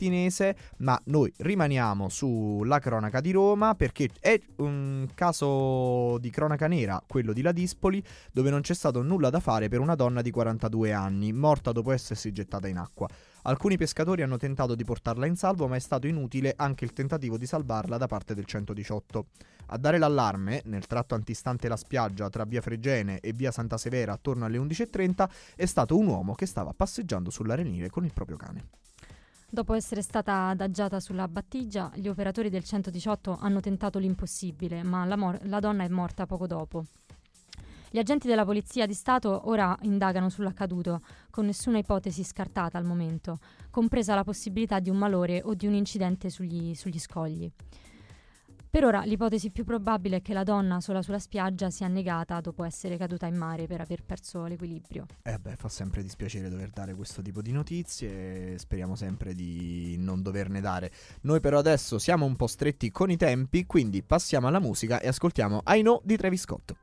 israelo-palestinese, 0.09 0.55
ma 0.77 0.99
noi 1.05 1.31
rimaniamo 1.37 2.09
sulla 2.09 2.79
cronaca 2.79 3.21
di 3.21 3.31
Roma 3.31 3.75
perché 3.75 4.09
è 4.19 4.39
un 4.57 5.07
caso 5.13 6.17
di 6.19 6.29
cronaca 6.29 6.67
nera, 6.67 7.01
quello 7.05 7.33
di 7.33 7.41
Ladispoli, 7.41 8.03
dove 8.31 8.49
non 8.49 8.61
c'è 8.61 8.73
stato 8.73 9.01
nulla 9.01 9.29
da 9.29 9.39
fare 9.39 9.69
per 9.69 9.79
una 9.79 9.95
donna 9.95 10.21
di 10.21 10.31
42 10.31 10.91
anni, 10.91 11.31
morta 11.31 11.71
dopo 11.71 11.91
essersi 11.91 12.31
gettata 12.31 12.67
in 12.67 12.77
acqua. 12.77 13.07
Alcuni 13.43 13.77
pescatori 13.77 14.21
hanno 14.21 14.37
tentato 14.37 14.75
di 14.75 14.83
portarla 14.83 15.25
in 15.25 15.37
salvo, 15.37 15.67
ma 15.67 15.77
è 15.77 15.79
stato 15.79 16.07
inutile 16.07 16.53
anche 16.57 16.83
il 16.83 16.91
tentativo 16.91 17.37
di 17.37 17.45
salvarla 17.45 17.97
da 17.97 18.05
parte 18.05 18.35
del 18.35 18.45
118. 18.45 19.25
A 19.67 19.77
dare 19.77 19.97
l'allarme, 19.97 20.61
nel 20.65 20.87
tratto 20.87 21.15
antistante 21.15 21.69
la 21.69 21.77
spiaggia 21.77 22.29
tra 22.29 22.43
via 22.43 22.59
Fregene 22.59 23.19
e 23.19 23.31
via 23.31 23.51
Santa 23.51 23.77
Severa 23.77 24.13
attorno 24.13 24.45
alle 24.45 24.57
11.30, 24.57 25.29
è 25.55 25.65
stato 25.65 25.97
un 25.97 26.07
uomo 26.07 26.33
che 26.33 26.45
stava 26.45 26.73
passeggiando 26.75 27.29
sull'arenile 27.29 27.89
con 27.89 28.03
il 28.03 28.13
proprio 28.13 28.35
cane. 28.35 28.65
Dopo 29.51 29.73
essere 29.73 30.03
stata 30.03 30.49
adagiata 30.49 30.99
sulla 30.99 31.27
battigia, 31.27 31.91
gli 31.95 32.07
operatori 32.07 32.51
del 32.51 32.63
118 32.63 33.35
hanno 33.39 33.59
tentato 33.59 33.97
l'impossibile, 33.97 34.83
ma 34.83 35.05
la, 35.05 35.15
mor- 35.15 35.39
la 35.45 35.59
donna 35.59 35.83
è 35.83 35.87
morta 35.87 36.27
poco 36.27 36.45
dopo. 36.45 36.85
Gli 37.89 37.97
agenti 37.97 38.27
della 38.27 38.45
Polizia 38.45 38.85
di 38.85 38.93
Stato 38.93 39.49
ora 39.49 39.75
indagano 39.81 40.29
sull'accaduto, 40.29 41.01
con 41.31 41.47
nessuna 41.47 41.79
ipotesi 41.79 42.23
scartata 42.23 42.77
al 42.77 42.85
momento, 42.85 43.39
compresa 43.71 44.13
la 44.13 44.23
possibilità 44.23 44.79
di 44.79 44.91
un 44.91 44.97
malore 44.97 45.41
o 45.43 45.55
di 45.55 45.65
un 45.65 45.73
incidente 45.73 46.29
sugli, 46.29 46.75
sugli 46.75 46.99
scogli. 46.99 47.51
Per 48.71 48.83
ora 48.83 49.01
l'ipotesi 49.01 49.49
più 49.49 49.63
probabile 49.63 50.17
è 50.17 50.21
che 50.21 50.31
la 50.31 50.43
donna 50.43 50.79
sola 50.79 51.01
sulla 51.01 51.17
spiaggia 51.17 51.71
sia 51.71 51.87
annegata 51.87 52.39
dopo 52.39 52.63
essere 52.63 52.97
caduta 52.97 53.25
in 53.25 53.35
mare 53.35 53.65
per 53.65 53.81
aver 53.81 54.03
perso 54.03 54.45
l'equilibrio. 54.45 55.07
Eh 55.23 55.39
beh, 55.39 55.55
fa 55.55 55.69
sempre 55.69 56.03
dispiacere 56.03 56.49
dover 56.49 56.69
dare 56.69 56.93
questo 56.93 57.23
tipo 57.23 57.41
di 57.41 57.51
notizie, 57.51 58.59
speriamo 58.59 58.95
sempre 58.95 59.33
di 59.33 59.95
non 59.97 60.21
doverne 60.21 60.61
dare. 60.61 60.91
Noi 61.21 61.39
però 61.39 61.57
adesso 61.57 61.97
siamo 61.97 62.25
un 62.25 62.35
po' 62.35 62.45
stretti 62.45 62.91
con 62.91 63.09
i 63.09 63.17
tempi, 63.17 63.65
quindi 63.65 64.03
passiamo 64.03 64.47
alla 64.47 64.59
musica 64.59 64.99
e 64.99 65.07
ascoltiamo 65.07 65.63
I 65.65 65.81
Know 65.81 66.01
di 66.03 66.15
Travis 66.15 66.41
Scott. 66.41 66.73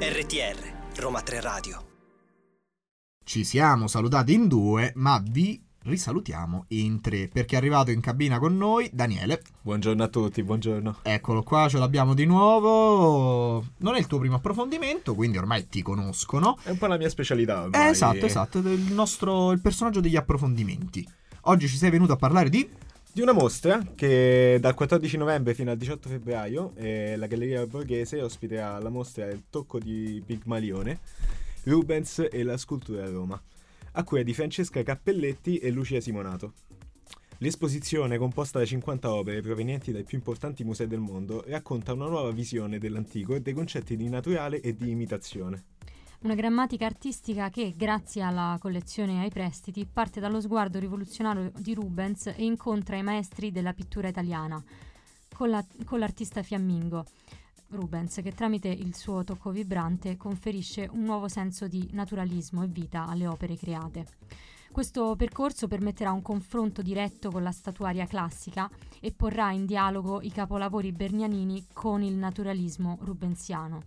RTR, 0.00 0.96
Roma 0.96 1.22
3 1.22 1.40
Radio. 1.40 1.89
Ci 3.30 3.44
siamo 3.44 3.86
salutati 3.86 4.32
in 4.32 4.48
due, 4.48 4.90
ma 4.96 5.22
vi 5.24 5.62
risalutiamo 5.84 6.64
in 6.70 7.00
tre 7.00 7.28
perché 7.32 7.54
è 7.54 7.58
arrivato 7.58 7.92
in 7.92 8.00
cabina 8.00 8.40
con 8.40 8.56
noi 8.56 8.90
Daniele. 8.92 9.40
Buongiorno 9.62 10.02
a 10.02 10.08
tutti, 10.08 10.42
buongiorno. 10.42 10.96
Eccolo 11.02 11.44
qua, 11.44 11.68
ce 11.68 11.78
l'abbiamo 11.78 12.14
di 12.14 12.24
nuovo. 12.24 13.64
Non 13.76 13.94
è 13.94 14.00
il 14.00 14.08
tuo 14.08 14.18
primo 14.18 14.34
approfondimento, 14.34 15.14
quindi 15.14 15.38
ormai 15.38 15.68
ti 15.68 15.80
conoscono. 15.80 16.58
È 16.60 16.70
un 16.70 16.78
po' 16.78 16.86
la 16.86 16.96
mia 16.96 17.08
specialità. 17.08 17.62
Ormai. 17.62 17.90
Esatto, 17.90 18.26
esatto, 18.26 18.58
il 18.58 18.92
nostro 18.92 19.52
il 19.52 19.60
personaggio 19.60 20.00
degli 20.00 20.16
approfondimenti. 20.16 21.08
Oggi 21.42 21.68
ci 21.68 21.76
sei 21.76 21.90
venuto 21.90 22.14
a 22.14 22.16
parlare 22.16 22.48
di 22.48 22.68
Di 23.12 23.20
una 23.20 23.32
mostra 23.32 23.80
che 23.94 24.58
dal 24.60 24.74
14 24.74 25.16
novembre 25.16 25.54
fino 25.54 25.70
al 25.70 25.76
18 25.76 26.08
febbraio 26.08 26.72
eh, 26.74 27.14
la 27.16 27.28
Galleria 27.28 27.64
Borghese 27.64 28.22
ospiterà 28.22 28.76
la 28.80 28.90
mostra 28.90 29.28
Il 29.28 29.44
tocco 29.48 29.78
di 29.78 30.20
Pigmalione, 30.26 30.98
Rubens 31.64 32.26
e 32.30 32.42
la 32.42 32.56
scultura 32.56 33.04
a 33.04 33.10
Roma, 33.10 33.40
a 33.92 34.04
cura 34.04 34.22
di 34.22 34.32
Francesca 34.32 34.82
Cappelletti 34.82 35.58
e 35.58 35.70
Lucia 35.70 36.00
Simonato. 36.00 36.54
L'esposizione, 37.38 38.18
composta 38.18 38.58
da 38.58 38.64
50 38.64 39.12
opere 39.12 39.40
provenienti 39.40 39.92
dai 39.92 40.04
più 40.04 40.18
importanti 40.18 40.64
musei 40.64 40.86
del 40.86 41.00
mondo, 41.00 41.44
racconta 41.46 41.92
una 41.92 42.06
nuova 42.06 42.30
visione 42.30 42.78
dell'antico 42.78 43.34
e 43.34 43.40
dei 43.40 43.54
concetti 43.54 43.96
di 43.96 44.08
naturale 44.08 44.60
e 44.60 44.74
di 44.74 44.90
imitazione. 44.90 45.64
Una 46.20 46.34
grammatica 46.34 46.84
artistica 46.84 47.48
che, 47.48 47.72
grazie 47.76 48.20
alla 48.22 48.58
collezione 48.60 49.22
ai 49.22 49.30
prestiti, 49.30 49.86
parte 49.90 50.20
dallo 50.20 50.40
sguardo 50.40 50.78
rivoluzionario 50.78 51.50
di 51.56 51.72
Rubens 51.72 52.26
e 52.26 52.44
incontra 52.44 52.96
i 52.96 53.02
maestri 53.02 53.50
della 53.50 53.72
pittura 53.72 54.08
italiana, 54.08 54.62
con, 55.34 55.48
la- 55.48 55.64
con 55.84 55.98
l'artista 55.98 56.42
fiammingo. 56.42 57.06
Rubens, 57.70 58.20
che 58.22 58.32
tramite 58.32 58.68
il 58.68 58.94
suo 58.94 59.24
tocco 59.24 59.50
vibrante 59.50 60.16
conferisce 60.16 60.88
un 60.90 61.02
nuovo 61.02 61.28
senso 61.28 61.68
di 61.68 61.88
naturalismo 61.92 62.62
e 62.62 62.66
vita 62.66 63.06
alle 63.06 63.26
opere 63.26 63.56
create. 63.56 64.06
Questo 64.72 65.16
percorso 65.16 65.66
permetterà 65.66 66.12
un 66.12 66.22
confronto 66.22 66.82
diretto 66.82 67.30
con 67.30 67.42
la 67.42 67.50
statuaria 67.50 68.06
classica 68.06 68.70
e 69.00 69.12
porrà 69.12 69.50
in 69.52 69.66
dialogo 69.66 70.20
i 70.22 70.30
capolavori 70.30 70.92
bernianini 70.92 71.66
con 71.72 72.02
il 72.02 72.14
naturalismo 72.14 72.98
rubensiano. 73.02 73.82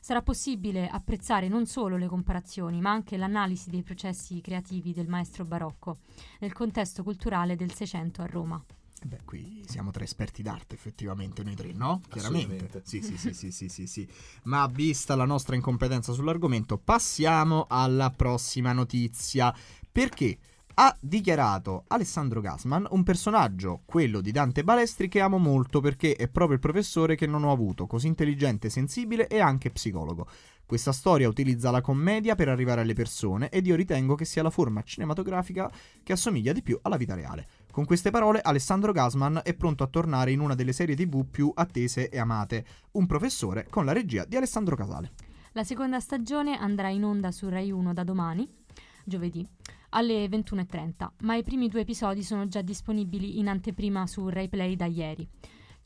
Sarà 0.00 0.22
possibile 0.22 0.88
apprezzare 0.88 1.48
non 1.48 1.66
solo 1.66 1.96
le 1.96 2.06
comparazioni, 2.06 2.80
ma 2.80 2.90
anche 2.90 3.16
l'analisi 3.16 3.68
dei 3.68 3.82
processi 3.82 4.40
creativi 4.40 4.94
del 4.94 5.08
maestro 5.08 5.44
barocco 5.44 5.98
nel 6.40 6.52
contesto 6.52 7.02
culturale 7.02 7.56
del 7.56 7.74
Seicento 7.74 8.22
a 8.22 8.26
Roma. 8.26 8.64
Eh 9.00 9.06
Beh, 9.06 9.20
qui 9.24 9.62
siamo 9.66 9.90
tre 9.90 10.04
esperti 10.04 10.42
d'arte, 10.42 10.74
effettivamente, 10.74 11.44
noi 11.44 11.54
tre, 11.54 11.72
no? 11.72 12.00
Chiaramente. 12.08 12.82
Sì, 12.84 13.00
sì, 13.00 13.16
sì, 13.16 13.32
sì, 13.32 13.52
sì, 13.52 13.68
sì, 13.68 13.86
sì. 13.86 14.08
Ma 14.44 14.66
vista 14.66 15.14
la 15.14 15.24
nostra 15.24 15.54
incompetenza 15.54 16.12
sull'argomento, 16.12 16.78
passiamo 16.78 17.66
alla 17.68 18.10
prossima 18.10 18.72
notizia. 18.72 19.54
Perché 19.90 20.38
ha 20.74 20.96
dichiarato 21.00 21.84
Alessandro 21.88 22.40
Gasman 22.40 22.86
un 22.90 23.02
personaggio, 23.02 23.82
quello 23.84 24.20
di 24.20 24.30
Dante 24.30 24.62
Balestri, 24.62 25.08
che 25.08 25.20
amo 25.20 25.38
molto 25.38 25.80
perché 25.80 26.14
è 26.14 26.28
proprio 26.28 26.54
il 26.54 26.60
professore 26.60 27.16
che 27.16 27.26
non 27.26 27.44
ho 27.44 27.52
avuto, 27.52 27.86
così 27.86 28.06
intelligente, 28.06 28.70
sensibile 28.70 29.26
e 29.26 29.40
anche 29.40 29.70
psicologo. 29.70 30.28
Questa 30.68 30.92
storia 30.92 31.30
utilizza 31.30 31.70
la 31.70 31.80
commedia 31.80 32.34
per 32.34 32.50
arrivare 32.50 32.82
alle 32.82 32.92
persone 32.92 33.48
ed 33.48 33.66
io 33.66 33.74
ritengo 33.74 34.14
che 34.14 34.26
sia 34.26 34.42
la 34.42 34.50
forma 34.50 34.82
cinematografica 34.82 35.72
che 36.02 36.12
assomiglia 36.12 36.52
di 36.52 36.60
più 36.60 36.78
alla 36.82 36.98
vita 36.98 37.14
reale. 37.14 37.48
Con 37.70 37.86
queste 37.86 38.10
parole 38.10 38.42
Alessandro 38.42 38.92
Gasman 38.92 39.40
è 39.44 39.54
pronto 39.54 39.82
a 39.82 39.86
tornare 39.86 40.30
in 40.30 40.40
una 40.40 40.54
delle 40.54 40.74
serie 40.74 40.94
tv 40.94 41.24
più 41.24 41.50
attese 41.54 42.10
e 42.10 42.18
amate, 42.18 42.66
Un 42.90 43.06
professore 43.06 43.66
con 43.70 43.86
la 43.86 43.92
regia 43.92 44.26
di 44.26 44.36
Alessandro 44.36 44.76
Casale. 44.76 45.12
La 45.52 45.64
seconda 45.64 46.00
stagione 46.00 46.58
andrà 46.58 46.90
in 46.90 47.02
onda 47.02 47.32
su 47.32 47.48
Rai 47.48 47.70
1 47.70 47.94
da 47.94 48.04
domani, 48.04 48.46
giovedì, 49.04 49.48
alle 49.88 50.26
21.30, 50.26 51.08
ma 51.22 51.34
i 51.34 51.44
primi 51.44 51.68
due 51.68 51.80
episodi 51.80 52.22
sono 52.22 52.46
già 52.46 52.60
disponibili 52.60 53.38
in 53.38 53.48
anteprima 53.48 54.06
su 54.06 54.28
Rai 54.28 54.50
Play 54.50 54.76
da 54.76 54.84
ieri. 54.84 55.26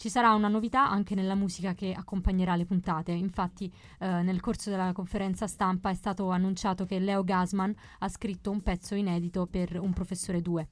Ci 0.03 0.11
sarà 0.11 0.35
una 0.35 0.49
novità 0.49 0.91
anche 0.91 1.15
nella 1.15 1.37
musica 1.37 1.75
che 1.75 1.95
accompagnerà 1.97 2.57
le 2.57 2.67
puntate. 2.67 3.13
Infatti, 3.13 3.73
eh, 4.01 4.23
nel 4.23 4.41
corso 4.41 4.69
della 4.69 4.91
conferenza 4.93 5.47
stampa 5.47 5.91
è 5.91 5.95
stato 5.95 6.29
annunciato 6.31 6.87
che 6.87 6.99
Leo 6.99 7.23
Gasman 7.23 7.73
ha 8.01 8.09
scritto 8.09 8.51
un 8.51 8.65
pezzo 8.65 8.97
inedito 8.97 9.47
per 9.47 9.79
Un 9.79 9.93
professore 9.93 10.43
2. 10.43 10.69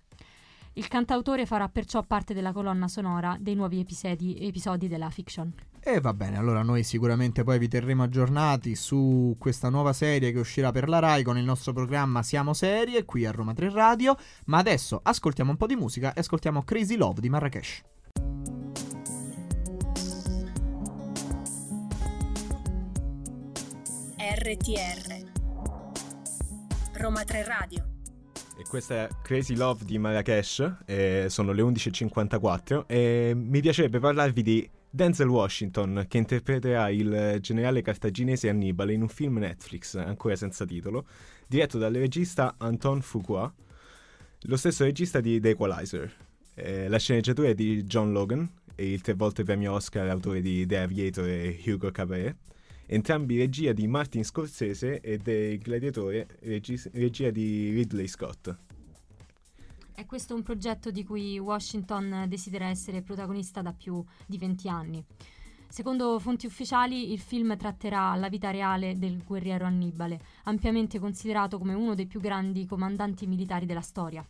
Il 0.73 0.89
cantautore 0.89 1.47
farà 1.47 1.69
perciò 1.69 2.03
parte 2.03 2.35
della 2.35 2.51
colonna 2.51 2.89
sonora 2.89 3.37
dei 3.39 3.55
nuovi 3.55 3.79
episodi, 3.79 4.37
episodi 4.45 4.89
della 4.89 5.11
fiction. 5.11 5.55
E 5.79 6.01
va 6.01 6.13
bene, 6.13 6.37
allora 6.37 6.63
noi 6.63 6.83
sicuramente 6.83 7.45
poi 7.45 7.61
vi 7.61 7.69
terremo 7.69 8.03
aggiornati 8.03 8.75
su 8.75 9.37
questa 9.39 9.69
nuova 9.69 9.93
serie 9.93 10.33
che 10.33 10.41
uscirà 10.41 10.73
per 10.73 10.89
la 10.89 10.99
Rai 10.99 11.23
con 11.23 11.39
il 11.39 11.45
nostro 11.45 11.73
programma 11.73 12.25
Siamo 12.25 12.53
Serie 12.53 13.05
qui 13.05 13.25
a 13.27 13.31
Roma 13.31 13.55
3 13.55 13.71
Radio. 13.71 14.17
Ma 14.47 14.59
adesso 14.59 14.99
ascoltiamo 15.01 15.53
un 15.53 15.57
po' 15.57 15.67
di 15.67 15.77
musica 15.77 16.15
e 16.15 16.19
ascoltiamo 16.19 16.65
Crazy 16.65 16.97
Love 16.97 17.21
di 17.21 17.29
Marrakesh. 17.29 17.83
RTR 24.43 25.21
Roma 26.95 27.25
3 27.25 27.45
Radio 27.45 27.85
E 28.59 28.63
questa 28.67 29.05
è 29.05 29.09
Crazy 29.23 29.55
Love 29.55 29.85
di 29.85 29.99
Marrakesh, 29.99 31.27
sono 31.27 31.53
le 31.53 31.61
11.54 31.61 32.87
e 32.87 33.35
mi 33.37 33.61
piacerebbe 33.61 33.99
parlarvi 33.99 34.43
di 34.43 34.71
Denzel 34.89 35.29
Washington 35.29 36.07
che 36.09 36.17
interpreterà 36.17 36.89
il 36.89 37.37
generale 37.41 37.83
cartaginese 37.83 38.49
Annibale 38.49 38.95
in 38.95 39.03
un 39.03 39.09
film 39.09 39.37
Netflix, 39.37 39.97
ancora 39.97 40.35
senza 40.37 40.65
titolo, 40.65 41.05
diretto 41.47 41.77
dal 41.77 41.93
regista 41.93 42.55
Anton 42.57 43.03
Fuqua, 43.03 43.53
lo 44.41 44.57
stesso 44.57 44.85
regista 44.85 45.21
di 45.21 45.39
The 45.39 45.51
Equalizer. 45.51 46.11
Eh, 46.55 46.89
la 46.89 46.99
sceneggiatura 46.99 47.49
è 47.49 47.55
di 47.55 47.85
John 47.85 48.11
Logan 48.13 48.51
il 48.77 49.03
tre 49.03 49.13
volte 49.13 49.45
premio 49.45 49.75
Oscar 49.75 50.09
autore 50.09 50.41
di 50.41 50.65
The 50.65 50.79
Aviator 50.79 51.29
e 51.29 51.61
Hugo 51.67 51.91
Cabaret, 51.91 52.37
entrambi 52.93 53.39
regia 53.39 53.73
di 53.73 53.87
Martin 53.87 54.25
Scorsese 54.25 55.01
e 55.01 55.17
del 55.19 55.59
Gladiatore 55.59 56.27
regi- 56.41 56.91
regia 56.93 57.31
di 57.31 57.71
Ridley 57.71 58.09
Scott. 58.09 58.53
È 59.95 60.05
questo 60.07 60.35
un 60.35 60.43
progetto 60.43 60.91
di 60.91 61.05
cui 61.05 61.39
Washington 61.39 62.25
desidera 62.27 62.67
essere 62.67 63.03
protagonista 63.03 63.63
da 63.63 63.73
più 63.73 64.05
di 64.27 64.39
20 64.39 64.69
anni. 64.69 65.05
Secondo 65.69 66.19
fonti 66.19 66.47
ufficiali, 66.47 67.13
il 67.13 67.21
film 67.21 67.57
tratterà 67.57 68.17
la 68.17 68.29
vita 68.29 68.51
reale 68.51 68.99
del 68.99 69.23
guerriero 69.23 69.67
Annibale, 69.67 70.21
ampiamente 70.45 70.99
considerato 70.99 71.59
come 71.59 71.75
uno 71.75 71.95
dei 71.95 72.07
più 72.07 72.19
grandi 72.19 72.67
comandanti 72.67 73.29
militari 73.29 73.67
della 73.67 73.83
storia. 73.83 74.27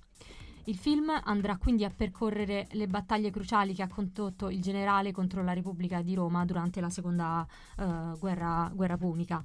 Il 0.71 0.77
film 0.77 1.11
andrà 1.25 1.57
quindi 1.57 1.85
a 1.85 1.91
percorrere 1.91 2.69
le 2.71 2.87
battaglie 2.87 3.33
cruciali 3.33 3.75
che 3.75 3.83
ha 3.83 3.89
condotto 3.89 4.49
il 4.51 4.61
generale 4.61 5.11
contro 5.11 5.43
la 5.43 5.53
Repubblica 5.53 6.01
di 6.01 6.15
Roma 6.15 6.45
durante 6.45 6.81
la 6.81 6.89
seconda 6.89 7.45
eh, 7.77 8.17
guerra, 8.21 8.71
guerra 8.73 8.97
punica. 8.97 9.43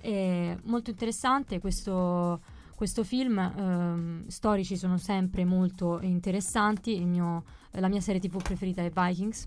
È 0.00 0.56
molto 0.66 0.90
interessante 0.90 1.58
questo, 1.58 2.40
questo 2.76 3.02
film, 3.02 3.38
ehm, 3.38 4.28
storici 4.28 4.76
sono 4.76 4.98
sempre 4.98 5.44
molto 5.44 5.98
interessanti, 6.00 7.04
mio- 7.04 7.42
la 7.72 7.88
mia 7.88 8.00
serie 8.00 8.20
tv 8.20 8.40
preferita 8.40 8.80
è 8.80 8.90
Vikings, 8.90 9.46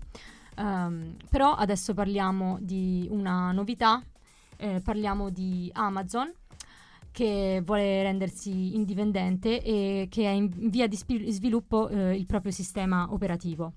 Ehm, 0.56 1.16
però 1.30 1.54
adesso 1.54 1.94
parliamo 1.94 2.58
di 2.60 3.08
una 3.10 3.52
novità, 3.52 4.04
eh, 4.56 4.80
parliamo 4.84 5.30
di 5.30 5.70
Amazon 5.72 6.30
che 7.12 7.62
vuole 7.64 8.02
rendersi 8.02 8.74
indipendente 8.74 9.62
e 9.62 10.08
che 10.10 10.24
è 10.24 10.30
in 10.30 10.48
via 10.70 10.88
di 10.88 10.96
sviluppo 10.96 11.88
eh, 11.88 12.16
il 12.16 12.26
proprio 12.26 12.50
sistema 12.50 13.06
operativo. 13.10 13.74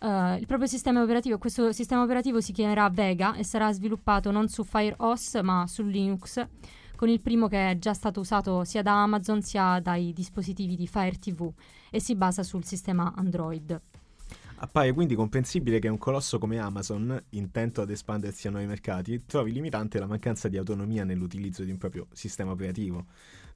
Uh, 0.00 0.36
il 0.38 0.46
proprio 0.46 0.68
sistema 0.68 1.02
operativo, 1.02 1.38
questo 1.38 1.72
sistema 1.72 2.02
operativo 2.02 2.40
si 2.40 2.52
chiamerà 2.52 2.90
Vega 2.90 3.34
e 3.36 3.44
sarà 3.44 3.72
sviluppato 3.72 4.30
non 4.30 4.48
su 4.48 4.62
FireOS 4.62 5.40
ma 5.42 5.66
su 5.66 5.82
Linux, 5.82 6.46
con 6.94 7.08
il 7.08 7.20
primo 7.20 7.48
che 7.48 7.70
è 7.70 7.78
già 7.78 7.94
stato 7.94 8.20
usato 8.20 8.64
sia 8.64 8.82
da 8.82 9.02
Amazon 9.02 9.40
sia 9.40 9.80
dai 9.80 10.12
dispositivi 10.12 10.76
di 10.76 10.86
Fire 10.86 11.18
TV 11.18 11.50
e 11.90 12.00
si 12.00 12.16
basa 12.16 12.42
sul 12.42 12.64
sistema 12.64 13.14
Android. 13.16 13.80
Appare 14.64 14.94
quindi 14.94 15.14
comprensibile 15.14 15.78
che 15.78 15.88
un 15.88 15.98
colosso 15.98 16.38
come 16.38 16.58
Amazon, 16.58 17.22
intento 17.30 17.82
ad 17.82 17.90
espandersi 17.90 18.46
a 18.46 18.50
nuovi 18.50 18.64
mercati, 18.64 19.26
trovi 19.26 19.52
limitante 19.52 19.98
la 19.98 20.06
mancanza 20.06 20.48
di 20.48 20.56
autonomia 20.56 21.04
nell'utilizzo 21.04 21.64
di 21.64 21.70
un 21.70 21.76
proprio 21.76 22.06
sistema 22.12 22.52
operativo. 22.52 23.04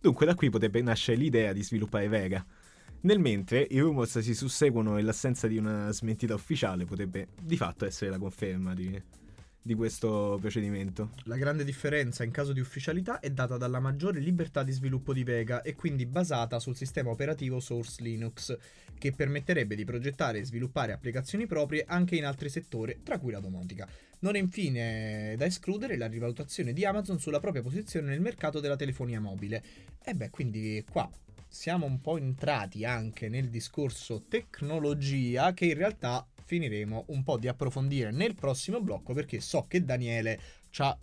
Dunque 0.02 0.26
da 0.26 0.34
qui 0.34 0.50
potrebbe 0.50 0.82
nascere 0.82 1.16
l'idea 1.16 1.54
di 1.54 1.62
sviluppare 1.62 2.08
Vega. 2.08 2.44
Nel 3.00 3.20
mentre 3.20 3.66
i 3.70 3.80
rumors 3.80 4.18
si 4.18 4.34
susseguono 4.34 4.98
e 4.98 5.02
l'assenza 5.02 5.46
di 5.46 5.56
una 5.56 5.90
smentita 5.92 6.34
ufficiale 6.34 6.84
potrebbe 6.84 7.28
di 7.40 7.56
fatto 7.56 7.86
essere 7.86 8.10
la 8.10 8.18
conferma 8.18 8.74
di, 8.74 9.02
di 9.60 9.74
questo 9.74 10.38
procedimento. 10.40 11.10
La 11.24 11.36
grande 11.36 11.64
differenza 11.64 12.24
in 12.24 12.30
caso 12.30 12.52
di 12.52 12.60
ufficialità 12.60 13.20
è 13.20 13.30
data 13.30 13.56
dalla 13.56 13.80
maggiore 13.80 14.20
libertà 14.20 14.62
di 14.62 14.72
sviluppo 14.72 15.12
di 15.12 15.24
Vega 15.24 15.62
e 15.62 15.74
quindi 15.74 16.06
basata 16.06 16.58
sul 16.58 16.76
sistema 16.76 17.10
operativo 17.10 17.60
Source 17.60 18.02
Linux, 18.02 18.56
che 18.98 19.12
permetterebbe 19.12 19.74
di 19.74 19.84
progettare 19.84 20.38
e 20.38 20.44
sviluppare 20.44 20.92
applicazioni 20.92 21.46
proprie 21.46 21.84
anche 21.86 22.16
in 22.16 22.24
altri 22.24 22.48
settori, 22.48 23.00
tra 23.02 23.18
cui 23.18 23.32
la 23.32 23.40
domotica. 23.40 23.88
Non 24.20 24.34
è 24.34 24.38
infine 24.38 25.34
da 25.36 25.44
escludere 25.44 25.96
la 25.96 26.06
rivalutazione 26.06 26.72
di 26.72 26.84
Amazon 26.84 27.20
sulla 27.20 27.38
propria 27.40 27.62
posizione 27.62 28.08
nel 28.08 28.20
mercato 28.20 28.60
della 28.60 28.76
telefonia 28.76 29.20
mobile. 29.20 29.62
E 30.02 30.14
beh, 30.14 30.30
quindi 30.30 30.84
qua 30.90 31.08
siamo 31.46 31.86
un 31.86 32.00
po' 32.00 32.18
entrati 32.18 32.84
anche 32.84 33.28
nel 33.28 33.48
discorso 33.48 34.24
tecnologia 34.28 35.54
che 35.54 35.66
in 35.66 35.74
realtà 35.74 36.26
finiremo 36.48 37.04
un 37.08 37.22
po' 37.22 37.36
di 37.36 37.46
approfondire 37.46 38.10
nel 38.10 38.34
prossimo 38.34 38.80
blocco 38.80 39.12
perché 39.12 39.38
so 39.38 39.66
che 39.68 39.84
Daniele 39.84 40.40
ha 40.78 40.98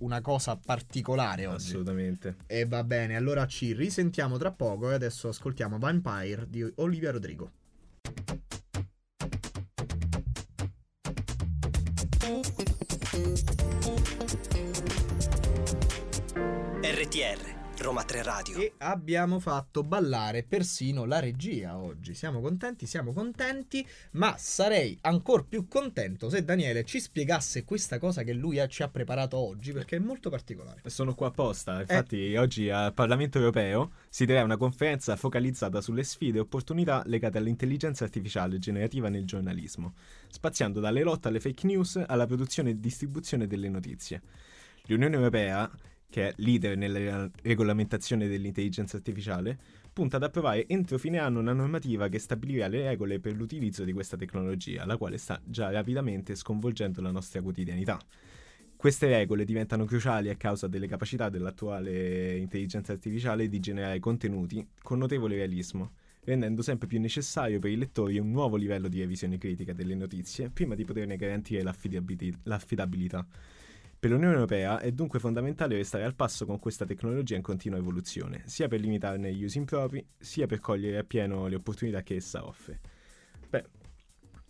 una 0.00 0.20
cosa 0.20 0.56
particolare 0.56 1.46
oggi. 1.46 1.68
Assolutamente. 1.68 2.36
E 2.46 2.66
va 2.66 2.84
bene, 2.84 3.16
allora 3.16 3.46
ci 3.46 3.72
risentiamo 3.72 4.36
tra 4.36 4.52
poco 4.52 4.90
e 4.90 4.94
adesso 4.94 5.28
ascoltiamo 5.28 5.78
Vampire 5.78 6.46
di 6.48 6.70
Olivia 6.76 7.10
Rodrigo. 7.12 7.50
RTR 16.82 17.59
Roma 17.80 18.04
3 18.04 18.22
Radio. 18.22 18.58
E 18.58 18.74
abbiamo 18.78 19.40
fatto 19.40 19.82
ballare 19.82 20.42
persino 20.42 21.06
la 21.06 21.18
regia 21.18 21.78
oggi. 21.78 22.12
Siamo 22.12 22.42
contenti, 22.42 22.84
siamo 22.84 23.14
contenti, 23.14 23.86
ma 24.12 24.34
sarei 24.36 24.98
ancora 25.00 25.42
più 25.48 25.66
contento 25.66 26.28
se 26.28 26.44
Daniele 26.44 26.84
ci 26.84 27.00
spiegasse 27.00 27.64
questa 27.64 27.98
cosa 27.98 28.22
che 28.22 28.34
lui 28.34 28.58
ha, 28.58 28.66
ci 28.66 28.82
ha 28.82 28.88
preparato 28.88 29.38
oggi, 29.38 29.72
perché 29.72 29.96
è 29.96 29.98
molto 29.98 30.28
particolare. 30.28 30.82
Sono 30.84 31.14
qua 31.14 31.28
apposta, 31.28 31.80
infatti 31.80 32.32
eh. 32.32 32.38
oggi 32.38 32.68
al 32.68 32.92
Parlamento 32.92 33.38
europeo 33.38 33.92
si 34.10 34.26
terrà 34.26 34.44
una 34.44 34.58
conferenza 34.58 35.16
focalizzata 35.16 35.80
sulle 35.80 36.04
sfide 36.04 36.36
e 36.36 36.42
opportunità 36.42 37.02
legate 37.06 37.38
all'intelligenza 37.38 38.04
artificiale 38.04 38.58
generativa 38.58 39.08
nel 39.08 39.24
giornalismo, 39.24 39.94
spaziando 40.28 40.80
dalle 40.80 41.02
lotte 41.02 41.28
alle 41.28 41.40
fake 41.40 41.66
news 41.66 42.02
alla 42.06 42.26
produzione 42.26 42.70
e 42.70 42.78
distribuzione 42.78 43.46
delle 43.46 43.70
notizie. 43.70 44.20
L'Unione 44.86 45.14
Europea 45.14 45.70
che 46.10 46.28
è 46.28 46.32
leader 46.36 46.76
nella 46.76 47.30
regolamentazione 47.42 48.28
dell'intelligenza 48.28 48.96
artificiale, 48.96 49.58
punta 49.92 50.16
ad 50.16 50.24
approvare 50.24 50.66
entro 50.66 50.98
fine 50.98 51.18
anno 51.18 51.38
una 51.38 51.52
normativa 51.52 52.08
che 52.08 52.18
stabilirà 52.18 52.66
le 52.66 52.82
regole 52.82 53.20
per 53.20 53.34
l'utilizzo 53.34 53.84
di 53.84 53.92
questa 53.92 54.16
tecnologia, 54.16 54.84
la 54.84 54.96
quale 54.96 55.16
sta 55.16 55.40
già 55.44 55.70
rapidamente 55.70 56.34
sconvolgendo 56.34 57.00
la 57.00 57.10
nostra 57.10 57.40
quotidianità. 57.40 57.98
Queste 58.76 59.08
regole 59.08 59.44
diventano 59.44 59.84
cruciali 59.84 60.30
a 60.30 60.36
causa 60.36 60.66
delle 60.66 60.86
capacità 60.86 61.28
dell'attuale 61.28 62.36
intelligenza 62.38 62.92
artificiale 62.92 63.46
di 63.48 63.60
generare 63.60 63.98
contenuti 64.00 64.66
con 64.80 64.98
notevole 64.98 65.36
realismo, 65.36 65.92
rendendo 66.24 66.62
sempre 66.62 66.86
più 66.86 66.98
necessario 66.98 67.58
per 67.58 67.70
i 67.70 67.76
lettori 67.76 68.18
un 68.18 68.30
nuovo 68.30 68.56
livello 68.56 68.88
di 68.88 69.00
revisione 69.00 69.36
critica 69.36 69.74
delle 69.74 69.94
notizie 69.94 70.48
prima 70.48 70.74
di 70.74 70.84
poterne 70.84 71.16
garantire 71.16 71.62
l'affidabilità. 71.62 73.26
Per 74.00 74.10
l'Unione 74.10 74.32
Europea 74.32 74.80
è 74.80 74.92
dunque 74.92 75.18
fondamentale 75.18 75.76
restare 75.76 76.04
al 76.04 76.14
passo 76.14 76.46
con 76.46 76.58
questa 76.58 76.86
tecnologia 76.86 77.36
in 77.36 77.42
continua 77.42 77.76
evoluzione, 77.76 78.44
sia 78.46 78.66
per 78.66 78.80
limitarne 78.80 79.30
gli 79.30 79.44
usi 79.44 79.58
impropri, 79.58 80.02
sia 80.16 80.46
per 80.46 80.58
cogliere 80.58 80.96
appieno 80.96 81.48
le 81.48 81.56
opportunità 81.56 82.02
che 82.02 82.14
essa 82.14 82.46
offre. 82.46 82.80
Beh, 83.50 83.64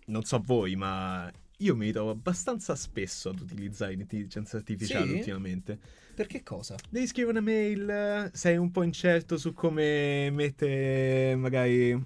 non 0.06 0.22
so 0.22 0.40
voi, 0.40 0.76
ma 0.76 1.28
io 1.58 1.74
mi 1.74 1.86
ritrovo 1.86 2.10
abbastanza 2.10 2.76
spesso 2.76 3.30
ad 3.30 3.40
utilizzare 3.40 3.94
l'intelligenza 3.94 4.56
artificiale 4.56 5.08
sì? 5.08 5.14
ultimamente. 5.14 5.76
Per 6.14 6.28
che 6.28 6.44
cosa? 6.44 6.76
Devi 6.88 7.08
scrivere 7.08 7.36
una 7.36 7.44
mail, 7.44 8.30
sei 8.32 8.56
un 8.56 8.70
po' 8.70 8.84
incerto 8.84 9.36
su 9.36 9.52
come 9.52 10.30
mettere, 10.30 11.34
magari, 11.34 12.00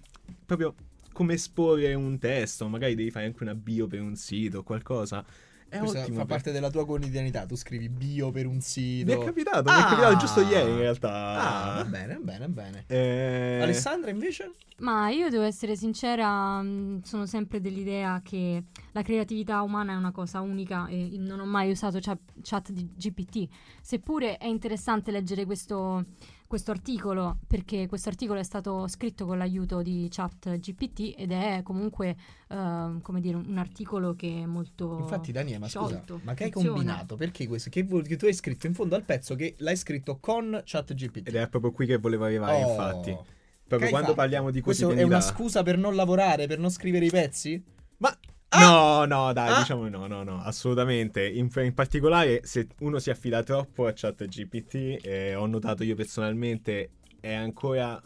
proprio 0.46 0.74
come 1.12 1.34
esporre 1.34 1.92
un 1.92 2.18
testo, 2.18 2.68
magari 2.68 2.94
devi 2.94 3.10
fare 3.10 3.26
anche 3.26 3.42
una 3.42 3.54
bio 3.54 3.86
per 3.86 4.00
un 4.00 4.16
sito 4.16 4.60
o 4.60 4.62
qualcosa 4.62 5.52
è 5.74 5.78
Questa 5.80 6.02
ottimo, 6.02 6.18
fa 6.18 6.24
parte 6.24 6.52
della 6.52 6.70
tua 6.70 6.86
quotidianità. 6.86 7.46
Tu 7.46 7.56
scrivi 7.56 7.88
bio 7.88 8.30
per 8.30 8.46
un 8.46 8.60
sito. 8.60 9.12
Mi 9.12 9.20
è 9.20 9.24
capitato, 9.24 9.68
ah! 9.68 9.74
mi 9.74 9.80
è 9.80 9.84
capitato 9.84 10.16
giusto 10.16 10.40
ieri 10.42 10.70
in 10.70 10.78
realtà. 10.78 11.10
Ah, 11.10 11.74
va 11.82 11.84
bene, 11.84 12.18
bene, 12.22 12.48
bene. 12.48 12.84
Eh... 12.86 13.58
Alessandra 13.60 14.10
invece? 14.10 14.52
Ma 14.78 15.08
io 15.10 15.28
devo 15.30 15.42
essere 15.42 15.74
sincera, 15.74 16.62
mm, 16.62 17.00
sono 17.02 17.26
sempre 17.26 17.60
dell'idea 17.60 18.20
che 18.22 18.62
la 18.92 19.02
creatività 19.02 19.62
umana 19.62 19.94
è 19.94 19.96
una 19.96 20.12
cosa 20.12 20.40
unica 20.40 20.86
e 20.86 21.16
non 21.18 21.40
ho 21.40 21.44
mai 21.44 21.70
usato 21.70 21.98
chat, 22.00 22.18
chat 22.42 22.70
di 22.70 22.88
GPT. 22.96 23.48
Seppure 23.80 24.36
è 24.36 24.46
interessante 24.46 25.10
leggere 25.10 25.44
questo 25.44 26.04
questo 26.54 26.70
articolo 26.70 27.38
perché 27.48 27.88
questo 27.88 28.10
articolo 28.10 28.38
è 28.38 28.44
stato 28.44 28.86
scritto 28.86 29.26
con 29.26 29.38
l'aiuto 29.38 29.82
di 29.82 30.06
chat 30.08 30.56
GPT 30.60 31.14
ed 31.16 31.32
è 31.32 31.62
comunque 31.64 32.14
uh, 32.50 33.00
come 33.00 33.20
dire 33.20 33.36
un 33.36 33.58
articolo 33.58 34.14
che 34.14 34.42
è 34.42 34.46
molto 34.46 34.98
infatti 35.00 35.32
Daniele 35.32 35.58
ma 35.58 35.68
scusa 35.68 36.04
ma 36.22 36.34
che 36.34 36.44
hai 36.44 36.50
combinato 36.52 37.16
perché 37.16 37.48
questo 37.48 37.70
che, 37.70 37.84
che, 37.84 38.16
tu 38.16 38.26
hai 38.26 38.34
scritto 38.34 38.68
in 38.68 38.74
fondo 38.74 38.94
al 38.94 39.02
pezzo 39.02 39.34
che 39.34 39.56
l'hai 39.58 39.74
scritto 39.74 40.18
con 40.20 40.62
chat 40.64 40.94
GPT 40.94 41.26
ed 41.26 41.34
è 41.34 41.48
proprio 41.48 41.72
qui 41.72 41.86
che 41.86 41.96
volevo 41.98 42.22
arrivare 42.22 42.62
oh. 42.62 42.70
infatti 42.70 43.18
proprio 43.66 43.88
quando 43.88 44.10
fatto? 44.10 44.20
parliamo 44.20 44.52
di 44.52 44.60
questo 44.60 44.90
è 44.90 45.02
una 45.02 45.20
scusa 45.20 45.64
per 45.64 45.76
non 45.76 45.96
lavorare 45.96 46.46
per 46.46 46.60
non 46.60 46.70
scrivere 46.70 47.06
i 47.06 47.10
pezzi 47.10 47.60
ma! 47.96 48.16
No, 48.58 49.04
no, 49.04 49.32
dai, 49.32 49.52
ah! 49.52 49.58
diciamo 49.58 49.88
no, 49.88 50.06
no, 50.06 50.22
no, 50.22 50.40
assolutamente. 50.42 51.26
In, 51.26 51.50
in, 51.54 51.74
particolare, 51.74 52.40
se 52.44 52.68
uno 52.80 52.98
si 52.98 53.10
affida 53.10 53.42
troppo 53.42 53.86
a 53.86 53.92
ChatGPT, 53.92 54.98
eh, 55.02 55.34
ho 55.34 55.46
notato 55.46 55.84
io 55.84 55.94
personalmente, 55.94 56.90
è 57.20 57.32
ancora 57.32 58.00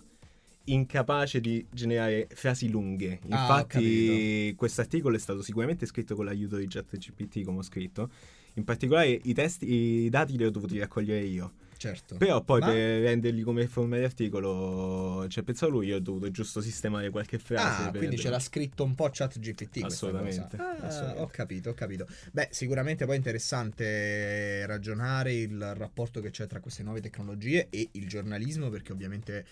incapace 0.64 1.40
di 1.40 1.66
generare 1.70 2.28
frasi 2.30 2.70
lunghe. 2.70 3.20
Ah, 3.28 3.40
Infatti, 3.40 4.50
ah, 4.52 4.56
questo 4.56 4.80
articolo 4.80 5.16
è 5.16 5.18
stato 5.18 5.42
sicuramente 5.42 5.86
scritto 5.86 6.14
con 6.14 6.24
l'aiuto 6.24 6.56
di 6.56 6.66
ChatGPT, 6.68 7.42
come 7.44 7.58
ho 7.58 7.62
scritto. 7.62 8.10
In 8.54 8.64
particolare, 8.64 9.18
i, 9.22 9.34
testi, 9.34 9.70
i 9.70 10.08
dati 10.08 10.36
li 10.36 10.44
ho 10.44 10.50
dovuti 10.50 10.78
raccogliere 10.78 11.20
io. 11.20 11.52
Certo. 11.78 12.16
Però 12.16 12.42
poi 12.42 12.58
Ma... 12.58 12.66
per 12.66 13.02
renderli 13.02 13.42
come 13.42 13.68
forma 13.68 13.98
di 13.98 14.02
articolo, 14.02 15.26
cioè 15.28 15.44
pensato 15.44 15.70
lui, 15.70 15.86
io 15.86 15.96
ho 15.96 16.00
dovuto 16.00 16.28
giusto 16.32 16.60
sistemare 16.60 17.08
qualche 17.10 17.38
frase. 17.38 17.84
Ah, 17.84 17.90
quindi 17.92 18.18
ce 18.18 18.30
l'ha 18.30 18.40
scritto 18.40 18.82
un 18.82 18.96
po' 18.96 19.08
chat 19.12 19.38
GPT. 19.38 19.84
Assolutamente. 19.84 20.56
Ah, 20.56 20.72
assolutamente. 20.80 21.20
Ho 21.22 21.26
capito, 21.28 21.70
ho 21.70 21.74
capito. 21.74 22.08
Beh, 22.32 22.48
sicuramente 22.50 23.04
poi 23.04 23.14
è 23.14 23.16
interessante 23.18 24.66
ragionare 24.66 25.34
il 25.34 25.74
rapporto 25.76 26.20
che 26.20 26.30
c'è 26.30 26.48
tra 26.48 26.58
queste 26.58 26.82
nuove 26.82 27.00
tecnologie 27.00 27.68
e 27.70 27.90
il 27.92 28.08
giornalismo, 28.08 28.70
perché 28.70 28.90
ovviamente 28.90 29.46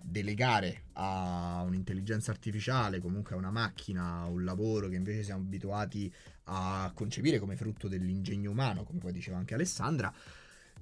delegare 0.00 0.84
a 0.94 1.64
un'intelligenza 1.66 2.30
artificiale, 2.30 3.00
comunque 3.00 3.34
a 3.34 3.38
una 3.38 3.50
macchina, 3.50 4.24
un 4.26 4.44
lavoro 4.44 4.88
che 4.88 4.94
invece 4.94 5.24
siamo 5.24 5.42
abituati 5.42 6.12
a 6.44 6.92
concepire 6.94 7.40
come 7.40 7.56
frutto 7.56 7.88
dell'ingegno 7.88 8.52
umano, 8.52 8.84
come 8.84 9.00
poi 9.00 9.12
diceva 9.12 9.36
anche 9.36 9.54
Alessandra, 9.54 10.12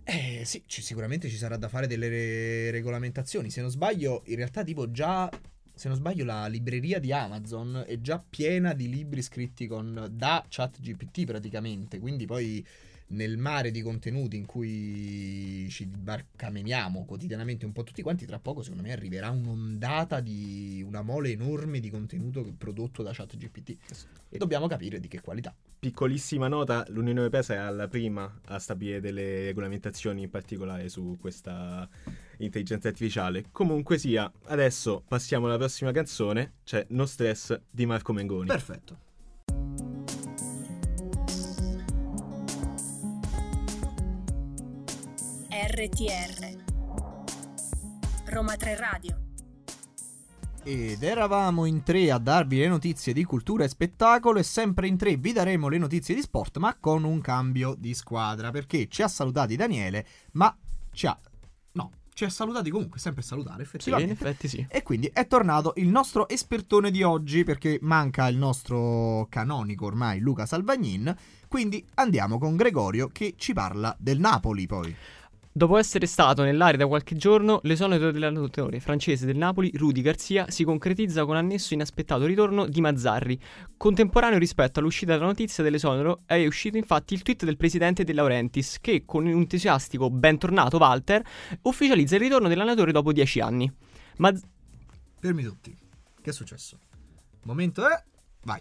eh 0.05 0.43
sì, 0.45 0.63
ci, 0.67 0.83
sicuramente 0.83 1.29
ci 1.29 1.37
sarà 1.37 1.57
da 1.57 1.69
fare 1.69 1.87
delle 1.87 2.09
re- 2.09 2.71
regolamentazioni. 2.71 3.51
Se 3.51 3.61
non 3.61 3.71
sbaglio, 3.71 4.23
in 4.27 4.37
realtà 4.37 4.65
tipo 4.65 4.91
già 4.91 5.31
se 5.81 5.89
non 5.89 5.97
sbaglio, 5.97 6.27
la 6.27 6.47
libreria 6.47 6.99
di 6.99 7.11
Amazon 7.11 7.85
è 7.87 7.99
già 8.03 8.23
piena 8.29 8.75
di 8.75 8.91
libri 8.91 9.23
scritti 9.23 9.67
con, 9.67 10.09
da 10.11 10.45
ChatGPT 10.47 11.25
praticamente. 11.25 11.99
Quindi 11.99 12.27
poi 12.27 12.63
nel 13.11 13.39
mare 13.39 13.71
di 13.71 13.83
contenuti 13.83 14.37
in 14.37 14.47
cui 14.47 15.67
ci 15.71 15.87
barcameniamo 15.87 17.05
quotidianamente 17.05 17.65
un 17.65 17.73
po' 17.73 17.83
tutti 17.83 18.03
quanti, 18.03 18.27
tra 18.27 18.39
poco 18.39 18.63
secondo 18.63 18.83
me 18.83 18.93
arriverà 18.93 19.31
un'ondata 19.31 20.21
di 20.21 20.83
una 20.87 21.03
mole 21.03 21.31
enorme 21.31 21.81
di 21.81 21.91
contenuto 21.91 22.53
prodotto 22.57 23.03
da 23.03 23.13
ChatGPT 23.13 23.77
e 24.29 24.39
dobbiamo 24.39 24.67
capire 24.67 25.01
di 25.01 25.09
che 25.09 25.21
qualità. 25.21 25.55
Piccolissima 25.81 26.47
nota, 26.47 26.85
l'Unione 26.89 27.19
Europea 27.21 27.43
sarà 27.43 27.71
la 27.71 27.89
prima 27.89 28.41
a 28.47 28.59
stabilire 28.59 29.01
delle 29.01 29.45
regolamentazioni 29.47 30.23
in 30.23 30.31
particolare 30.31 30.91
su 30.91 31.17
questa 31.19 31.89
intelligenza 32.39 32.89
artificiale. 32.89 33.47
Comunque 33.51 33.97
sia, 33.97 34.31
adesso 34.45 35.03
passiamo 35.09 35.47
alla 35.47 35.57
prossima 35.57 35.91
canzone, 35.91 36.57
c'è 36.65 36.85
No 36.91 37.07
Stress 37.07 37.59
di 37.71 37.87
Marco 37.87 38.13
Mengoni. 38.13 38.47
Perfetto. 38.47 39.09
RTR 45.73 46.65
Roma 48.25 48.57
3 48.57 48.77
Radio 48.77 49.21
Ed 50.65 51.01
eravamo 51.05 51.65
in 51.65 51.85
tre 51.85 52.11
a 52.11 52.19
darvi 52.19 52.59
le 52.59 52.67
notizie 52.67 53.13
di 53.13 53.23
cultura 53.23 53.63
e 53.63 53.69
spettacolo 53.69 54.41
e 54.41 54.43
sempre 54.43 54.89
in 54.89 54.97
tre 54.97 55.17
vi 55.17 55.33
daremo 55.33 55.69
le 55.69 55.79
notizie 55.79 56.17
di 56.17 56.23
sport 56.23 56.57
ma 56.57 56.77
con 56.81 57.05
un 57.05 57.21
cambio 57.21 57.77
di 57.79 57.95
squadra 57.95 58.51
perché 58.51 58.89
ci 58.89 59.03
ha 59.03 59.07
salutati 59.09 59.55
Daniele 59.55 60.05
ma 60.33 60.53
ci 60.91 61.07
ha... 61.07 61.17
no, 61.75 61.93
ci 62.15 62.25
ha 62.25 62.31
salutati 62.31 62.69
comunque, 62.69 62.99
sempre 62.99 63.23
salutare 63.23 63.63
Sì, 63.65 63.71
in 63.71 63.77
effettivamente. 63.77 64.13
effetti 64.13 64.49
sì. 64.49 64.67
E 64.69 64.83
quindi 64.83 65.09
è 65.13 65.29
tornato 65.29 65.75
il 65.77 65.87
nostro 65.87 66.29
espertone 66.29 66.91
di 66.91 67.05
oggi 67.05 67.45
perché 67.45 67.79
manca 67.83 68.27
il 68.27 68.37
nostro 68.37 69.29
canonico 69.31 69.87
ormai 69.87 70.19
Luca 70.19 70.47
Salvagnin. 70.47 71.17
Quindi 71.47 71.87
andiamo 71.95 72.39
con 72.39 72.57
Gregorio 72.57 73.09
che 73.13 73.35
ci 73.37 73.53
parla 73.53 73.95
del 73.99 74.19
Napoli 74.19 74.67
poi. 74.67 74.97
Dopo 75.53 75.77
essere 75.79 76.07
stato 76.07 76.45
nell'area 76.45 76.79
da 76.79 76.87
qualche 76.87 77.17
giorno, 77.17 77.59
l'esonero 77.65 78.13
dell'allenatore 78.13 78.79
francese 78.79 79.27
del 79.27 79.37
Napoli, 79.37 79.73
Rudy 79.75 80.01
Garcia, 80.01 80.49
si 80.49 80.63
concretizza 80.63 81.25
con 81.25 81.35
annesso 81.35 81.75
inaspettato 81.75 82.25
ritorno 82.25 82.69
di 82.69 82.81
Mazzarri. 82.81 83.37
Contemporaneo 83.77 84.39
rispetto 84.39 84.79
all'uscita 84.79 85.15
della 85.15 85.27
notizia 85.27 85.65
dell'esonero, 85.65 86.21
è 86.25 86.47
uscito 86.47 86.77
infatti 86.77 87.15
il 87.15 87.23
tweet 87.23 87.45
del 87.45 87.57
presidente 87.57 88.05
De 88.05 88.13
Laurentiis, 88.13 88.79
che 88.81 89.05
con 89.05 89.27
un 89.27 89.33
entusiastico 89.33 90.09
bentornato 90.09 90.77
Walter 90.77 91.21
ufficializza 91.63 92.15
il 92.15 92.21
ritorno 92.21 92.47
dell'allenatore 92.47 92.93
dopo 92.93 93.13
dieci 93.13 93.41
anni. 93.41 93.71
Maz- 94.19 94.47
Fermi 95.19 95.43
tutti. 95.43 95.77
Che 96.23 96.31
è 96.31 96.33
successo? 96.33 96.79
Momento 97.43 97.89
è... 97.89 98.01
Vai. 98.45 98.61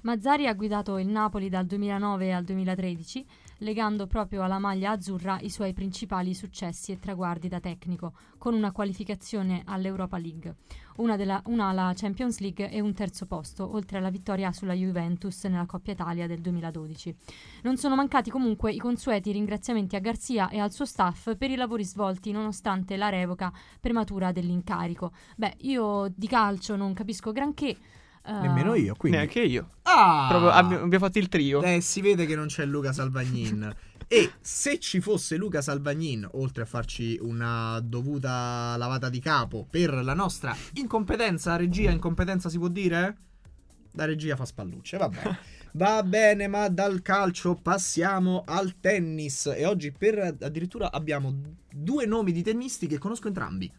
Mazzari 0.00 0.48
ha 0.48 0.54
guidato 0.54 0.98
il 0.98 1.06
Napoli 1.06 1.48
dal 1.48 1.64
2009 1.64 2.32
al 2.32 2.42
2013, 2.42 3.24
legando 3.62 4.06
proprio 4.06 4.42
alla 4.42 4.58
maglia 4.58 4.90
azzurra 4.90 5.38
i 5.40 5.48
suoi 5.48 5.72
principali 5.72 6.34
successi 6.34 6.92
e 6.92 6.98
traguardi 6.98 7.48
da 7.48 7.60
tecnico, 7.60 8.12
con 8.38 8.54
una 8.54 8.72
qualificazione 8.72 9.62
all'Europa 9.64 10.18
League, 10.18 10.56
una, 10.96 11.16
della- 11.16 11.42
una 11.46 11.68
alla 11.68 11.92
Champions 11.94 12.40
League 12.40 12.70
e 12.70 12.80
un 12.80 12.92
terzo 12.92 13.26
posto, 13.26 13.72
oltre 13.72 13.98
alla 13.98 14.10
vittoria 14.10 14.52
sulla 14.52 14.74
Juventus 14.74 15.44
nella 15.44 15.66
Coppa 15.66 15.92
Italia 15.92 16.26
del 16.26 16.40
2012. 16.40 17.16
Non 17.62 17.76
sono 17.76 17.94
mancati 17.94 18.30
comunque 18.30 18.72
i 18.72 18.78
consueti 18.78 19.32
ringraziamenti 19.32 19.96
a 19.96 20.00
Garzia 20.00 20.48
e 20.48 20.58
al 20.58 20.72
suo 20.72 20.84
staff 20.84 21.36
per 21.36 21.50
i 21.50 21.56
lavori 21.56 21.84
svolti 21.84 22.32
nonostante 22.32 22.96
la 22.96 23.08
revoca 23.08 23.52
prematura 23.80 24.32
dell'incarico. 24.32 25.12
Beh, 25.36 25.54
io 25.60 26.12
di 26.14 26.26
calcio 26.26 26.76
non 26.76 26.92
capisco 26.94 27.32
granché. 27.32 27.76
Eh, 28.24 28.32
Nemmeno 28.32 28.74
io, 28.74 28.94
quindi... 28.94 29.18
Neanche 29.18 29.40
io. 29.40 29.70
Ah! 29.82 30.26
Proprio 30.28 30.50
abbi- 30.50 30.74
abbiamo 30.74 31.04
fatto 31.06 31.18
il 31.18 31.28
trio. 31.28 31.62
Eh, 31.62 31.80
si 31.80 32.00
vede 32.00 32.24
che 32.26 32.36
non 32.36 32.46
c'è 32.46 32.64
Luca 32.64 32.92
Salvagnin. 32.92 33.74
e 34.06 34.32
se 34.40 34.78
ci 34.78 35.00
fosse 35.00 35.36
Luca 35.36 35.60
Salvagnin, 35.60 36.28
oltre 36.32 36.62
a 36.62 36.66
farci 36.66 37.18
una 37.20 37.80
dovuta 37.82 38.76
lavata 38.76 39.08
di 39.08 39.20
capo 39.20 39.66
per 39.68 39.92
la 39.92 40.14
nostra 40.14 40.54
incompetenza, 40.74 41.56
regia, 41.56 41.90
incompetenza 41.90 42.48
si 42.48 42.58
può 42.58 42.68
dire? 42.68 43.16
La 43.92 44.04
regia 44.04 44.36
fa 44.36 44.44
spallucce, 44.44 44.96
va 44.96 45.08
bene. 45.08 45.38
Va 45.74 46.02
bene, 46.02 46.48
ma 46.48 46.68
dal 46.68 47.00
calcio 47.00 47.54
passiamo 47.54 48.42
al 48.44 48.78
tennis. 48.78 49.46
E 49.46 49.64
oggi 49.64 49.90
per 49.90 50.36
addirittura 50.42 50.92
abbiamo 50.92 51.34
due 51.72 52.04
nomi 52.04 52.30
di 52.32 52.42
tennisti 52.42 52.86
che 52.86 52.98
conosco 52.98 53.28
entrambi. 53.28 53.72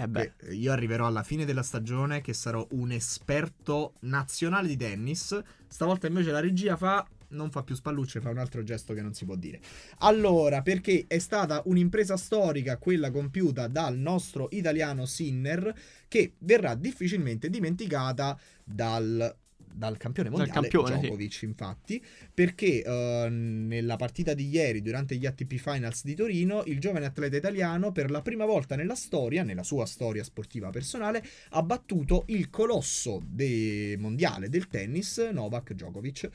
Eh 0.00 0.06
beh, 0.06 0.32
io 0.50 0.70
arriverò 0.70 1.08
alla 1.08 1.24
fine 1.24 1.44
della 1.44 1.64
stagione 1.64 2.20
che 2.20 2.32
sarò 2.32 2.64
un 2.70 2.92
esperto 2.92 3.94
nazionale 4.02 4.68
di 4.68 4.76
tennis. 4.76 5.36
Stavolta 5.66 6.06
invece 6.06 6.30
la 6.30 6.38
regia 6.38 6.76
fa. 6.76 7.04
Non 7.30 7.50
fa 7.50 7.64
più 7.64 7.74
spallucce, 7.74 8.20
fa 8.20 8.30
un 8.30 8.38
altro 8.38 8.62
gesto 8.62 8.94
che 8.94 9.02
non 9.02 9.12
si 9.12 9.24
può 9.24 9.34
dire. 9.34 9.60
Allora, 9.98 10.62
perché 10.62 11.06
è 11.08 11.18
stata 11.18 11.62
un'impresa 11.64 12.16
storica 12.16 12.78
quella 12.78 13.10
compiuta 13.10 13.66
dal 13.66 13.98
nostro 13.98 14.46
italiano 14.52 15.04
Sinner, 15.04 15.74
che 16.06 16.34
verrà 16.38 16.76
difficilmente 16.76 17.50
dimenticata 17.50 18.38
dal, 18.62 19.36
dal 19.78 19.96
campione 19.96 20.28
Dal 20.28 20.38
mondiale 20.38 20.68
campione, 20.68 20.94
sì. 20.94 21.00
Djokovic, 21.02 21.42
infatti, 21.42 22.04
perché 22.34 22.82
eh, 22.82 23.28
nella 23.30 23.96
partita 23.96 24.34
di 24.34 24.48
ieri, 24.48 24.82
durante 24.82 25.14
gli 25.14 25.24
ATP 25.24 25.54
Finals 25.54 26.04
di 26.04 26.14
Torino, 26.14 26.64
il 26.66 26.80
giovane 26.80 27.06
atleta 27.06 27.36
italiano, 27.36 27.92
per 27.92 28.10
la 28.10 28.20
prima 28.20 28.44
volta 28.44 28.74
nella 28.74 28.96
storia, 28.96 29.44
nella 29.44 29.62
sua 29.62 29.86
storia 29.86 30.24
sportiva 30.24 30.70
personale, 30.70 31.24
ha 31.50 31.62
battuto 31.62 32.24
il 32.26 32.50
colosso 32.50 33.22
de- 33.24 33.96
mondiale 33.98 34.48
del 34.48 34.66
tennis, 34.66 35.18
Novak 35.32 35.72
Djokovic. 35.72 36.28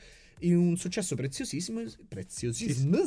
In 0.44 0.58
un 0.58 0.76
successo 0.76 1.16
preziosissimo, 1.16 1.80
preziosissimo 2.06 2.98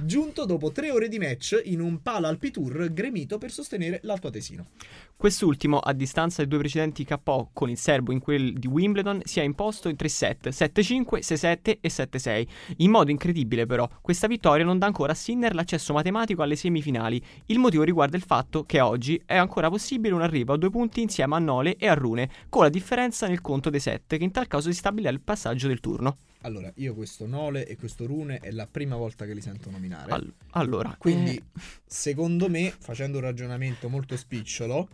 giunto 0.00 0.46
dopo 0.46 0.72
tre 0.72 0.90
ore 0.90 1.08
di 1.08 1.18
match 1.18 1.60
in 1.64 1.78
un 1.80 2.00
palo 2.00 2.26
Alpi 2.26 2.50
Tour 2.50 2.90
gremito 2.90 3.36
per 3.36 3.52
sostenere 3.52 4.00
l'Alto 4.04 4.28
Atesino. 4.28 4.68
Quest'ultimo, 5.14 5.78
a 5.78 5.92
distanza 5.92 6.40
dei 6.40 6.48
due 6.48 6.60
precedenti 6.60 7.04
KO 7.04 7.50
con 7.52 7.68
il 7.68 7.76
serbo 7.76 8.12
in 8.12 8.20
quel 8.20 8.54
di 8.54 8.66
Wimbledon, 8.66 9.20
si 9.24 9.40
è 9.40 9.42
imposto 9.42 9.90
in 9.90 9.96
3 9.96 10.08
set, 10.08 10.48
7-5, 10.48 11.18
6-7 11.18 11.78
e 11.80 11.88
7-6. 11.88 12.46
In 12.76 12.92
modo 12.92 13.10
incredibile 13.10 13.66
però, 13.66 13.86
questa 14.00 14.26
vittoria 14.26 14.64
non 14.64 14.78
dà 14.78 14.86
ancora 14.86 15.12
a 15.12 15.16
Sinner 15.16 15.54
l'accesso 15.54 15.92
matematico 15.92 16.40
alle 16.40 16.56
semifinali. 16.56 17.22
Il 17.46 17.58
motivo 17.58 17.82
riguarda 17.82 18.16
il 18.16 18.22
fatto 18.22 18.64
che 18.64 18.80
oggi 18.80 19.20
è 19.26 19.36
ancora 19.36 19.68
possibile 19.68 20.14
un 20.14 20.22
arrivo 20.22 20.54
a 20.54 20.56
due 20.56 20.70
punti 20.70 21.02
insieme 21.02 21.34
a 21.34 21.40
Nole 21.40 21.76
e 21.76 21.88
a 21.88 21.94
Rune, 21.94 22.30
con 22.48 22.62
la 22.62 22.70
differenza 22.70 23.26
nel 23.26 23.42
conto 23.42 23.68
dei 23.68 23.80
set, 23.80 24.16
che 24.16 24.24
in 24.24 24.30
tal 24.30 24.46
caso 24.46 24.70
si 24.70 24.78
stabilirà 24.78 25.10
il 25.12 25.20
passaggio 25.20 25.66
del 25.66 25.80
turno. 25.80 26.16
Allora, 26.42 26.72
io 26.76 26.94
questo 26.94 27.26
Nole 27.26 27.66
e 27.66 27.76
questo 27.76 28.06
Rune 28.06 28.38
è 28.38 28.50
la 28.52 28.66
prima 28.70 28.96
volta 28.96 29.24
che 29.26 29.34
li 29.34 29.40
sento 29.40 29.70
nominare. 29.70 30.12
All- 30.12 30.32
allora, 30.50 30.94
Quindi, 30.98 31.36
eh, 31.36 31.42
secondo 31.86 32.48
me, 32.48 32.72
facendo 32.78 33.18
un 33.18 33.24
ragionamento 33.24 33.88
molto 33.88 34.16
spicciolo, 34.16 34.88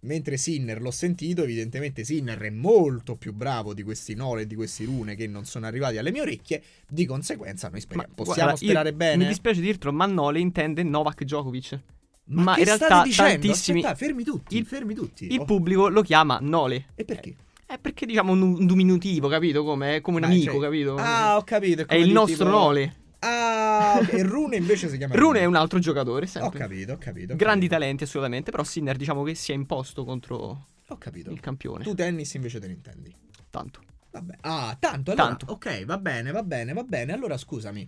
mentre 0.00 0.36
Sinner 0.36 0.80
l'ho 0.80 0.92
sentito, 0.92 1.42
evidentemente 1.42 2.04
Sinner 2.04 2.38
è 2.38 2.50
molto 2.50 3.16
più 3.16 3.32
bravo 3.32 3.74
di 3.74 3.82
questi 3.82 4.14
Nole 4.14 4.42
e 4.42 4.46
di 4.46 4.54
questi 4.54 4.84
Rune 4.84 5.16
che 5.16 5.26
non 5.26 5.44
sono 5.44 5.66
arrivati 5.66 5.98
alle 5.98 6.12
mie 6.12 6.20
orecchie. 6.20 6.62
Di 6.88 7.04
conseguenza, 7.04 7.68
noi 7.68 7.80
speriamo. 7.80 8.12
Possiamo 8.14 8.50
guarda, 8.50 8.64
io- 8.64 8.70
sperare 8.70 8.92
bene. 8.94 9.16
Mi 9.22 9.26
dispiace 9.28 9.60
dirtelo, 9.60 9.92
ma 9.92 10.06
Nole 10.06 10.38
intende 10.38 10.82
Novak 10.84 11.24
Djokovic. 11.24 11.80
ma, 12.28 12.42
ma 12.42 12.58
in 12.58 12.64
realtà 12.64 13.02
dicendo? 13.02 13.32
tantissimi- 13.32 13.80
Aspetta, 13.80 13.96
fermi 13.96 14.22
tutti. 14.24 14.56
il- 14.56 14.66
fermi 14.66 14.94
tutti. 14.94 15.32
Il 15.32 15.40
Oh, 15.40 15.44
pubblico 15.44 15.88
lo 15.88 16.02
chiama 16.02 16.38
Nole. 16.40 16.86
E 16.94 17.04
perché? 17.04 17.34
È 17.66 17.78
perché 17.78 18.06
diciamo 18.06 18.32
un, 18.32 18.40
un 18.42 18.66
diminutivo, 18.66 19.28
capito? 19.28 19.64
Come, 19.64 20.00
come 20.00 20.18
un 20.18 20.24
Ah, 20.24 20.26
amico, 20.28 20.52
cioè- 20.52 20.60
capito? 20.62 20.94
Ah, 20.96 21.36
ho 21.36 21.42
capito. 21.42 21.82
è 21.82 21.86
come 21.86 22.00
il 22.00 22.12
nostro 22.12 22.44
tipo- 22.44 22.56
Nole. 22.56 22.96
Ah, 23.18 23.98
ok, 24.00 24.12
e 24.12 24.22
Rune 24.22 24.56
invece 24.56 24.88
si 24.88 24.96
chiama 24.98 25.14
Rune 25.16 25.40
è 25.40 25.44
un 25.46 25.56
altro 25.56 25.78
giocatore, 25.80 26.26
Ho 26.26 26.28
sempre. 26.28 26.58
capito, 26.60 26.92
ho 26.92 26.98
capito. 26.98 27.32
ho 27.32 27.36
Grandi 27.36 27.66
capito. 27.66 27.80
talenti 27.80 28.04
assolutamente, 28.04 28.50
però 28.52 28.62
Sinner 28.62 28.96
diciamo 28.96 29.22
che 29.24 29.34
si 29.34 29.50
è 29.50 29.54
imposto 29.54 30.04
contro 30.04 30.66
Ho 30.86 30.98
capito. 30.98 31.30
il 31.30 31.40
campione. 31.40 31.82
Tu 31.82 31.94
tennis 31.94 32.32
invece 32.34 32.60
te 32.60 32.68
ne 32.68 32.74
intendi. 32.74 33.12
Tanto. 33.50 33.80
Vabbè. 34.12 34.34
Ah, 34.42 34.76
tanto, 34.78 35.10
allora. 35.10 35.26
Tanto. 35.34 35.46
Ok, 35.52 35.84
va 35.86 35.98
bene, 35.98 36.30
va 36.30 36.42
bene, 36.44 36.72
va 36.72 36.82
bene. 36.84 37.12
Allora 37.12 37.36
scusami. 37.36 37.86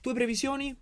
Tue 0.00 0.14
previsioni? 0.14 0.74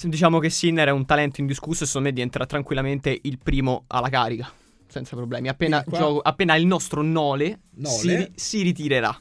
Diciamo 0.00 0.38
che 0.38 0.50
Sinner 0.50 0.88
è 0.88 0.92
un 0.92 1.04
talento 1.06 1.40
indiscusso 1.40 1.82
e 1.82 1.86
secondo 1.86 2.08
me 2.08 2.14
diventerà 2.14 2.46
tranquillamente 2.46 3.18
il 3.22 3.38
primo 3.38 3.84
alla 3.88 4.08
carica. 4.08 4.52
Senza 4.98 5.16
problemi. 5.16 5.48
Appena, 5.48 5.84
gioco- 5.86 6.20
appena 6.20 6.56
il 6.56 6.66
nostro 6.66 7.02
Nole, 7.02 7.60
Nole? 7.76 8.32
Si, 8.34 8.58
si 8.58 8.62
ritirerà. 8.62 9.16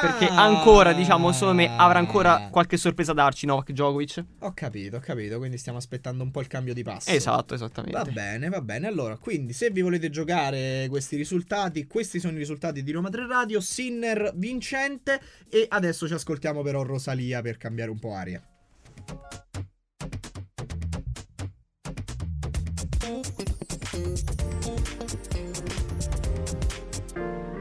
Perché 0.00 0.26
Ah. 0.28 0.44
ancora, 0.44 0.92
diciamo, 0.92 1.32
secondo 1.32 1.54
me 1.54 1.74
avrà 1.76 1.98
ancora 1.98 2.50
qualche 2.52 2.76
sorpresa 2.76 3.12
da 3.12 3.22
darci 3.24 3.46
Novak 3.46 3.72
Djokovic. 3.72 4.24
Ho 4.40 4.52
capito, 4.54 4.96
ho 4.96 5.00
capito. 5.00 5.38
Quindi 5.38 5.58
stiamo 5.58 5.76
aspettando 5.78 6.22
un 6.22 6.30
po' 6.30 6.40
il 6.40 6.46
cambio 6.46 6.72
di 6.72 6.84
passo. 6.84 7.10
Esatto, 7.10 7.46
Va 7.48 7.54
esattamente. 7.56 8.12
bene, 8.12 8.48
va 8.48 8.60
bene. 8.60 8.86
Allora, 8.86 9.16
quindi 9.18 9.52
se 9.52 9.70
vi 9.70 9.80
volete 9.82 10.08
giocare 10.08 10.86
questi 10.88 11.16
risultati, 11.16 11.88
questi 11.88 12.20
sono 12.20 12.34
i 12.34 12.38
risultati 12.38 12.84
di 12.84 12.92
Roma 12.92 13.10
3 13.10 13.26
Radio, 13.26 13.60
Sinner 13.60 14.30
vincente 14.36 15.20
e 15.48 15.66
adesso 15.68 16.06
ci 16.06 16.14
ascoltiamo 16.14 16.62
però 16.62 16.82
Rosalia 16.84 17.42
per 17.42 17.56
cambiare 17.56 17.90
un 17.90 17.98
po' 17.98 18.14
aria. 18.14 18.40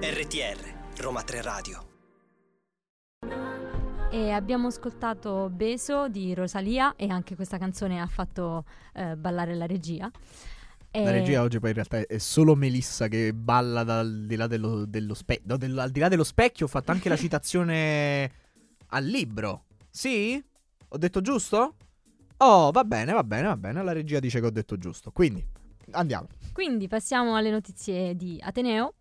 RTR 0.09 1.01
Roma 1.01 1.21
3 1.21 1.41
Radio. 1.41 1.85
E 4.09 4.31
abbiamo 4.31 4.67
ascoltato 4.67 5.49
Beso 5.51 6.07
di 6.07 6.33
Rosalia 6.33 6.95
e 6.95 7.09
anche 7.09 7.35
questa 7.35 7.57
canzone 7.57 7.99
ha 7.99 8.07
fatto 8.07 8.63
eh, 8.93 9.17
ballare 9.17 9.53
la 9.53 9.65
regia. 9.65 10.09
La 10.91 11.01
E- 11.01 11.11
regia 11.11 11.41
oggi 11.41 11.59
poi 11.59 11.69
in 11.69 11.75
realtà 11.75 11.97
è 11.99 12.17
solo 12.19 12.55
Melissa 12.55 13.09
che 13.09 13.33
balla 13.33 13.83
dal 13.83 14.25
di 14.25 14.35
là 14.37 14.47
dello, 14.47 14.85
dello 14.85 15.13
specchio. 15.13 15.43
No, 15.47 15.57
del- 15.57 15.77
al 15.77 15.91
di 15.91 15.99
là 15.99 16.07
dello 16.07 16.23
specchio 16.23 16.65
ho 16.67 16.69
fatto 16.69 16.91
anche 16.91 17.09
la 17.09 17.17
citazione 17.17 18.31
al 18.87 19.03
libro. 19.03 19.65
Sì? 19.89 20.41
Ho 20.87 20.97
detto 20.97 21.19
giusto? 21.19 21.75
Oh, 22.37 22.71
va 22.71 22.83
bene, 22.85 23.11
va 23.11 23.23
bene, 23.25 23.47
va 23.47 23.57
bene. 23.57 23.83
La 23.83 23.91
regia 23.91 24.19
dice 24.19 24.39
che 24.39 24.45
ho 24.45 24.51
detto 24.51 24.77
giusto. 24.77 25.11
Quindi, 25.11 25.45
andiamo. 25.91 26.27
Quindi 26.53 26.87
passiamo 26.87 27.35
alle 27.35 27.51
notizie 27.51 28.15
di 28.15 28.39
Ateneo. 28.41 28.93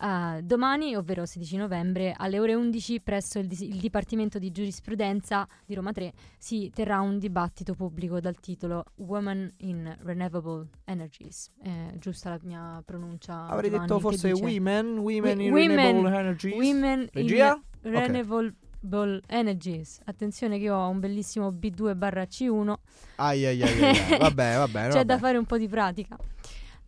Uh, 0.00 0.40
domani, 0.40 0.96
ovvero 0.96 1.26
16 1.26 1.56
novembre, 1.58 2.14
alle 2.16 2.38
ore 2.38 2.54
11 2.54 3.00
presso 3.02 3.38
il, 3.38 3.46
dis- 3.46 3.60
il 3.60 3.76
Dipartimento 3.76 4.38
di 4.38 4.50
Giurisprudenza 4.50 5.46
di 5.66 5.74
Roma 5.74 5.92
3 5.92 6.12
si 6.38 6.70
terrà 6.74 7.00
un 7.00 7.18
dibattito 7.18 7.74
pubblico 7.74 8.18
dal 8.18 8.40
titolo 8.40 8.84
Women 8.94 9.52
in 9.58 9.94
Renewable 10.00 10.68
Energies. 10.86 11.50
È 11.62 11.92
giusta 11.98 12.30
la 12.30 12.38
mia 12.42 12.82
pronuncia? 12.82 13.46
Avrei 13.46 13.68
Giovanni, 13.68 13.88
detto 13.88 14.00
forse 14.00 14.32
women, 14.32 14.96
women 14.96 15.40
in 15.40 15.52
women- 15.52 15.76
renewable 15.76 16.18
energies. 16.18 16.54
Women 16.54 17.08
Regia? 17.12 17.62
in 17.82 17.90
Renewable 17.92 19.20
Energies. 19.26 20.00
Attenzione 20.04 20.56
che 20.56 20.64
io 20.64 20.76
ho 20.76 20.88
un 20.88 21.00
bellissimo 21.00 21.50
B2 21.50 21.94
barra 21.94 22.22
C1, 22.22 22.72
Ai 23.16 23.44
ai 23.44 23.62
ai, 23.62 23.82
ai, 23.82 23.96
ai. 24.12 24.18
Vabbè, 24.18 24.56
va 24.56 24.68
bene. 24.68 24.88
c'è 24.92 24.96
va 24.96 25.04
da 25.04 25.18
fare 25.18 25.36
un 25.36 25.44
po' 25.44 25.58
di 25.58 25.68
pratica. 25.68 26.16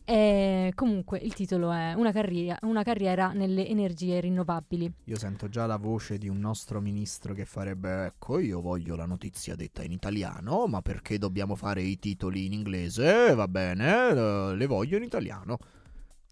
E 0.05 0.73
comunque 0.75 1.19
il 1.19 1.33
titolo 1.33 1.71
è 1.71 1.93
una 1.95 2.11
carriera, 2.11 2.59
una 2.63 2.83
carriera 2.83 3.33
nelle 3.33 3.67
energie 3.67 4.21
rinnovabili. 4.21 4.93
Io 5.05 5.17
sento 5.17 5.49
già 5.49 5.67
la 5.67 5.77
voce 5.77 6.19
di 6.19 6.29
un 6.29 6.39
nostro 6.39 6.81
ministro 6.81 7.35
che 7.35 7.45
farebbe: 7.45 8.07
Ecco, 8.07 8.39
io 8.39 8.61
voglio 8.61 8.97
la 8.97 9.07
notizia 9.07 9.55
detta 9.55 9.83
in 9.83 9.93
italiano, 9.93 10.67
ma 10.67 10.83
perché 10.83 11.19
dobbiamo 11.19 11.55
fare 11.55 11.83
i 11.83 11.99
titoli 11.99 12.47
in 12.47 12.53
inglese? 12.53 13.35
Va 13.35 13.47
bene, 13.47 14.09
eh, 14.09 14.57
le 14.57 14.67
voglio 14.67 14.97
in 14.97 15.05
italiano. 15.05 15.59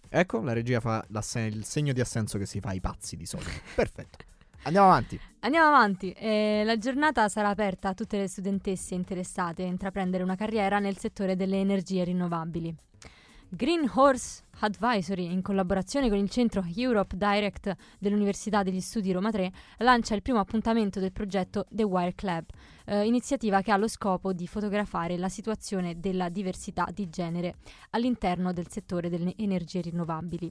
Ecco, 0.09 0.41
la 0.41 0.53
regia 0.53 0.81
fa 0.81 1.07
il 1.09 1.65
segno 1.65 1.93
di 1.93 2.01
assenso 2.01 2.37
che 2.37 2.47
si 2.47 2.59
fa 2.59 2.71
ai 2.71 2.81
pazzi 2.81 3.17
di 3.17 3.27
solito. 3.27 3.51
Perfetto. 3.77 4.25
Andiamo 4.65 4.89
avanti. 4.89 5.19
Andiamo 5.41 5.69
avanti. 5.69 6.11
Eh, 6.11 6.63
la 6.65 6.77
giornata 6.77 7.29
sarà 7.29 7.49
aperta 7.49 7.91
a 7.91 7.95
tutte 7.95 8.19
le 8.19 8.27
studentesse 8.27 8.95
interessate 8.95 9.63
a 9.63 9.67
intraprendere 9.67 10.25
una 10.25 10.35
carriera 10.35 10.81
nel 10.81 10.99
settore 10.99 11.37
delle 11.37 11.61
energie 11.61 12.05
rinnovabili. 12.05 12.77
Green 13.53 13.91
Horse 13.93 14.45
Advisory, 14.61 15.33
in 15.33 15.43
collaborazione 15.43 16.09
con 16.09 16.19
il 16.19 16.31
centro 16.31 16.65
Europe 16.77 17.17
Direct 17.17 17.75
dell'Università 17.99 18.63
degli 18.63 18.81
Studi 18.81 19.11
Roma 19.11 19.33
3, 19.33 19.51
lancia 19.79 20.15
il 20.15 20.23
primo 20.23 20.39
appuntamento 20.39 21.01
del 21.01 21.11
progetto 21.11 21.67
The 21.69 21.83
Wire 21.83 22.15
Club, 22.15 22.45
eh, 22.85 23.05
iniziativa 23.05 23.61
che 23.61 23.73
ha 23.73 23.77
lo 23.77 23.89
scopo 23.89 24.33
di 24.33 24.47
fotografare 24.47 25.17
la 25.17 25.29
situazione 25.29 25.99
della 25.99 26.29
diversità 26.29 26.87
di 26.95 27.11
genere 27.11 27.57
all'interno 27.91 28.53
del 28.53 28.69
settore 28.69 29.11
delle 29.11 29.35
energie 29.37 29.81
rinnovabili 29.81 30.49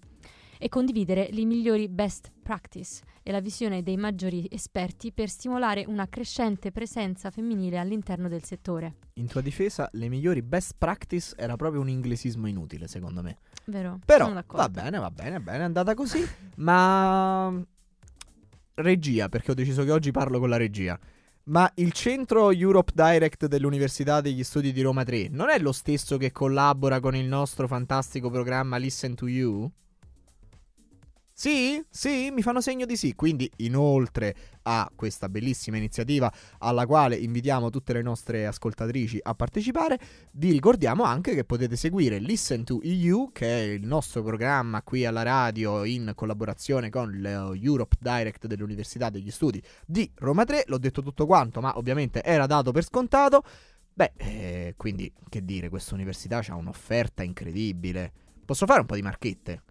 e 0.62 0.68
condividere 0.68 1.30
le 1.32 1.46
migliori 1.46 1.88
best 1.88 2.34
practice 2.44 3.02
e 3.24 3.32
la 3.32 3.40
visione 3.40 3.82
dei 3.82 3.96
maggiori 3.96 4.46
esperti 4.52 5.14
per 5.14 5.30
stimolare 5.30 5.86
una 5.88 6.10
crescente 6.10 6.72
presenza 6.72 7.32
femminile 7.32 7.78
all'interno 7.78 8.28
del 8.28 8.44
settore. 8.44 8.96
In 9.14 9.28
tua 9.28 9.40
difesa, 9.40 9.90
le 9.94 10.10
migliori 10.10 10.42
best 10.42 10.74
practice 10.78 11.34
era 11.38 11.56
proprio 11.56 11.80
un 11.80 11.88
inglesismo 11.88 12.48
inutile, 12.48 12.88
secondo 12.88 13.22
me. 13.22 13.38
Vero? 13.66 14.00
Però 14.04 14.30
va 14.48 14.70
bene, 14.70 15.00
va 15.00 15.10
bene, 15.10 15.40
bene, 15.40 15.60
è 15.60 15.64
andata 15.64 15.94
così. 15.94 16.28
Ma 16.58 17.54
regia, 18.76 19.30
perché 19.30 19.52
ho 19.52 19.56
deciso 19.56 19.86
che 19.86 19.92
oggi 19.92 20.12
parlo 20.12 20.40
con 20.40 20.50
la 20.50 20.58
regia. 20.58 21.00
Ma 21.44 21.72
il 21.76 21.94
centro 21.94 22.52
Europe 22.52 22.92
Direct 22.94 23.48
dell'Università 23.48 24.20
degli 24.20 24.44
Studi 24.44 24.72
di 24.74 24.82
Roma 24.82 25.04
3 25.04 25.30
non 25.30 25.50
è 25.50 25.58
lo 25.58 25.72
stesso 25.72 26.18
che 26.18 26.32
collabora 26.32 27.00
con 27.00 27.16
il 27.16 27.26
nostro 27.26 27.68
fantastico 27.68 28.30
programma 28.30 28.78
Listen 28.78 29.16
to 29.16 29.28
You? 29.28 29.72
Sì? 31.40 31.82
Sì? 31.90 32.32
Mi 32.32 32.42
fanno 32.42 32.60
segno 32.60 32.86
di 32.86 32.98
sì. 32.98 33.16
Quindi, 33.16 33.50
inoltre 33.60 34.36
a 34.64 34.92
questa 34.94 35.30
bellissima 35.30 35.78
iniziativa 35.78 36.30
alla 36.58 36.86
quale 36.86 37.16
invitiamo 37.16 37.70
tutte 37.70 37.94
le 37.94 38.02
nostre 38.02 38.46
ascoltatrici 38.46 39.20
a 39.24 39.34
partecipare, 39.36 39.98
vi 40.34 40.52
ricordiamo 40.52 41.04
anche 41.04 41.36
che 41.36 41.46
potete 41.46 41.78
seguire 41.78 42.20
Listen 42.20 42.66
to 42.66 42.82
EU, 42.84 43.32
che 43.32 43.48
è 43.48 43.62
il 43.72 43.88
nostro 43.88 44.22
programma 44.22 44.82
qui 44.82 45.06
alla 45.06 45.24
radio 45.24 45.86
in 45.86 46.12
collaborazione 46.14 46.90
con 46.90 47.10
l'Europe 47.10 47.96
Direct 48.02 48.46
dell'Università 48.46 49.10
degli 49.10 49.32
Studi 49.32 49.64
di 49.86 50.12
Roma 50.16 50.44
3. 50.44 50.66
L'ho 50.68 50.78
detto 50.78 51.02
tutto 51.02 51.26
quanto, 51.26 51.62
ma 51.62 51.78
ovviamente 51.78 52.22
era 52.22 52.48
dato 52.48 52.74
per 52.74 52.84
scontato. 52.84 53.44
Beh, 53.94 54.12
eh, 54.18 54.74
quindi 54.76 55.10
che 55.30 55.46
dire, 55.46 55.70
questa 55.70 55.94
università 55.94 56.44
ha 56.46 56.56
un'offerta 56.56 57.24
incredibile. 57.24 58.12
Posso 58.44 58.66
fare 58.66 58.82
un 58.82 58.88
po' 58.88 58.96
di 58.96 59.02
marchette? 59.02 59.64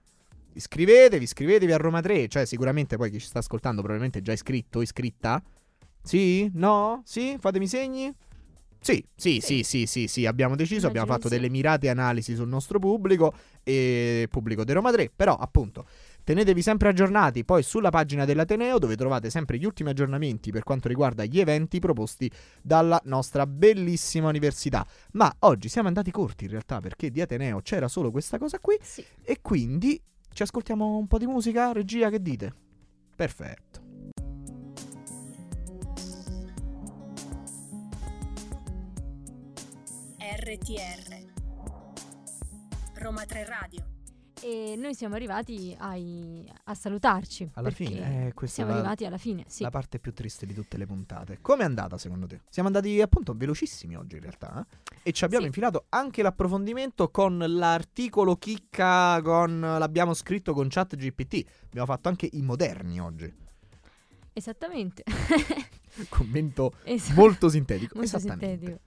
Iscrivetevi, 0.58 1.22
iscrivetevi 1.22 1.72
a 1.72 1.76
Roma 1.76 2.00
3. 2.00 2.26
Cioè, 2.26 2.44
sicuramente 2.44 2.96
poi 2.96 3.10
chi 3.10 3.20
ci 3.20 3.26
sta 3.26 3.38
ascoltando 3.38 3.76
probabilmente 3.76 4.18
è 4.18 4.22
già 4.22 4.32
iscritto, 4.32 4.80
iscritta. 4.80 5.40
Sì? 6.02 6.50
No? 6.54 7.02
Sì? 7.04 7.36
Fatemi 7.38 7.68
segni? 7.68 8.12
Sì, 8.80 9.04
sì, 9.14 9.40
sì, 9.40 9.62
sì, 9.64 9.86
sì, 9.86 10.06
sì, 10.06 10.24
abbiamo 10.24 10.54
deciso, 10.54 10.86
abbiamo 10.86 11.06
Immagino 11.06 11.14
fatto 11.14 11.28
di 11.28 11.34
sì. 11.34 11.40
delle 11.40 11.52
mirate 11.52 11.88
analisi 11.88 12.34
sul 12.36 12.46
nostro 12.46 12.78
pubblico 12.78 13.34
e 13.64 14.28
pubblico 14.30 14.62
di 14.62 14.72
Roma 14.72 14.92
3, 14.92 15.10
però 15.14 15.34
appunto 15.34 15.84
tenetevi 16.22 16.62
sempre 16.62 16.88
aggiornati 16.88 17.44
poi 17.44 17.64
sulla 17.64 17.90
pagina 17.90 18.24
dell'Ateneo 18.24 18.78
dove 18.78 18.94
trovate 18.94 19.30
sempre 19.30 19.58
gli 19.58 19.64
ultimi 19.64 19.90
aggiornamenti 19.90 20.52
per 20.52 20.62
quanto 20.62 20.86
riguarda 20.86 21.24
gli 21.24 21.40
eventi 21.40 21.80
proposti 21.80 22.30
dalla 22.62 23.00
nostra 23.04 23.46
bellissima 23.46 24.28
università. 24.28 24.86
Ma 25.12 25.34
oggi 25.40 25.68
siamo 25.68 25.88
andati 25.88 26.12
corti 26.12 26.44
in 26.44 26.50
realtà 26.50 26.80
perché 26.80 27.10
di 27.10 27.20
Ateneo 27.20 27.60
c'era 27.62 27.88
solo 27.88 28.12
questa 28.12 28.38
cosa 28.38 28.60
qui 28.60 28.78
Sì. 28.80 29.04
e 29.22 29.38
quindi 29.42 30.00
ci 30.32 30.42
ascoltiamo 30.42 30.96
un 30.96 31.06
po' 31.06 31.18
di 31.18 31.26
musica, 31.26 31.72
regia, 31.72 32.10
che 32.10 32.22
dite? 32.22 32.54
Perfetto. 33.16 33.86
RTR 40.18 41.16
Roma 42.94 43.24
3 43.24 43.44
Radio 43.44 43.87
E 44.42 44.76
noi 44.76 44.94
siamo 44.94 45.14
arrivati 45.16 45.74
ai- 45.78 46.50
a 46.64 46.74
salutarci. 46.74 47.50
Alla 47.54 47.70
fine, 47.70 48.32
eh, 48.34 48.46
siamo 48.46 48.72
arrivati 48.72 49.04
alla 49.04 49.18
fine, 49.18 49.44
sì. 49.48 49.62
La 49.62 49.70
parte 49.70 49.98
più 49.98 50.12
triste 50.12 50.46
di 50.46 50.54
tutte 50.54 50.76
le 50.76 50.86
puntate. 50.86 51.38
Com'è 51.40 51.64
andata 51.64 51.98
secondo 51.98 52.26
te? 52.26 52.40
Siamo 52.48 52.68
andati 52.68 53.00
appunto 53.00 53.34
velocissimi 53.36 53.96
oggi 53.96 54.16
in 54.16 54.22
realtà. 54.22 54.60
eh? 54.60 55.00
E 55.02 55.12
ci 55.12 55.24
abbiamo 55.24 55.42
Sì. 55.42 55.48
infilato 55.48 55.86
anche 55.90 56.22
l'approfondimento 56.22 57.10
con 57.10 57.36
l'articolo 57.38 58.36
chicca, 58.36 59.20
con 59.22 59.60
l'abbiamo 59.60 60.14
scritto 60.14 60.52
con 60.54 60.68
chat 60.68 60.94
GPT. 60.96 61.44
Abbiamo 61.66 61.86
fatto 61.86 62.08
anche 62.08 62.28
i 62.32 62.42
moderni 62.42 63.00
oggi. 63.00 63.32
Esattamente. 64.32 65.02
Commento 66.08 66.74
Es- 66.84 67.10
molto 67.10 67.48
sintetico. 67.48 67.96
molto 67.98 68.16
Esattamente. 68.16 68.46
sintetico. 68.56 68.80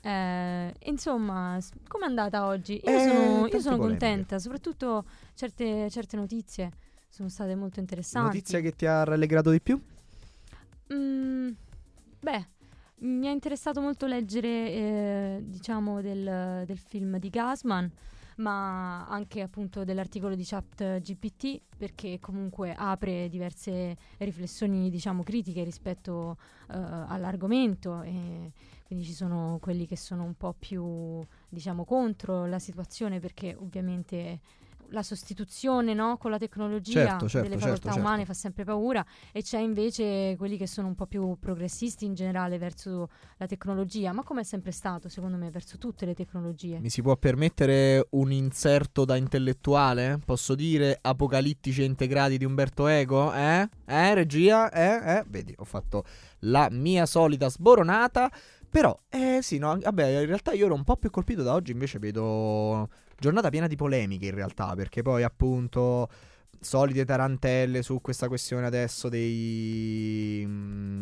Eh, 0.00 0.74
insomma, 0.84 1.58
com'è 1.86 2.04
andata 2.04 2.46
oggi? 2.46 2.80
Io 2.84 2.90
Eh, 2.90 3.00
sono, 3.00 3.46
io 3.46 3.60
sono 3.60 3.76
contenta, 3.78 4.38
soprattutto 4.38 5.04
certe, 5.34 5.90
certe 5.90 6.16
notizie 6.16 6.70
sono 7.08 7.28
state 7.28 7.54
molto 7.54 7.80
interessanti. 7.80 8.36
Notizia 8.36 8.60
che 8.60 8.72
ti 8.76 8.86
ha 8.86 9.02
rallegrato 9.04 9.50
di 9.50 9.60
più? 9.60 9.80
Mm, 10.92 11.50
beh, 12.20 12.46
mi 13.00 13.28
ha 13.28 13.30
interessato 13.30 13.80
molto 13.80 14.06
leggere, 14.06 14.48
eh, 14.48 15.40
diciamo, 15.42 16.00
del, 16.00 16.64
del 16.66 16.78
film 16.78 17.18
di 17.18 17.28
Gasman, 17.28 17.90
ma 18.38 19.06
anche 19.06 19.40
appunto 19.40 19.84
dell'articolo 19.84 20.34
di 20.34 20.44
Chat 20.44 21.00
GPT, 21.00 21.60
perché 21.76 22.18
comunque 22.20 22.74
apre 22.76 23.28
diverse 23.28 23.96
riflessioni, 24.18 24.90
diciamo, 24.90 25.22
critiche 25.22 25.62
rispetto 25.64 26.36
eh, 26.70 26.76
all'argomento 26.76 28.02
e 28.02 28.52
quindi 28.86 29.04
ci 29.04 29.12
sono 29.12 29.58
quelli 29.60 29.86
che 29.86 29.96
sono 29.96 30.24
un 30.24 30.34
po' 30.34 30.54
più, 30.58 31.20
diciamo, 31.48 31.84
contro 31.84 32.46
la 32.46 32.58
situazione 32.58 33.20
perché 33.20 33.54
ovviamente 33.58 34.40
la 34.90 35.02
sostituzione 35.02 35.94
no, 35.94 36.16
con 36.16 36.30
la 36.30 36.38
tecnologia 36.38 37.06
Certo, 37.06 37.28
certo, 37.28 37.48
delle 37.48 37.60
certo, 37.60 37.76
facoltà 37.76 37.92
certo. 37.92 38.06
umane 38.06 38.24
fa 38.24 38.34
sempre 38.34 38.64
paura 38.64 39.04
e 39.32 39.42
c'è 39.42 39.58
invece 39.58 40.34
quelli 40.36 40.56
che 40.56 40.66
sono 40.66 40.88
un 40.88 40.94
po' 40.94 41.06
più 41.06 41.36
progressisti 41.38 42.04
in 42.04 42.14
generale 42.14 42.58
verso 42.58 43.08
la 43.36 43.46
tecnologia, 43.46 44.12
ma 44.12 44.22
come 44.22 44.40
è 44.42 44.44
sempre 44.44 44.72
stato 44.72 45.08
secondo 45.08 45.36
me 45.36 45.50
verso 45.50 45.78
tutte 45.78 46.06
le 46.06 46.14
tecnologie. 46.14 46.78
Mi 46.78 46.90
si 46.90 47.02
può 47.02 47.16
permettere 47.16 48.06
un 48.10 48.32
inserto 48.32 49.04
da 49.04 49.16
intellettuale? 49.16 50.20
Posso 50.24 50.54
dire 50.54 50.98
apocalittici 51.00 51.82
e 51.82 51.84
integrati 51.84 52.38
di 52.38 52.44
Umberto 52.44 52.86
Eco? 52.86 53.32
Eh? 53.32 53.68
Eh, 53.84 54.14
regia? 54.14 54.70
Eh? 54.70 55.18
Eh? 55.18 55.24
Vedi, 55.28 55.54
ho 55.56 55.64
fatto 55.64 56.04
la 56.40 56.68
mia 56.70 57.06
solita 57.06 57.48
sboronata. 57.48 58.30
Però, 58.70 58.96
eh 59.08 59.38
sì, 59.40 59.56
no, 59.56 59.78
vabbè, 59.80 60.20
in 60.20 60.26
realtà 60.26 60.52
io 60.52 60.66
ero 60.66 60.74
un 60.74 60.84
po' 60.84 60.96
più 60.96 61.08
colpito 61.10 61.42
da 61.42 61.54
oggi, 61.54 61.72
invece 61.72 61.98
vedo 61.98 62.88
giornata 63.18 63.50
piena 63.50 63.66
di 63.66 63.76
polemiche 63.76 64.26
in 64.26 64.34
realtà, 64.34 64.74
perché 64.74 65.02
poi 65.02 65.22
appunto 65.22 66.08
solite 66.60 67.04
tarantelle 67.04 67.82
su 67.82 68.00
questa 68.00 68.26
questione 68.28 68.66
adesso 68.66 69.08
dei, 69.08 70.46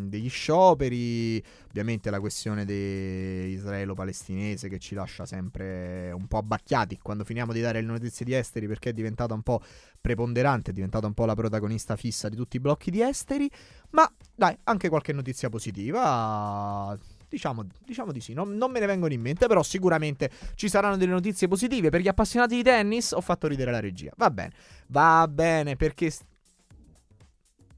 degli 0.09 0.29
scioperi, 0.29 1.43
ovviamente 1.69 2.11
la 2.11 2.21
questione 2.21 2.64
de- 2.64 3.47
israelo-palestinese 3.49 4.69
che 4.69 4.79
ci 4.79 4.95
lascia 4.95 5.25
sempre 5.25 6.11
un 6.12 6.27
po' 6.27 6.39
abbacchiati 6.39 6.99
quando 6.99 7.25
finiamo 7.25 7.53
di 7.53 7.61
dare 7.61 7.81
le 7.81 7.87
notizie 7.87 8.25
di 8.25 8.35
esteri 8.35 8.67
perché 8.67 8.91
è 8.91 8.93
diventata 8.93 9.35
un 9.35 9.43
po' 9.43 9.62
preponderante, 10.01 10.71
è 10.71 10.75
diventata 10.75 11.07
un 11.07 11.14
po' 11.14 11.25
la 11.25 11.35
protagonista 11.35 11.97
fissa 11.97 12.29
di 12.29 12.37
tutti 12.37 12.57
i 12.57 12.61
blocchi 12.61 12.91
di 12.91 13.01
esteri, 13.01 13.51
ma 13.91 14.11
dai, 14.35 14.57
anche 14.64 14.89
qualche 14.89 15.12
notizia 15.12 15.49
positiva. 15.49 16.97
Diciamo, 17.29 17.66
diciamo 17.85 18.12
di 18.12 18.20
sì, 18.20 18.33
non, 18.33 18.57
non 18.57 18.70
me 18.70 18.81
ne 18.81 18.87
vengono 18.87 19.12
in 19.12 19.20
mente, 19.20 19.47
però 19.47 19.62
sicuramente 19.62 20.31
ci 20.55 20.68
saranno 20.68 20.97
delle 20.97 21.12
notizie 21.12 21.49
positive. 21.49 21.91
Per 21.91 22.01
gli 22.01 22.09
appassionati 22.09 22.55
di 22.57 22.62
tennis 22.62 23.12
ho 23.12 23.20
fatto 23.20 23.49
ridere 23.49 23.70
la 23.70 23.81
regia. 23.81 24.12
Va 24.16 24.31
bene, 24.31 24.53
va 24.89 25.27
bene, 25.29 25.77
perché... 25.77 26.12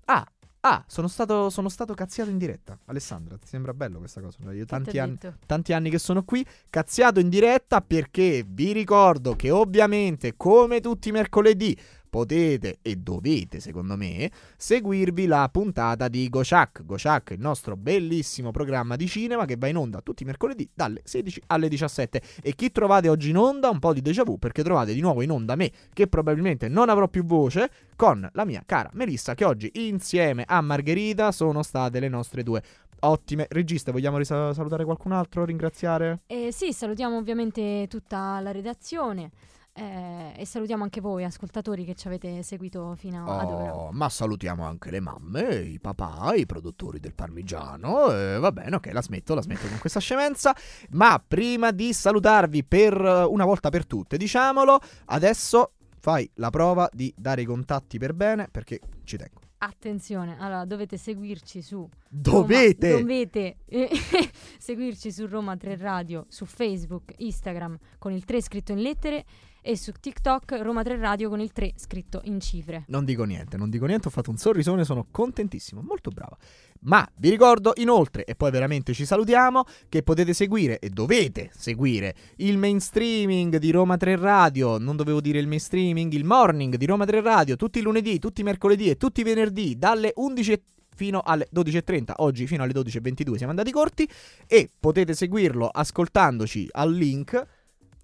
Ah, 0.05 0.26
ah, 0.61 0.84
sono 0.86 1.09
stato, 1.09 1.51
sono 1.51 1.68
stato 1.68 1.94
cazziato 1.94 2.30
in 2.30 2.38
diretta. 2.38 2.78
Alessandra, 2.86 3.36
ti 3.38 3.46
sembra 3.46 3.72
bello 3.72 3.99
questa 3.99 4.20
cosa? 4.20 4.38
Io 4.53 4.64
tanti 4.64 4.99
anni, 4.99 5.18
tanti 5.46 5.72
anni 5.72 5.90
che 5.90 5.99
sono 5.99 6.24
qui, 6.24 6.44
cazziato 6.68 7.20
in 7.20 7.28
diretta 7.28 7.80
perché 7.80 8.44
vi 8.46 8.72
ricordo 8.72 9.34
che 9.34 9.51
ovviamente, 9.51 10.34
come 10.36 10.80
tutti 10.80 11.09
i 11.09 11.12
mercoledì, 11.12 11.76
potete 12.09 12.78
e 12.82 12.96
dovete, 12.96 13.61
secondo 13.61 13.96
me, 13.96 14.30
seguirvi 14.56 15.26
la 15.26 15.48
puntata 15.50 16.09
di 16.09 16.28
Gochak. 16.28 16.84
Gochak, 16.84 17.30
il 17.30 17.40
nostro 17.40 17.76
bellissimo 17.76 18.50
programma 18.50 18.96
di 18.96 19.06
cinema 19.06 19.44
che 19.44 19.56
va 19.56 19.68
in 19.68 19.76
onda 19.76 20.00
tutti 20.00 20.22
i 20.22 20.26
mercoledì 20.26 20.68
dalle 20.72 21.00
16 21.04 21.42
alle 21.46 21.68
17. 21.68 22.22
E 22.42 22.54
chi 22.54 22.70
trovate 22.72 23.09
oggi 23.09 23.30
in 23.30 23.36
onda? 23.36 23.68
Un 23.70 23.78
po' 23.78 23.92
di 23.92 24.02
déjà 24.02 24.24
vu 24.24 24.38
perché 24.38 24.62
trovate 24.62 24.94
di 24.94 25.00
nuovo 25.00 25.22
in 25.22 25.30
onda 25.30 25.54
me, 25.54 25.70
che 25.92 26.06
probabilmente 26.06 26.68
non 26.68 26.88
avrò 26.88 27.09
più 27.09 27.24
voce, 27.24 27.70
con 27.96 28.28
la 28.32 28.44
mia 28.44 28.62
cara 28.64 28.90
Melissa, 28.94 29.34
che 29.34 29.44
oggi 29.44 29.70
insieme 29.74 30.44
a 30.46 30.61
Margherita 30.61 31.32
sono 31.32 31.62
state 31.62 32.00
le 32.00 32.09
nostre 32.09 32.42
due 32.42 32.62
ottime 33.00 33.46
registe. 33.50 33.92
Vogliamo 33.92 34.18
risa- 34.18 34.52
salutare 34.52 34.84
qualcun 34.84 35.12
altro? 35.12 35.44
Ringraziare? 35.44 36.20
Eh, 36.26 36.50
sì, 36.52 36.72
salutiamo 36.72 37.16
ovviamente 37.16 37.86
tutta 37.88 38.40
la 38.40 38.50
redazione 38.50 39.30
eh, 39.79 40.33
e 40.37 40.45
salutiamo 40.45 40.83
anche 40.83 41.01
voi 41.01 41.22
ascoltatori 41.24 41.85
che 41.85 41.95
ci 41.95 42.09
avete 42.09 42.43
seguito 42.43 42.95
fino 42.97 43.24
ad 43.39 43.49
ora. 43.49 43.76
Oh, 43.76 43.93
ma 43.93 44.09
salutiamo 44.09 44.64
anche 44.64 44.91
le 44.91 44.99
mamme, 44.99 45.55
i 45.55 45.79
papà, 45.79 46.35
i 46.35 46.47
produttori 46.47 46.99
del 46.99 47.14
parmigiano. 47.14 48.12
eh, 48.12 48.39
va 48.39 48.51
bene, 48.51 48.74
ok, 48.76 48.91
la 48.93 49.03
smetto, 49.03 49.35
la 49.35 49.43
smetto 49.43 49.68
con 49.68 49.79
questa 49.79 50.01
scemenza. 50.01 50.55
Ma 50.91 51.22
prima 51.24 51.70
di 51.70 51.93
salutarvi 51.93 52.64
per 52.64 53.01
eh, 53.01 53.22
una 53.22 53.45
volta 53.45 53.70
per 53.70 53.87
tutte, 53.87 54.16
diciamolo, 54.16 54.81
adesso 55.07 55.74
fai 56.01 56.29
la 56.35 56.51
prova 56.51 56.89
di 56.93 57.14
dare 57.16 57.43
i 57.43 57.45
contatti 57.45 57.99
per 57.99 58.14
bene 58.14 58.49
perché 58.51 58.81
ci 59.05 59.16
tengo. 59.16 59.41
Attenzione, 59.61 60.37
allora 60.39 60.64
dovete 60.64 60.97
seguirci 60.97 61.62
su 61.62 61.89
Dovete! 62.09 62.91
Roma, 62.91 63.01
dovete 63.01 63.57
eh, 63.64 63.91
seguirci 64.59 65.11
su 65.11 65.26
Roma 65.26 65.57
3 65.57 65.76
Radio, 65.76 66.26
su 66.29 66.45
Facebook, 66.45 67.12
Instagram 67.16 67.76
con 67.99 68.12
il 68.12 68.24
3 68.24 68.41
scritto 68.41 68.70
in 68.70 68.81
lettere 68.83 69.24
e 69.69 69.77
su 69.77 69.93
TikTok 69.93 70.61
Roma 70.62 70.83
3 70.83 70.97
Radio 70.97 71.29
con 71.29 71.41
il 71.41 71.53
3 71.53 71.75
scritto 71.77 72.23
in 72.25 72.41
cifre. 72.41 72.85
Non 72.87 73.05
dico 73.05 73.25
niente, 73.25 73.59
non 73.59 73.69
dico 73.69 73.85
niente, 73.85 74.09
ho 74.09 74.11
fatto 74.11 74.31
un 74.31 74.39
sorrisone, 74.39 74.83
sono 74.83 75.09
contentissimo, 75.11 75.83
molto 75.83 76.09
brava. 76.09 76.39
Ma 76.85 77.07
vi 77.19 77.29
ricordo 77.29 77.73
inoltre, 77.77 78.25
e 78.25 78.35
poi 78.35 78.51
veramente 78.51 78.95
ci 78.95 79.05
salutiamo, 79.05 79.64
che 79.91 80.03
potete 80.03 80.33
seguire 80.33 80.79
e 80.79 80.89
dovete 80.89 81.51
seguire 81.55 82.14
il 82.37 82.57
mainstreaming 82.57 83.59
di 83.59 83.71
Roma 83.71 83.99
3 83.99 84.16
Radio, 84.16 84.79
non 84.79 84.97
dovevo 84.97 85.21
dire 85.21 85.39
il 85.39 85.47
mainstreaming, 85.47 86.14
il 86.14 86.25
morning 86.25 86.77
di 86.77 86.87
Roma 86.87 87.05
3 87.05 87.21
Radio, 87.21 87.57
tutti 87.57 87.81
i 87.81 87.83
lunedì, 87.83 88.19
tutti 88.19 88.41
i 88.41 88.45
mercoledì 88.45 88.89
e 88.89 88.97
tutti 88.97 89.21
i 89.21 89.25
venerdì 89.25 89.77
dalle 89.77 90.12
11 90.14 90.62
fino 90.95 91.21
alle 91.21 91.47
12.30, 91.55 92.12
oggi 92.16 92.47
fino 92.47 92.62
alle 92.62 92.73
12.22 92.73 93.35
siamo 93.35 93.51
andati 93.51 93.71
corti 93.71 94.09
e 94.47 94.71
potete 94.81 95.12
seguirlo 95.12 95.69
ascoltandoci 95.69 96.69
al 96.73 96.91
link 96.91 97.57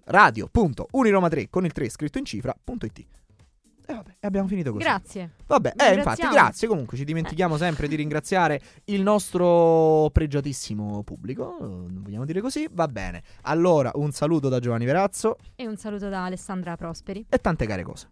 radio.uniroma3 0.05 1.47
con 1.49 1.65
il 1.65 1.71
3 1.71 1.89
scritto 1.89 2.17
in 2.17 2.25
cifra.it. 2.25 3.05
E 3.87 3.93
vabbè, 3.93 4.15
e 4.19 4.25
abbiamo 4.25 4.47
finito 4.47 4.71
così. 4.71 4.83
Grazie. 4.83 5.31
Vabbè, 5.45 5.73
eh, 5.77 5.93
infatti, 5.93 6.27
grazie. 6.27 6.67
Comunque, 6.67 6.97
ci 6.97 7.03
dimentichiamo 7.03 7.55
sempre 7.55 7.87
di 7.87 7.95
ringraziare 7.95 8.59
il 8.85 9.03
nostro 9.03 10.09
pregiatissimo 10.11 11.03
pubblico. 11.03 11.55
eh, 11.59 11.63
Non 11.65 12.01
vogliamo 12.03 12.25
dire 12.25 12.41
così? 12.41 12.67
Va 12.71 12.87
bene. 12.87 13.21
Allora, 13.43 13.91
un 13.93 14.11
saluto 14.11 14.49
da 14.49 14.59
Giovanni 14.59 14.85
Verazzo 14.85 15.37
E 15.55 15.67
un 15.67 15.77
saluto 15.77 16.09
da 16.09 16.25
Alessandra 16.25 16.75
Prosperi. 16.75 17.27
e 17.29 17.37
tante 17.37 17.67
care 17.67 17.83
cose. 17.83 18.07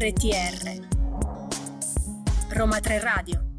RTR 0.00 0.80
Roma 2.56 2.80
3 2.80 3.00
Radio 3.00 3.49